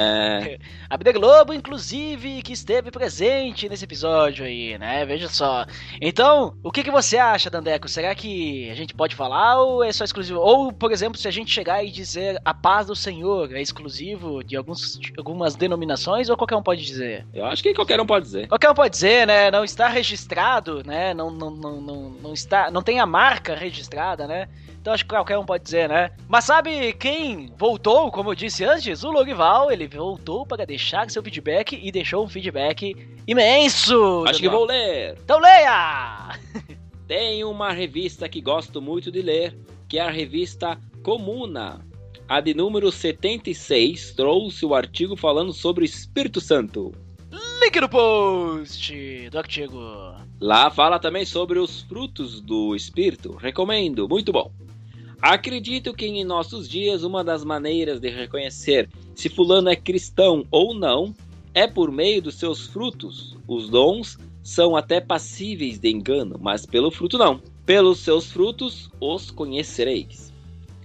É, 0.00 0.58
Abner 0.90 1.14
Globo, 1.14 1.52
inclusive, 1.52 2.42
que 2.42 2.52
esteve 2.52 2.90
presente 2.90 3.68
nesse 3.68 3.84
episódio 3.84 4.44
aí, 4.44 4.78
né? 4.78 5.04
Veja 5.04 5.28
só. 5.28 5.64
Então, 6.00 6.54
o 6.62 6.70
que, 6.70 6.84
que 6.84 6.90
você 6.90 7.16
acha, 7.16 7.50
Dandeco? 7.50 7.88
Será 7.88 8.14
que 8.14 8.70
a 8.70 8.74
gente 8.74 8.94
pode 8.94 9.16
falar 9.16 9.60
ou 9.60 9.82
é 9.82 9.90
só 9.90 10.04
exclusivo? 10.04 10.38
Ou, 10.38 10.72
por 10.72 10.92
exemplo, 10.92 11.18
se 11.18 11.26
a 11.26 11.30
gente 11.30 11.50
chegar 11.50 11.82
e 11.82 11.90
dizer 11.90 12.40
a 12.44 12.54
paz 12.54 12.86
do 12.86 12.94
Senhor 12.94 13.52
é 13.54 13.60
exclusivo 13.60 14.44
de, 14.44 14.56
alguns, 14.56 14.98
de 14.98 15.12
algumas 15.16 15.56
denominações 15.56 16.28
ou 16.28 16.36
qualquer 16.36 16.56
um 16.56 16.62
pode 16.62 16.84
dizer? 16.84 17.26
eu 17.34 17.46
acho 17.46 17.62
que 17.62 17.74
qualquer 17.74 18.00
um 18.00 18.06
pode 18.06 18.26
dizer. 18.26 18.46
Qualquer 18.48 18.70
um 18.70 18.74
pode 18.74 18.90
dizer, 18.90 19.26
né? 19.26 19.50
Não 19.50 19.64
está 19.64 19.88
registrado, 19.88 20.82
né? 20.84 21.14
Não, 21.14 21.30
não, 21.30 21.50
não, 21.50 21.80
não, 21.80 22.10
não 22.10 22.32
está, 22.32 22.70
não 22.70 22.82
tem 22.82 23.00
a 23.00 23.06
marca 23.06 23.54
registrada, 23.56 24.26
né? 24.26 24.48
Então 24.88 24.94
acho 24.94 25.04
que 25.04 25.10
qualquer 25.10 25.36
um 25.36 25.44
pode 25.44 25.64
dizer, 25.64 25.86
né? 25.86 26.10
Mas 26.26 26.46
sabe 26.46 26.94
quem 26.94 27.52
voltou, 27.58 28.10
como 28.10 28.30
eu 28.30 28.34
disse 28.34 28.64
antes? 28.64 29.04
O 29.04 29.10
Logival, 29.10 29.70
ele 29.70 29.86
voltou 29.86 30.46
para 30.46 30.64
deixar 30.64 31.10
seu 31.10 31.22
feedback 31.22 31.78
e 31.78 31.92
deixou 31.92 32.24
um 32.24 32.28
feedback 32.28 32.96
imenso. 33.26 34.24
Acho 34.26 34.40
que 34.40 34.48
vou 34.48 34.64
ler. 34.64 35.18
Então 35.22 35.38
leia! 35.38 36.40
Tem 37.06 37.44
uma 37.44 37.70
revista 37.70 38.30
que 38.30 38.40
gosto 38.40 38.80
muito 38.80 39.12
de 39.12 39.20
ler, 39.20 39.54
que 39.86 39.98
é 39.98 40.00
a 40.00 40.10
revista 40.10 40.80
Comuna. 41.02 41.86
A 42.26 42.40
de 42.40 42.54
número 42.54 42.90
76 42.90 44.14
trouxe 44.14 44.64
o 44.64 44.74
artigo 44.74 45.18
falando 45.18 45.52
sobre 45.52 45.84
o 45.84 45.84
Espírito 45.84 46.40
Santo. 46.40 46.94
Link 47.62 47.78
no 47.78 47.90
post 47.90 49.28
do 49.28 49.36
artigo. 49.36 49.78
Lá 50.40 50.70
fala 50.70 50.98
também 50.98 51.26
sobre 51.26 51.58
os 51.58 51.82
frutos 51.82 52.40
do 52.40 52.74
Espírito. 52.74 53.36
Recomendo, 53.36 54.08
muito 54.08 54.32
bom. 54.32 54.50
Acredito 55.20 55.92
que 55.92 56.06
em 56.06 56.24
nossos 56.24 56.68
dias 56.68 57.02
uma 57.02 57.24
das 57.24 57.44
maneiras 57.44 58.00
de 58.00 58.08
reconhecer 58.08 58.88
se 59.16 59.28
fulano 59.28 59.68
é 59.68 59.74
cristão 59.74 60.46
ou 60.50 60.72
não 60.72 61.12
é 61.52 61.66
por 61.66 61.90
meio 61.90 62.22
dos 62.22 62.36
seus 62.36 62.68
frutos. 62.68 63.36
Os 63.48 63.68
dons 63.68 64.16
são 64.44 64.76
até 64.76 65.00
passíveis 65.00 65.78
de 65.78 65.90
engano, 65.90 66.38
mas 66.40 66.64
pelo 66.64 66.90
fruto 66.90 67.18
não. 67.18 67.42
Pelos 67.66 67.98
seus 67.98 68.30
frutos 68.30 68.88
os 69.00 69.30
conhecereis. 69.30 70.32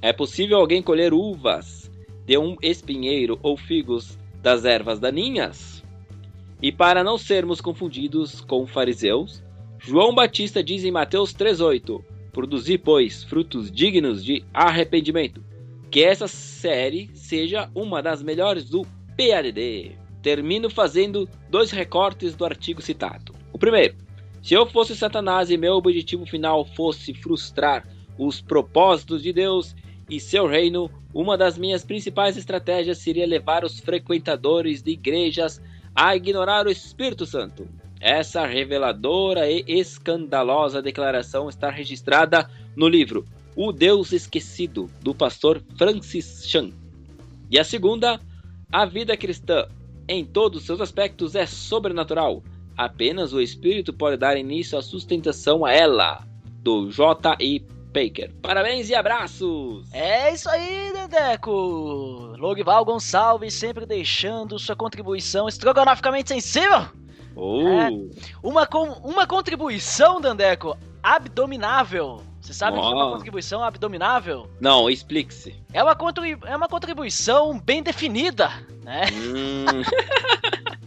É 0.01 0.11
possível 0.11 0.57
alguém 0.57 0.81
colher 0.81 1.13
uvas 1.13 1.91
de 2.25 2.37
um 2.37 2.57
espinheiro 2.61 3.39
ou 3.43 3.55
figos 3.55 4.17
das 4.41 4.65
ervas 4.65 4.99
daninhas? 4.99 5.83
E 6.59 6.71
para 6.71 7.03
não 7.03 7.17
sermos 7.19 7.61
confundidos 7.61 8.41
com 8.41 8.65
fariseus, 8.65 9.43
João 9.77 10.15
Batista 10.15 10.63
diz 10.63 10.83
em 10.83 10.91
Mateus 10.91 11.33
3,8: 11.33 12.03
Produzi, 12.33 12.79
pois, 12.79 13.23
frutos 13.23 13.71
dignos 13.71 14.25
de 14.25 14.43
arrependimento. 14.51 15.43
Que 15.91 16.03
essa 16.03 16.27
série 16.27 17.11
seja 17.13 17.69
uma 17.75 18.01
das 18.01 18.23
melhores 18.23 18.67
do 18.67 18.81
PADD. 19.15 19.95
Termino 20.23 20.67
fazendo 20.67 21.29
dois 21.47 21.69
recortes 21.69 22.33
do 22.33 22.43
artigo 22.43 22.81
citado. 22.81 23.35
O 23.53 23.59
primeiro: 23.59 23.93
se 24.41 24.55
eu 24.55 24.65
fosse 24.65 24.95
Satanás 24.95 25.51
e 25.51 25.57
meu 25.57 25.73
objetivo 25.73 26.25
final 26.25 26.65
fosse 26.65 27.13
frustrar 27.13 27.87
os 28.17 28.41
propósitos 28.41 29.21
de 29.21 29.31
Deus 29.31 29.75
e 30.09 30.19
seu 30.19 30.47
reino, 30.47 30.89
uma 31.13 31.37
das 31.37 31.55
minhas 31.55 31.85
principais 31.85 32.35
estratégias 32.35 32.97
seria 32.97 33.27
levar 33.27 33.63
os 33.63 33.79
frequentadores 33.79 34.81
de 34.81 34.91
igrejas 34.91 35.61
a 35.93 36.15
ignorar 36.15 36.65
o 36.65 36.71
Espírito 36.71 37.27
Santo. 37.27 37.67
Essa 38.03 38.45
reveladora 38.45 39.49
e 39.49 39.63
escandalosa 39.65 40.81
declaração 40.81 41.47
está 41.47 41.69
registrada 41.69 42.49
no 42.75 42.89
livro 42.89 43.23
O 43.55 43.71
Deus 43.71 44.11
Esquecido, 44.11 44.91
do 45.01 45.15
pastor 45.15 45.63
Francis 45.77 46.43
Chan. 46.45 46.71
E 47.49 47.57
a 47.57 47.63
segunda, 47.63 48.19
a 48.69 48.85
vida 48.85 49.15
cristã, 49.15 49.69
em 50.05 50.25
todos 50.25 50.59
os 50.59 50.65
seus 50.65 50.81
aspectos, 50.81 51.33
é 51.33 51.45
sobrenatural. 51.45 52.43
Apenas 52.75 53.31
o 53.31 53.39
Espírito 53.39 53.93
pode 53.93 54.17
dar 54.17 54.35
início 54.35 54.77
à 54.77 54.81
sustentação 54.81 55.63
a 55.63 55.71
ela, 55.71 56.27
do 56.61 56.91
J.I. 56.91 57.65
Baker. 57.93 58.33
Parabéns 58.41 58.89
e 58.89 58.95
abraços! 58.95 59.87
É 59.93 60.33
isso 60.33 60.49
aí, 60.49 60.91
Dedeco! 60.91 62.35
Logival 62.37 62.83
Gonçalves 62.83 63.53
sempre 63.53 63.85
deixando 63.85 64.59
sua 64.59 64.75
contribuição 64.75 65.47
estrogonoficamente 65.47 66.27
sensível. 66.27 66.85
Oh, 67.35 67.67
É. 67.67 67.89
Uma, 68.41 68.65
com, 68.65 68.89
uma 69.03 69.25
contribuição, 69.27 70.21
Dandeco, 70.21 70.77
abdominável. 71.01 72.21
Você 72.41 72.53
sabe 72.53 72.77
o 72.77 72.81
que 72.81 72.87
é 72.87 72.93
uma 72.93 73.11
contribuição 73.13 73.63
abdominável? 73.63 74.49
Não, 74.59 74.89
explique-se. 74.89 75.55
É 75.71 75.81
uma, 75.81 75.95
é 76.45 76.55
uma 76.57 76.67
contribuição 76.67 77.57
bem 77.57 77.81
definida, 77.81 78.49
né? 78.83 79.03
Hum, 79.13 79.65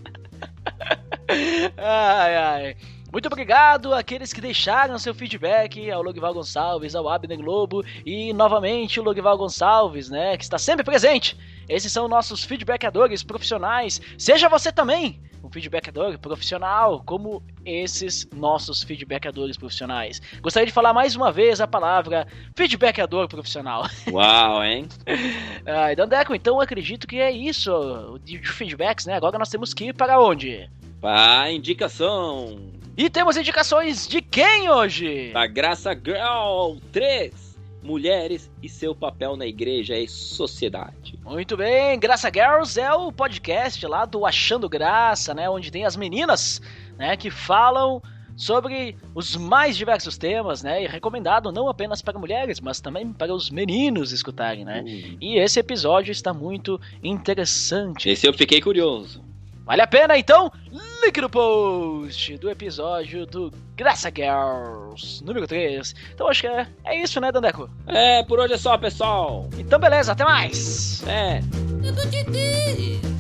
Ai, 1.77 2.37
ai. 2.37 2.77
Muito 3.13 3.27
obrigado 3.27 3.95
àqueles 3.95 4.33
que 4.33 4.41
deixaram 4.41 4.99
seu 4.99 5.15
feedback 5.15 5.91
ao 5.91 6.03
Logival 6.03 6.35
Gonçalves, 6.35 6.95
ao 6.95 7.09
Abner 7.09 7.39
Globo 7.39 7.83
e 8.05 8.33
novamente 8.33 9.01
o 9.01 9.03
Logival 9.03 9.39
Gonçalves, 9.39 10.11
né, 10.11 10.37
que 10.37 10.45
está 10.45 10.59
sempre 10.59 10.85
presente. 10.85 11.37
Esses 11.69 11.91
são 11.91 12.09
nossos 12.09 12.45
feedbackadores 12.45 13.23
profissionais. 13.23 14.01
Seja 14.19 14.49
você 14.49 14.71
também 14.71 15.21
feedbackador 15.57 16.19
profissional, 16.19 17.03
como 17.07 17.43
esses 17.65 18.29
nossos 18.31 18.83
feedbackadores 18.83 19.57
profissionais. 19.57 20.21
Gostaria 20.43 20.67
de 20.67 20.73
falar 20.73 20.93
mais 20.93 21.17
uma 21.17 21.33
vez 21.33 21.63
a 21.63 21.67
palavra 21.67 22.27
feedbackador 22.55 23.27
profissional. 23.27 23.85
uau, 24.13 24.63
hein? 24.63 24.87
Ai, 25.65 25.97
Dandeco, 25.97 26.35
então 26.35 26.57
eu 26.57 26.61
acredito 26.61 27.07
que 27.07 27.17
é 27.17 27.31
isso 27.31 28.21
de 28.23 28.39
de 28.39 28.49
feedbacks, 28.53 29.07
né? 29.07 29.15
Agora 29.15 29.39
nós 29.39 29.49
temos 29.49 29.73
que 29.73 29.87
ir 29.87 29.95
para 29.95 30.21
onde? 30.21 30.69
Pá, 31.01 31.49
indicação 31.51 32.59
E 32.95 33.09
temos 33.09 33.37
indicações 33.39 34.07
de 34.07 34.21
quem 34.21 34.69
hoje? 34.69 35.33
da 35.33 35.47
Graça 35.47 35.95
Girl 35.95 36.77
3. 36.93 37.57
Mulheres 37.83 38.51
e 38.63 38.69
seu 38.69 38.95
papel 38.95 39.37
na 39.37 39.47
igreja 39.47 39.97
e 39.97 40.07
sociedade. 40.07 41.16
Muito 41.27 41.57
bem, 41.57 41.99
Graça 41.99 42.31
Girls 42.33 42.81
é 42.81 42.93
o 42.93 43.11
podcast 43.11 43.85
lá 43.85 44.05
do 44.05 44.25
Achando 44.25 44.69
Graça, 44.69 45.35
né? 45.35 45.51
Onde 45.51 45.73
tem 45.73 45.85
as 45.85 45.97
meninas, 45.97 46.63
né? 46.97 47.17
Que 47.17 47.31
falam 47.31 48.01
sobre 48.37 48.97
os 49.13 49.35
mais 49.35 49.77
diversos 49.77 50.17
temas, 50.17 50.63
né? 50.63 50.85
E 50.85 50.87
recomendado 50.87 51.51
não 51.51 51.69
apenas 51.69 52.01
para 52.01 52.17
mulheres, 52.17 52.61
mas 52.61 52.81
também 52.81 53.13
para 53.13 53.35
os 53.35 53.51
meninos 53.51 54.13
escutarem, 54.13 54.65
né? 54.65 54.85
E 55.21 55.37
esse 55.37 55.59
episódio 55.59 56.13
está 56.13 56.33
muito 56.33 56.81
interessante. 57.03 58.09
Esse 58.09 58.29
eu 58.29 58.33
fiquei 58.33 58.61
curioso. 58.61 59.21
Vale 59.67 59.83
a 59.83 59.87
pena, 59.87 60.17
então? 60.17 60.53
Link 61.03 61.21
no 61.21 61.29
post 61.29 62.39
do 62.39 62.49
episódio 62.49 63.27
do 63.27 63.53
Graça 63.75 64.13
Girls, 64.15 65.25
número 65.25 65.45
3. 65.45 65.93
Então 66.15 66.29
acho 66.29 66.43
que 66.43 66.47
é, 66.47 66.69
é 66.85 67.03
isso, 67.03 67.21
né, 67.21 67.33
Dandeco? 67.33 67.69
É, 67.85 68.23
por 68.23 68.39
hoje 68.39 68.55
é 68.55 68.59
só, 68.59 68.79
pessoal. 68.79 69.51
Então 69.59 69.81
beleza, 69.81 70.13
até 70.13 70.23
mais! 70.25 71.03
É. 71.09 71.41
Medo 71.83 72.07
de 72.07 72.23
Deus. 72.23 73.16